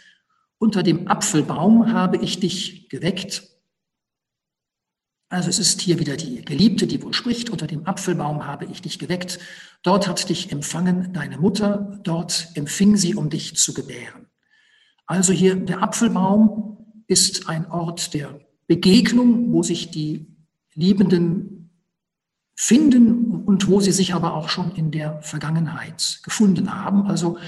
unter 0.58 0.82
dem 0.82 1.08
Apfelbaum 1.08 1.92
habe 1.92 2.18
ich 2.18 2.40
dich 2.40 2.88
geweckt, 2.88 3.48
also 5.28 5.48
es 5.48 5.58
ist 5.58 5.80
hier 5.80 5.98
wieder 5.98 6.16
die 6.16 6.44
Geliebte, 6.44 6.86
die 6.86 7.02
wohl 7.02 7.14
spricht, 7.14 7.48
unter 7.48 7.66
dem 7.66 7.86
Apfelbaum 7.86 8.46
habe 8.46 8.66
ich 8.66 8.82
dich 8.82 8.98
geweckt, 8.98 9.38
dort 9.82 10.06
hat 10.06 10.28
dich 10.28 10.52
empfangen 10.52 11.14
deine 11.14 11.38
Mutter, 11.38 11.98
dort 12.02 12.48
empfing 12.54 12.96
sie, 12.96 13.14
um 13.14 13.30
dich 13.30 13.56
zu 13.56 13.72
gebären. 13.72 14.26
Also 15.06 15.32
hier 15.32 15.56
der 15.56 15.82
Apfelbaum 15.82 17.04
ist 17.06 17.48
ein 17.48 17.70
Ort 17.70 18.12
der 18.12 18.40
Begegnung, 18.66 19.52
wo 19.52 19.62
sich 19.62 19.90
die 19.90 20.26
Liebenden 20.74 21.51
finden 22.54 23.44
und 23.44 23.68
wo 23.68 23.80
sie 23.80 23.92
sich 23.92 24.14
aber 24.14 24.34
auch 24.34 24.48
schon 24.48 24.72
in 24.72 24.90
der 24.90 25.22
Vergangenheit 25.22 26.20
gefunden 26.22 26.74
haben. 26.74 27.06
Also 27.06 27.38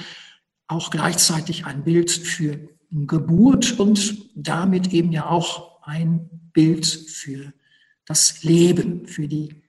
auch 0.66 0.90
gleichzeitig 0.90 1.66
ein 1.66 1.84
Bild 1.84 2.10
für 2.10 2.68
Geburt 2.90 3.78
und 3.78 4.30
damit 4.34 4.92
eben 4.92 5.12
ja 5.12 5.26
auch 5.26 5.82
ein 5.82 6.30
Bild 6.52 6.86
für 6.86 7.52
das 8.06 8.42
Leben, 8.42 9.06
für 9.06 9.28
die 9.28 9.64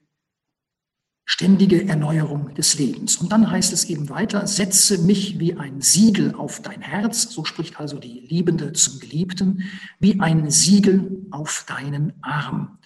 ständige 1.25 1.88
Erneuerung 1.88 2.53
des 2.53 2.77
Lebens. 2.77 3.17
Und 3.17 3.31
dann 3.31 3.49
heißt 3.49 3.73
es 3.73 3.86
eben 3.86 4.09
weiter, 4.09 4.45
setze 4.45 4.99
mich 4.99 5.39
wie 5.39 5.55
ein 5.55 5.81
Siegel 5.81 6.36
auf 6.36 6.61
dein 6.61 6.81
Herz, 6.81 7.31
so 7.31 7.43
spricht 7.45 7.79
also 7.79 7.97
die 7.97 8.19
Liebende 8.29 8.73
zum 8.73 8.99
Geliebten, 8.99 9.63
wie 9.99 10.19
ein 10.19 10.51
Siegel 10.51 11.25
auf 11.31 11.65
deinen 11.67 12.13
Arm. 12.21 12.77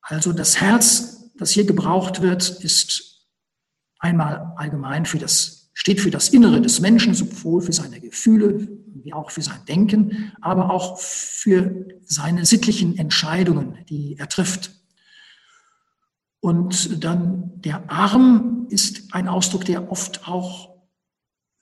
Also 0.00 0.32
das 0.32 0.60
Herz, 0.60 1.23
das 1.36 1.50
hier 1.50 1.64
gebraucht 1.64 2.22
wird, 2.22 2.48
ist 2.62 3.26
einmal 3.98 4.52
allgemein 4.56 5.06
für 5.06 5.18
das, 5.18 5.70
steht 5.74 6.00
für 6.00 6.10
das 6.10 6.28
Innere 6.28 6.60
des 6.60 6.80
Menschen, 6.80 7.14
sowohl 7.14 7.62
für 7.62 7.72
seine 7.72 8.00
Gefühle 8.00 8.68
wie 9.04 9.12
auch 9.12 9.30
für 9.30 9.42
sein 9.42 9.64
Denken, 9.68 10.32
aber 10.40 10.70
auch 10.70 10.98
für 10.98 11.86
seine 12.04 12.46
sittlichen 12.46 12.96
Entscheidungen, 12.96 13.78
die 13.88 14.16
er 14.18 14.28
trifft. 14.28 14.70
Und 16.40 17.04
dann 17.04 17.52
der 17.60 17.90
Arm 17.90 18.66
ist 18.70 19.14
ein 19.14 19.28
Ausdruck, 19.28 19.64
der 19.64 19.90
oft 19.90 20.26
auch 20.28 20.74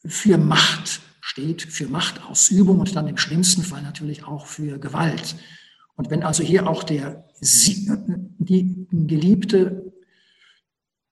für 0.05 0.39
Macht 0.39 1.01
steht, 1.20 1.62
für 1.62 1.87
Machtausübung 1.87 2.81
und 2.81 2.97
dann 2.97 3.07
im 3.07 3.16
schlimmsten 3.16 3.62
Fall 3.62 3.83
natürlich 3.83 4.25
auch 4.25 4.47
für 4.47 4.79
Gewalt. 4.79 5.37
Und 5.95 6.11
wenn 6.11 6.23
also 6.23 6.43
hier 6.43 6.66
auch 6.66 6.83
der, 6.83 7.29
die 7.43 8.86
Geliebte 8.90 9.93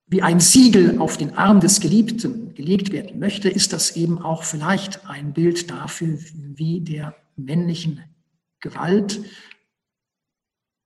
wie 0.07 0.21
ein 0.21 0.39
Siegel 0.39 0.99
auf 0.99 1.17
den 1.17 1.35
Arm 1.35 1.61
des 1.61 1.79
Geliebten 1.79 2.53
gelegt 2.53 2.91
werden 2.91 3.19
möchte, 3.19 3.49
ist 3.49 3.71
das 3.71 3.95
eben 3.95 4.19
auch 4.19 4.43
vielleicht 4.43 5.05
ein 5.07 5.33
Bild 5.33 5.69
dafür, 5.71 6.17
wie 6.33 6.81
der 6.81 7.15
männlichen 7.37 8.03
Gewalt, 8.59 9.21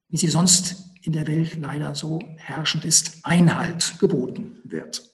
wie 0.10 0.18
sie 0.18 0.28
sonst 0.28 0.92
in 1.02 1.14
der 1.14 1.28
Welt 1.28 1.58
leider 1.60 1.96
so 1.96 2.20
herrschend 2.38 2.86
ist, 2.86 3.20
Einhalt 3.24 3.98
geboten 4.00 4.58
wird. 4.64 5.12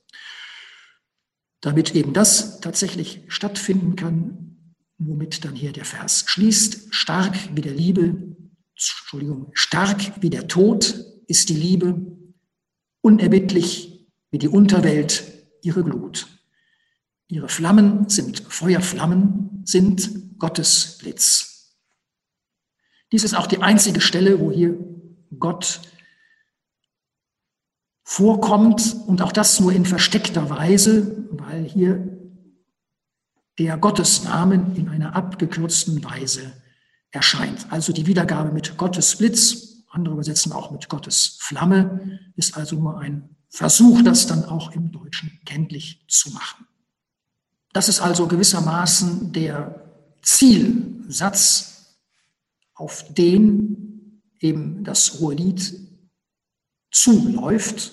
Damit 1.61 1.95
eben 1.95 2.13
das 2.13 2.59
tatsächlich 2.59 3.21
stattfinden 3.27 3.95
kann, 3.95 4.75
womit 4.97 5.45
dann 5.45 5.55
hier 5.55 5.71
der 5.71 5.85
Vers 5.85 6.25
schließt, 6.27 6.93
stark 6.93 7.37
wie 7.55 7.61
der 7.61 7.73
Liebe, 7.73 8.35
Entschuldigung, 8.81 9.51
stark 9.53 10.21
wie 10.21 10.29
der 10.31 10.47
Tod 10.47 11.05
ist 11.27 11.49
die 11.49 11.55
Liebe, 11.55 12.01
unerbittlich 13.01 14.07
wie 14.31 14.39
die 14.39 14.47
Unterwelt 14.47 15.23
ihre 15.61 15.83
Glut. 15.83 16.27
Ihre 17.27 17.47
Flammen 17.47 18.09
sind 18.09 18.39
Feuerflammen, 18.39 19.61
sind 19.65 20.39
Gottes 20.39 20.97
Blitz. 20.99 21.77
Dies 23.11 23.23
ist 23.23 23.35
auch 23.35 23.47
die 23.47 23.61
einzige 23.61 24.01
Stelle, 24.01 24.39
wo 24.39 24.51
hier 24.51 24.77
Gott 25.37 25.81
vorkommt 28.03 28.95
und 29.05 29.21
auch 29.21 29.31
das 29.31 29.59
nur 29.59 29.71
in 29.71 29.85
versteckter 29.85 30.49
Weise, 30.49 31.27
weil 31.31 31.63
hier 31.63 32.17
der 33.59 33.77
Gottesnamen 33.77 34.75
in 34.75 34.89
einer 34.89 35.15
abgekürzten 35.15 36.03
Weise 36.03 36.60
erscheint. 37.11 37.71
Also 37.71 37.93
die 37.93 38.07
Wiedergabe 38.07 38.51
mit 38.51 38.77
Gottes 38.77 39.17
Blitz, 39.17 39.83
andere 39.89 40.13
übersetzen 40.15 40.51
auch 40.51 40.71
mit 40.71 40.89
Gottes 40.89 41.37
Flamme, 41.41 42.19
ist 42.35 42.57
also 42.57 42.77
nur 42.77 42.99
ein 42.99 43.35
Versuch, 43.49 44.01
das 44.01 44.27
dann 44.27 44.45
auch 44.45 44.71
im 44.71 44.91
Deutschen 44.91 45.39
kenntlich 45.45 46.05
zu 46.07 46.31
machen. 46.31 46.65
Das 47.73 47.89
ist 47.89 47.99
also 47.99 48.27
gewissermaßen 48.27 49.31
der 49.33 49.91
Zielsatz, 50.21 51.97
auf 52.73 53.13
den 53.13 54.21
eben 54.39 54.83
das 54.83 55.19
hohe 55.19 55.35
Lied 55.35 55.77
zuläuft. 56.91 57.91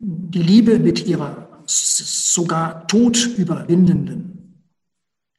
Die 0.00 0.42
Liebe 0.42 0.78
mit 0.78 1.06
ihrer 1.06 1.62
sogar 1.66 2.86
todüberwindenden 2.86 4.64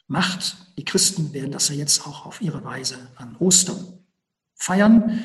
Macht. 0.07 0.68
Die 0.79 0.85
Christen 0.85 1.33
werden 1.33 1.51
das 1.51 1.67
ja 1.67 1.75
jetzt 1.75 2.07
auch 2.07 2.25
auf 2.25 2.41
ihre 2.41 2.63
Weise 2.63 2.95
an 3.17 3.35
Ostern 3.37 3.99
feiern. 4.55 5.19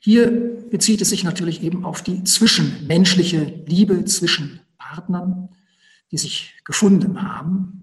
Hier 0.00 0.58
bezieht 0.70 1.00
es 1.00 1.10
sich 1.10 1.22
natürlich 1.22 1.62
eben 1.62 1.84
auf 1.84 2.02
die 2.02 2.24
zwischenmenschliche 2.24 3.62
Liebe 3.66 4.04
zwischen 4.06 4.58
Partnern, 4.76 5.50
die 6.10 6.18
sich 6.18 6.56
gefunden 6.64 7.22
haben 7.22 7.78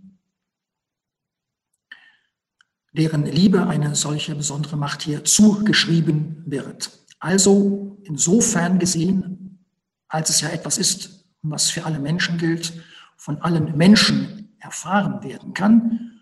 deren 2.92 3.26
Liebe 3.26 3.68
eine 3.68 3.96
solche 3.96 4.36
besondere 4.36 4.78
Macht 4.78 5.02
hier 5.02 5.24
zugeschrieben 5.24 6.44
wird. 6.46 6.92
Also 7.20 7.98
insofern 8.04 8.80
gesehen, 8.80 9.66
als 10.08 10.30
es 10.30 10.42
ja 10.42 10.50
etwas 10.50 10.78
ist, 10.78 11.26
was 11.42 11.70
für 11.70 11.86
alle 11.86 12.00
Menschen 12.00 12.38
gilt, 12.38 12.74
von 13.18 13.42
allen 13.42 13.76
Menschen 13.78 14.56
erfahren 14.60 15.24
werden 15.24 15.54
kann, 15.54 16.15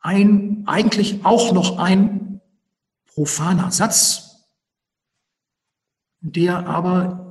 ein, 0.00 0.64
eigentlich 0.66 1.24
auch 1.24 1.52
noch 1.52 1.78
ein 1.78 2.40
profaner 3.06 3.70
Satz, 3.70 4.46
der 6.20 6.66
aber 6.66 7.30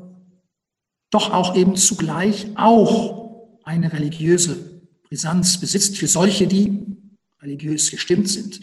doch 1.09 1.31
auch 1.31 1.55
eben 1.55 1.75
zugleich 1.75 2.47
auch 2.55 3.57
eine 3.63 3.91
religiöse 3.93 4.81
Brisanz 5.07 5.59
besitzt 5.59 5.97
für 5.97 6.07
solche, 6.07 6.47
die 6.47 6.85
religiös 7.41 7.89
gestimmt 7.89 8.29
sind. 8.29 8.59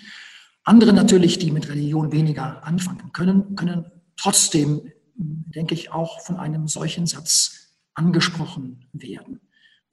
Andere 0.63 0.93
natürlich, 0.93 1.39
die 1.39 1.51
mit 1.51 1.69
Religion 1.69 2.13
weniger 2.13 2.65
anfangen 2.65 3.13
können, 3.13 3.57
können 3.57 3.87
trotzdem, 4.17 4.93
denke 5.15 5.75
ich, 5.75 5.91
auch 5.91 6.21
von 6.21 6.37
einem 6.37 6.69
solchen 6.69 7.07
Satz 7.07 7.77
angesprochen 7.95 8.87
werden. 8.93 9.41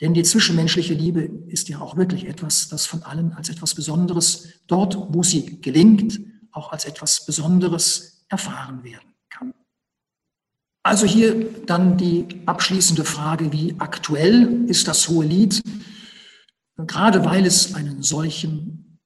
Denn 0.03 0.13
die 0.13 0.23
zwischenmenschliche 0.23 0.93
Liebe 0.93 1.21
ist 1.47 1.69
ja 1.69 1.79
auch 1.79 1.95
wirklich 1.95 2.27
etwas, 2.27 2.67
das 2.67 2.85
von 2.85 3.03
allen 3.03 3.31
als 3.31 3.47
etwas 3.47 3.73
Besonderes, 3.73 4.49
dort, 4.67 4.97
wo 4.97 5.23
sie 5.23 5.61
gelingt, 5.61 6.19
auch 6.51 6.73
als 6.73 6.83
etwas 6.83 7.25
Besonderes 7.25 8.25
erfahren 8.27 8.83
werden 8.83 9.13
kann. 9.29 9.53
Also 10.83 11.05
hier 11.05 11.49
dann 11.65 11.97
die 11.97 12.27
abschließende 12.45 13.05
Frage, 13.05 13.53
wie 13.53 13.75
aktuell 13.77 14.65
ist 14.67 14.89
das 14.89 15.07
hohe 15.07 15.25
Lied? 15.25 15.63
Gerade 16.75 17.23
weil 17.23 17.45
es 17.45 17.73
einen 17.73 18.03
solchen 18.03 18.99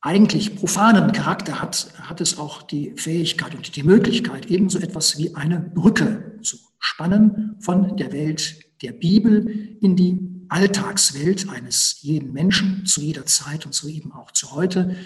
eigentlich 0.00 0.56
profanen 0.56 1.12
Charakter 1.12 1.62
hat, 1.62 1.92
hat 2.00 2.20
es 2.20 2.36
auch 2.36 2.62
die 2.62 2.94
Fähigkeit 2.96 3.54
und 3.54 3.76
die 3.76 3.84
Möglichkeit, 3.84 4.46
ebenso 4.46 4.80
etwas 4.80 5.18
wie 5.18 5.36
eine 5.36 5.60
Brücke 5.60 6.40
zu 6.42 6.56
spannen 6.80 7.54
von 7.60 7.96
der 7.96 8.10
Welt 8.10 8.65
der 8.82 8.92
Bibel 8.92 9.76
in 9.80 9.96
die 9.96 10.18
Alltagswelt 10.48 11.48
eines 11.48 12.02
jeden 12.02 12.32
Menschen 12.32 12.86
zu 12.86 13.00
jeder 13.00 13.26
Zeit 13.26 13.66
und 13.66 13.74
so 13.74 13.88
eben 13.88 14.12
auch 14.12 14.30
zu 14.30 14.52
heute. 14.52 14.96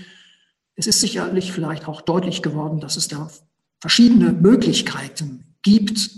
Es 0.76 0.86
ist 0.86 1.00
sicherlich 1.00 1.52
vielleicht 1.52 1.88
auch 1.88 2.00
deutlich 2.00 2.42
geworden, 2.42 2.80
dass 2.80 2.96
es 2.96 3.08
da 3.08 3.30
verschiedene 3.80 4.32
Möglichkeiten 4.32 5.56
gibt, 5.62 6.10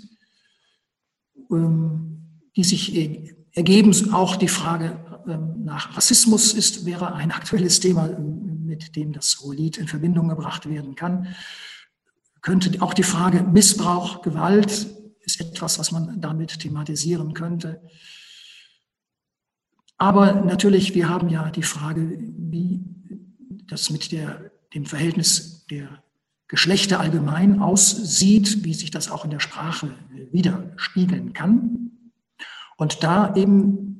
ähm, 1.51 2.41
die 2.57 2.65
sich 2.65 3.35
ergeben. 3.53 4.13
Auch 4.13 4.37
die 4.37 4.49
Frage 4.49 4.99
ähm, 5.27 5.65
nach 5.65 5.97
Rassismus 5.97 6.53
ist, 6.53 6.85
wäre 6.85 7.15
ein 7.15 7.31
aktuelles 7.31 7.81
Thema, 7.81 8.09
ähm, 8.09 8.65
mit 8.67 8.97
dem 8.97 9.13
das 9.13 9.45
Lied 9.51 9.79
in 9.79 9.89
Verbindung 9.89 10.29
gebracht 10.29 10.69
werden 10.69 10.95
kann. 10.95 11.35
Könnte 12.41 12.83
auch 12.83 12.95
die 12.95 13.05
Frage 13.05 13.43
Missbrauch, 13.45 14.23
Gewalt 14.23 14.89
ist 15.25 15.41
etwas, 15.41 15.79
was 15.79 15.93
man 15.93 16.21
damit 16.21 16.59
thematisieren 16.61 17.35
könnte. 17.35 17.81
Aber 19.99 20.35
natürlich, 20.43 20.95
wir 20.95 21.09
haben 21.09 21.29
ja 21.29 21.51
die 21.51 21.63
Frage, 21.63 22.19
wie 22.37 22.81
das 23.69 23.91
mit 23.91 24.11
der, 24.13 24.51
dem 24.75 24.85
Verhältnis 24.85 25.67
der 25.67 26.03
Geschlechter 26.49 27.01
allgemein 27.01 27.61
aussieht, 27.61 28.65
wie 28.65 28.75
sich 28.75 28.91
das 28.91 29.11
auch 29.11 29.25
in 29.25 29.31
der 29.31 29.41
Sprache 29.41 29.95
widerspiegeln 30.33 31.33
kann. 31.33 31.93
Und 32.77 33.05
da 33.05 33.35
eben 33.37 33.99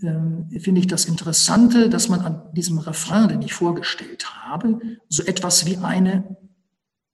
äh, 0.53 0.59
finde 0.61 0.81
ich 0.81 0.87
das 0.87 1.05
Interessante, 1.05 1.89
dass 1.89 2.09
man 2.09 2.21
an 2.21 2.43
diesem 2.53 2.79
Refrain, 2.79 3.29
den 3.29 3.43
ich 3.43 3.55
vorgestellt 3.55 4.29
habe, 4.45 4.81
so 5.09 5.23
etwas 5.23 5.67
wie 5.67 5.77
eine 5.77 6.37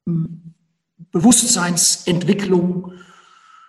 äh, 0.07 0.13
Bewusstseinsentwicklung 1.13 2.93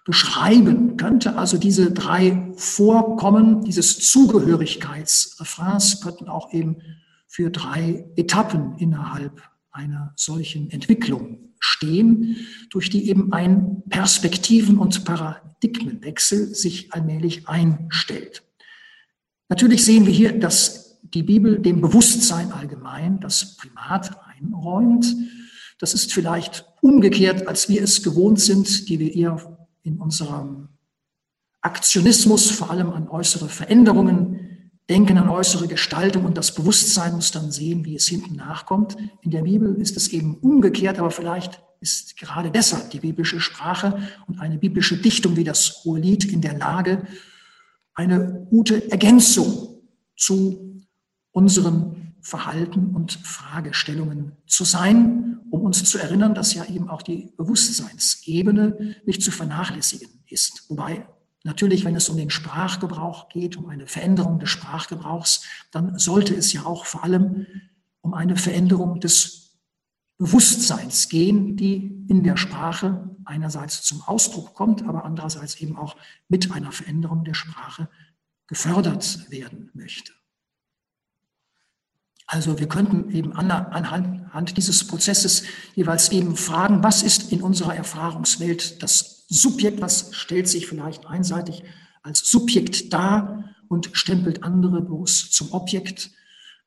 beschreiben 0.10 0.98
könnte. 0.98 1.38
Also 1.38 1.60
diese 1.60 1.92
drei 1.92 2.52
Vorkommen 2.56 3.64
dieses 3.64 4.00
Zugehörigkeitsrefrains 4.10 6.02
könnten 6.02 6.28
auch 6.28 6.52
eben 6.52 6.78
für 7.28 7.52
drei 7.52 8.08
Etappen 8.16 8.76
innerhalb 8.80 9.40
einer 9.70 10.12
solchen 10.16 10.72
Entwicklung 10.72 11.54
stehen 11.60 12.38
durch 12.72 12.90
die 12.90 13.08
eben 13.08 13.32
ein 13.34 13.84
Perspektiven- 13.88 14.80
und 14.80 15.06
Paradigmenwechsel 15.06 16.56
sich 16.56 16.92
allmählich 16.92 17.48
einstellt. 17.48 18.42
Natürlich 19.48 19.86
sehen 19.86 20.08
wir 20.08 20.14
hier, 20.14 20.40
dass 20.40 21.00
die 21.04 21.22
Bibel 21.22 21.60
dem 21.60 21.82
Bewusstsein 21.82 22.52
allgemein 22.52 23.20
das 23.20 23.58
Primat 23.58 24.20
einräumt. 24.28 25.16
Das 25.78 25.94
ist 25.94 26.12
vielleicht 26.12 26.66
umgekehrt, 26.82 27.48
als 27.48 27.70
wir 27.70 27.84
es 27.84 28.02
gewohnt 28.02 28.40
sind, 28.40 28.90
die 28.90 28.98
wir 28.98 29.14
eher 29.14 29.59
in 29.90 29.98
unserem 29.98 30.70
Aktionismus 31.62 32.52
vor 32.52 32.70
allem 32.70 32.92
an 32.92 33.10
äußere 33.10 33.50
Veränderungen 33.50 34.72
denken, 34.90 35.18
an 35.18 35.30
äußere 35.30 35.68
Gestaltung 35.68 36.26
und 36.26 36.38
das 36.38 36.54
Bewusstsein 36.56 37.14
muss 37.14 37.32
dann 37.32 37.52
sehen, 37.52 37.86
wie 37.86 37.96
es 37.96 38.08
hinten 38.08 38.36
nachkommt. 38.36 38.98
In 39.22 39.32
der 39.32 39.44
Bibel 39.44 39.76
ist 39.76 39.98
es 39.98 40.08
eben 40.10 40.36
umgekehrt, 40.38 41.00
aber 41.00 41.12
vielleicht 41.12 41.62
ist 41.82 42.18
gerade 42.18 42.52
deshalb 42.52 42.92
die 42.92 43.00
biblische 43.00 43.40
Sprache 43.40 44.00
und 44.28 44.40
eine 44.40 44.58
biblische 44.58 44.98
Dichtung 44.98 45.36
wie 45.36 45.44
das 45.44 45.84
Hohelied 45.84 46.26
in 46.26 46.42
der 46.42 46.58
Lage, 46.58 47.04
eine 47.94 48.48
gute 48.50 48.92
Ergänzung 48.92 49.82
zu 50.16 50.82
unseren 51.32 51.99
Verhalten 52.22 52.96
und 52.96 53.14
Fragestellungen 53.14 54.34
zu 54.46 54.64
sein, 54.64 55.40
um 55.50 55.62
uns 55.62 55.84
zu 55.84 55.98
erinnern, 55.98 56.36
dass 56.36 56.54
ja 56.54 56.66
eben 56.66 56.90
auch 56.90 57.02
die 57.02 57.34
Bewusstseinsebene 57.38 58.96
nicht 59.06 59.22
zu 59.22 59.32
vernachlässigen 59.32 60.10
ist. 60.28 60.66
Wobei 60.70 61.08
natürlich, 61.44 61.86
wenn 61.86 61.96
es 61.96 62.10
um 62.10 62.18
den 62.18 62.30
Sprachgebrauch 62.30 63.30
geht, 63.30 63.58
um 63.58 63.70
eine 63.70 63.88
Veränderung 63.88 64.40
des 64.40 64.50
Sprachgebrauchs, 64.50 65.44
dann 65.72 65.98
sollte 65.98 66.36
es 66.36 66.54
ja 66.54 66.66
auch 66.66 66.86
vor 66.86 67.04
allem 67.04 67.46
um 68.02 68.14
eine 68.14 68.36
Veränderung 68.36 69.00
des 69.00 69.58
Bewusstseins 70.18 71.08
gehen, 71.08 71.56
die 71.56 72.06
in 72.10 72.24
der 72.24 72.36
Sprache 72.36 73.16
einerseits 73.24 73.84
zum 73.84 74.02
Ausdruck 74.02 74.54
kommt, 74.54 74.84
aber 74.84 75.06
andererseits 75.06 75.56
eben 75.62 75.78
auch 75.78 75.96
mit 76.28 76.52
einer 76.52 76.72
Veränderung 76.72 77.24
der 77.24 77.36
Sprache 77.36 77.88
gefördert 78.48 79.30
werden 79.30 79.70
möchte. 79.74 80.12
Also 82.32 82.60
wir 82.60 82.68
könnten 82.68 83.10
eben 83.10 83.34
anhand 83.34 84.56
dieses 84.56 84.86
Prozesses 84.86 85.46
jeweils 85.74 86.12
eben 86.12 86.36
fragen, 86.36 86.84
was 86.84 87.02
ist 87.02 87.32
in 87.32 87.42
unserer 87.42 87.76
Erfahrungswelt 87.76 88.84
das 88.84 89.26
Subjekt, 89.30 89.82
was 89.82 90.14
stellt 90.14 90.48
sich 90.48 90.68
vielleicht 90.68 91.08
einseitig 91.08 91.64
als 92.04 92.20
Subjekt 92.30 92.94
dar 92.94 93.46
und 93.68 93.90
stempelt 93.94 94.44
andere 94.44 94.84
bloß 94.84 95.32
zum 95.32 95.54
Objekt. 95.54 96.12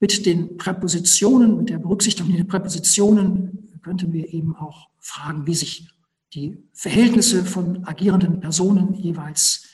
Mit 0.01 0.27
den 0.27 0.57
Präpositionen, 0.57 1.59
mit 1.59 1.69
der 1.69 1.79
Berücksichtigung 1.79 2.37
der 2.37 2.43
Präpositionen 2.43 3.79
könnten 3.85 4.13
wir 4.13 4.35
eben 4.35 4.57
auch 4.57 4.89
fragen, 4.99 5.47
wie 5.47 5.55
sich 5.55 5.87
die 6.35 6.59
Verhältnisse 6.73 7.45
von 7.45 7.85
agierenden 7.87 8.41
Personen 8.41 8.95
jeweils 8.95 9.69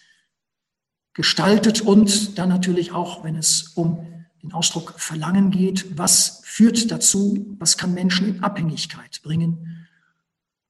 gestaltet 1.15 1.81
und 1.81 2.37
dann 2.37 2.51
natürlich 2.51 2.93
auch, 2.93 3.25
wenn 3.25 3.37
es 3.37 3.69
um 3.75 4.18
den 4.49 4.55
Ausdruck 4.55 4.95
Verlangen 4.97 5.51
geht, 5.51 5.99
was 5.99 6.41
führt 6.45 6.91
dazu, 6.91 7.55
was 7.59 7.77
kann 7.77 7.95
Menschen 7.95 8.29
in 8.29 8.43
Abhängigkeit 8.43 9.21
bringen. 9.23 9.87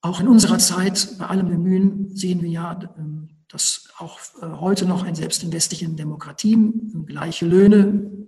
Auch 0.01 0.21
in 0.21 0.29
unserer 0.29 0.59
Zeit, 0.59 1.17
bei 1.19 1.27
allem 1.27 1.49
Bemühen, 1.49 2.15
sehen 2.17 2.43
wir 2.43 2.51
ja, 2.51 2.79
ähm, 2.99 3.31
dass 3.49 3.89
auch 3.99 4.19
äh, 4.43 4.47
heute 4.47 4.87
noch 4.87 5.05
ein 5.05 5.15
selbst 5.15 5.43
in 5.43 5.53
westlichen 5.53 5.97
Demokratien 5.97 7.07
gleiche 7.07 7.47
Löhne 7.47 8.27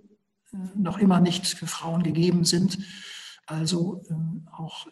äh, 0.53 0.57
noch 0.75 0.97
immer 0.97 1.19
nicht 1.19 1.45
für 1.45 1.67
Frauen 1.67 2.03
gegeben 2.03 2.45
sind. 2.45 2.79
Also 3.45 4.03
ähm, 4.09 4.47
auch 4.51 4.87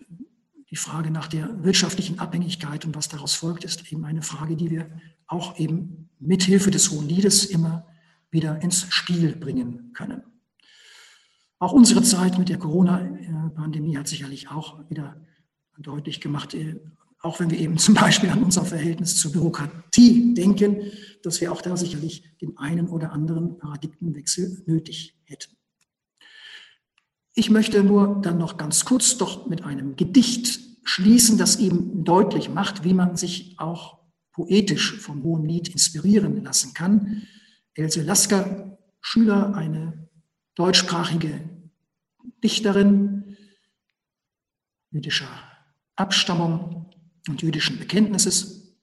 die 0.70 0.76
Frage 0.76 1.10
nach 1.10 1.28
der 1.28 1.64
wirtschaftlichen 1.64 2.20
Abhängigkeit 2.20 2.86
und 2.86 2.96
was 2.96 3.08
daraus 3.10 3.34
folgt, 3.34 3.64
ist 3.64 3.92
eben 3.92 4.06
eine 4.06 4.22
Frage, 4.22 4.56
die 4.56 4.70
wir 4.70 4.90
auch 5.28 5.58
eben 5.58 6.10
mithilfe 6.20 6.70
des 6.70 6.92
Hohen 6.92 7.08
Liedes 7.08 7.46
immer 7.46 7.88
wieder 8.30 8.62
ins 8.62 8.86
Spiel 8.90 9.36
bringen 9.36 9.92
können. 9.94 10.22
Auch 11.60 11.74
unsere 11.74 12.02
Zeit 12.04 12.40
mit 12.40 12.48
der 12.48 12.58
Corona-Pandemie 12.58 13.98
hat 13.98 14.08
sicherlich 14.08 14.50
auch 14.50 14.90
wieder 14.90 15.20
deutlich 15.78 16.22
gemacht, 16.22 16.54
äh, 16.54 16.80
auch 17.22 17.42
wenn 17.42 17.52
wir 17.52 17.60
eben 17.60 17.78
zum 17.78 17.96
Beispiel 17.96 18.30
an 18.30 18.44
unser 18.44 18.64
Verhältnis 18.64 19.18
zur 19.18 19.34
Bürokratie 19.34 20.34
denken, 20.34 20.78
dass 21.22 21.42
wir 21.42 21.52
auch 21.52 21.62
da 21.62 21.76
sicherlich 21.76 22.24
den 22.42 22.58
einen 22.58 22.88
oder 22.88 23.12
anderen 23.12 23.58
Paradigmenwechsel 23.58 24.64
nötig 24.68 25.18
hätten. 25.26 25.58
Ich 27.34 27.50
möchte 27.50 27.84
nur 27.84 28.22
dann 28.22 28.38
noch 28.38 28.58
ganz 28.58 28.86
kurz 28.86 29.18
doch 29.18 29.48
mit 29.48 29.64
einem 29.64 29.98
Gedicht 29.98 30.62
schließen, 30.86 31.38
das 31.38 31.58
eben 31.60 32.04
deutlich 32.06 32.50
macht, 32.50 32.86
wie 32.86 32.94
man 32.94 33.18
sich 33.18 33.56
auch 33.60 34.00
poetisch 34.32 34.98
vom 35.00 35.24
Hohen 35.24 35.46
Lied 35.46 35.68
inspirieren 35.68 36.42
lassen 36.44 36.74
kann. 36.74 37.24
Else 37.74 38.02
Lasker, 38.02 38.78
Schüler, 39.02 39.56
eine 39.56 40.09
deutschsprachige 40.60 41.40
Dichterin 42.44 43.38
jüdischer 44.92 45.30
Abstammung 45.96 46.94
und 47.30 47.42
jüdischen 47.42 47.80
Bekenntnisses. 47.80 48.76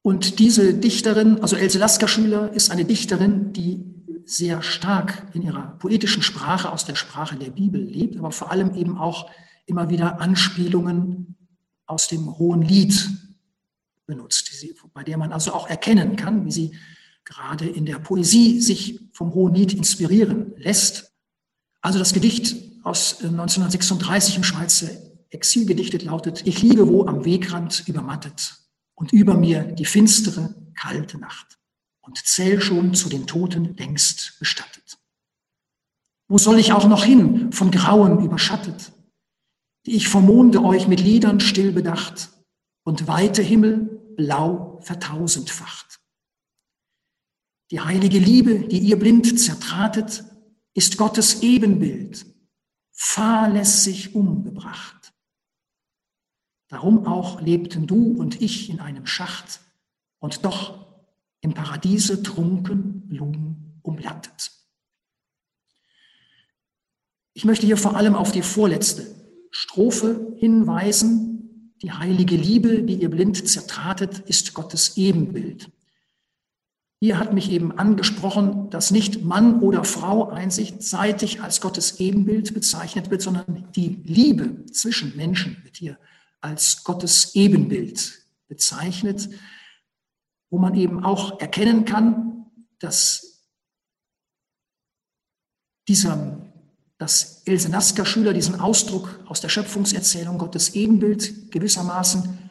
Und 0.00 0.38
diese 0.38 0.72
Dichterin, 0.72 1.42
also 1.42 1.56
Else 1.56 1.78
Lasker-Schüler, 1.78 2.52
ist 2.52 2.70
eine 2.70 2.86
Dichterin, 2.86 3.52
die 3.52 3.84
sehr 4.24 4.62
stark 4.62 5.26
in 5.34 5.42
ihrer 5.42 5.78
poetischen 5.78 6.22
Sprache 6.22 6.72
aus 6.72 6.86
der 6.86 6.94
Sprache 6.94 7.36
der 7.36 7.50
Bibel 7.50 7.82
lebt, 7.82 8.16
aber 8.16 8.30
vor 8.30 8.50
allem 8.50 8.74
eben 8.74 8.96
auch 8.96 9.30
immer 9.66 9.90
wieder 9.90 10.22
Anspielungen 10.22 11.36
aus 11.84 12.08
dem 12.08 12.38
Hohen 12.38 12.62
Lied 12.62 13.10
benutzt, 14.06 14.50
bei 14.94 15.02
der 15.02 15.18
man 15.18 15.32
also 15.32 15.52
auch 15.52 15.68
erkennen 15.68 16.16
kann, 16.16 16.46
wie 16.46 16.52
sie 16.52 16.74
gerade 17.28 17.66
in 17.66 17.84
der 17.84 17.98
Poesie 17.98 18.60
sich 18.60 19.00
vom 19.12 19.34
Hohen 19.34 19.54
Lied 19.54 19.74
inspirieren 19.74 20.52
lässt. 20.56 21.12
Also 21.82 21.98
das 21.98 22.14
Gedicht 22.14 22.56
aus 22.84 23.22
1936 23.22 24.34
äh, 24.34 24.36
im 24.38 24.44
Schweizer 24.44 24.88
Exil 25.30 25.66
gedichtet 25.66 26.02
lautet, 26.04 26.46
ich 26.46 26.62
liege 26.62 26.88
wo 26.88 27.04
am 27.06 27.26
Wegrand 27.26 27.86
übermattet 27.86 28.54
und 28.94 29.12
über 29.12 29.36
mir 29.36 29.62
die 29.62 29.84
finstere, 29.84 30.54
kalte 30.74 31.18
Nacht 31.18 31.58
und 32.00 32.16
zähl 32.16 32.62
schon 32.62 32.94
zu 32.94 33.10
den 33.10 33.26
Toten 33.26 33.76
längst 33.76 34.38
bestattet. 34.38 34.98
Wo 36.28 36.38
soll 36.38 36.58
ich 36.58 36.72
auch 36.72 36.88
noch 36.88 37.04
hin, 37.04 37.52
von 37.52 37.70
Grauen 37.70 38.24
überschattet, 38.24 38.92
die 39.84 39.96
ich 39.96 40.08
vom 40.08 40.24
Monde 40.24 40.64
euch 40.64 40.88
mit 40.88 41.00
Liedern 41.00 41.40
still 41.40 41.72
bedacht 41.72 42.30
und 42.84 43.06
weite 43.06 43.42
Himmel 43.42 44.14
blau 44.16 44.80
vertausendfacht. 44.82 46.00
Die 47.70 47.80
heilige 47.80 48.18
Liebe, 48.18 48.60
die 48.60 48.78
ihr 48.78 48.98
blind 48.98 49.38
zertratet, 49.38 50.24
ist 50.74 50.96
Gottes 50.96 51.42
Ebenbild, 51.42 52.24
fahrlässig 52.92 54.14
umgebracht. 54.14 55.12
Darum 56.68 57.06
auch 57.06 57.40
lebten 57.40 57.86
du 57.86 58.12
und 58.12 58.40
ich 58.40 58.70
in 58.70 58.80
einem 58.80 59.06
Schacht 59.06 59.60
und 60.18 60.44
doch 60.44 60.86
im 61.40 61.54
Paradiese 61.54 62.22
trunken 62.22 63.08
Blumen 63.08 63.80
umlattet. 63.82 64.52
Ich 67.32 67.44
möchte 67.44 67.66
hier 67.66 67.76
vor 67.76 67.96
allem 67.96 68.14
auf 68.14 68.32
die 68.32 68.42
vorletzte 68.42 69.06
Strophe 69.50 70.34
hinweisen. 70.38 71.72
Die 71.82 71.92
heilige 71.92 72.36
Liebe, 72.36 72.82
die 72.82 72.94
ihr 72.94 73.10
blind 73.10 73.48
zertratet, 73.48 74.18
ist 74.20 74.54
Gottes 74.54 74.96
Ebenbild. 74.96 75.70
Hier 77.00 77.20
hat 77.20 77.32
mich 77.32 77.50
eben 77.50 77.78
angesprochen, 77.78 78.70
dass 78.70 78.90
nicht 78.90 79.22
Mann 79.22 79.60
oder 79.60 79.84
Frau 79.84 80.30
einseitig 80.30 81.40
als 81.40 81.60
Gottes 81.60 82.00
Ebenbild 82.00 82.54
bezeichnet 82.54 83.10
wird, 83.10 83.22
sondern 83.22 83.70
die 83.76 84.00
Liebe 84.04 84.66
zwischen 84.66 85.16
Menschen 85.16 85.62
wird 85.62 85.76
hier 85.76 85.98
als 86.40 86.82
Gottes 86.82 87.36
Ebenbild 87.36 88.26
bezeichnet, 88.48 89.28
wo 90.50 90.58
man 90.58 90.74
eben 90.74 91.04
auch 91.04 91.40
erkennen 91.40 91.84
kann, 91.84 92.46
dass 92.80 93.44
dieser, 95.86 96.52
dass 96.98 97.42
Else 97.44 97.68
Nasker-Schüler 97.68 98.32
diesen 98.32 98.58
Ausdruck 98.58 99.20
aus 99.26 99.40
der 99.40 99.48
Schöpfungserzählung 99.48 100.36
Gottes 100.38 100.74
Ebenbild 100.74 101.52
gewissermaßen 101.52 102.50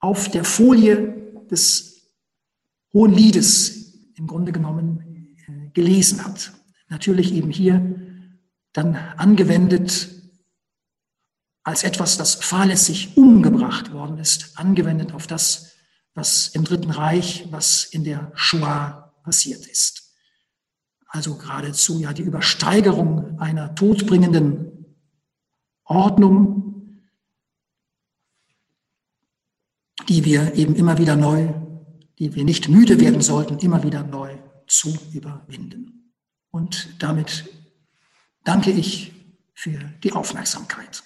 auf 0.00 0.30
der 0.30 0.44
Folie 0.44 1.46
des 1.50 1.89
Hohen 2.92 3.12
Liedes 3.12 3.94
im 4.16 4.26
Grunde 4.26 4.52
genommen 4.52 5.36
äh, 5.46 5.70
gelesen 5.70 6.24
hat. 6.24 6.52
Natürlich 6.88 7.32
eben 7.32 7.50
hier 7.50 7.96
dann 8.72 8.96
angewendet 9.16 10.08
als 11.62 11.84
etwas, 11.84 12.16
das 12.16 12.34
fahrlässig 12.34 13.16
umgebracht 13.16 13.92
worden 13.92 14.18
ist, 14.18 14.58
angewendet 14.58 15.12
auf 15.12 15.26
das, 15.26 15.72
was 16.14 16.48
im 16.48 16.64
Dritten 16.64 16.90
Reich, 16.90 17.46
was 17.50 17.84
in 17.84 18.04
der 18.04 18.32
Shoah 18.34 19.14
passiert 19.22 19.66
ist. 19.66 20.14
Also 21.06 21.36
geradezu 21.36 21.98
ja 22.00 22.12
die 22.12 22.22
Übersteigerung 22.22 23.38
einer 23.38 23.74
todbringenden 23.74 24.96
Ordnung, 25.84 27.02
die 30.08 30.24
wir 30.24 30.54
eben 30.54 30.74
immer 30.76 30.98
wieder 30.98 31.16
neu, 31.16 31.52
die 32.20 32.34
wir 32.34 32.44
nicht 32.44 32.68
müde 32.68 33.00
werden 33.00 33.22
sollten, 33.22 33.58
immer 33.58 33.82
wieder 33.82 34.04
neu 34.04 34.36
zu 34.66 34.96
überwinden. 35.12 36.12
Und 36.50 36.94
damit 36.98 37.46
danke 38.44 38.70
ich 38.70 39.12
für 39.54 39.78
die 40.04 40.12
Aufmerksamkeit. 40.12 41.02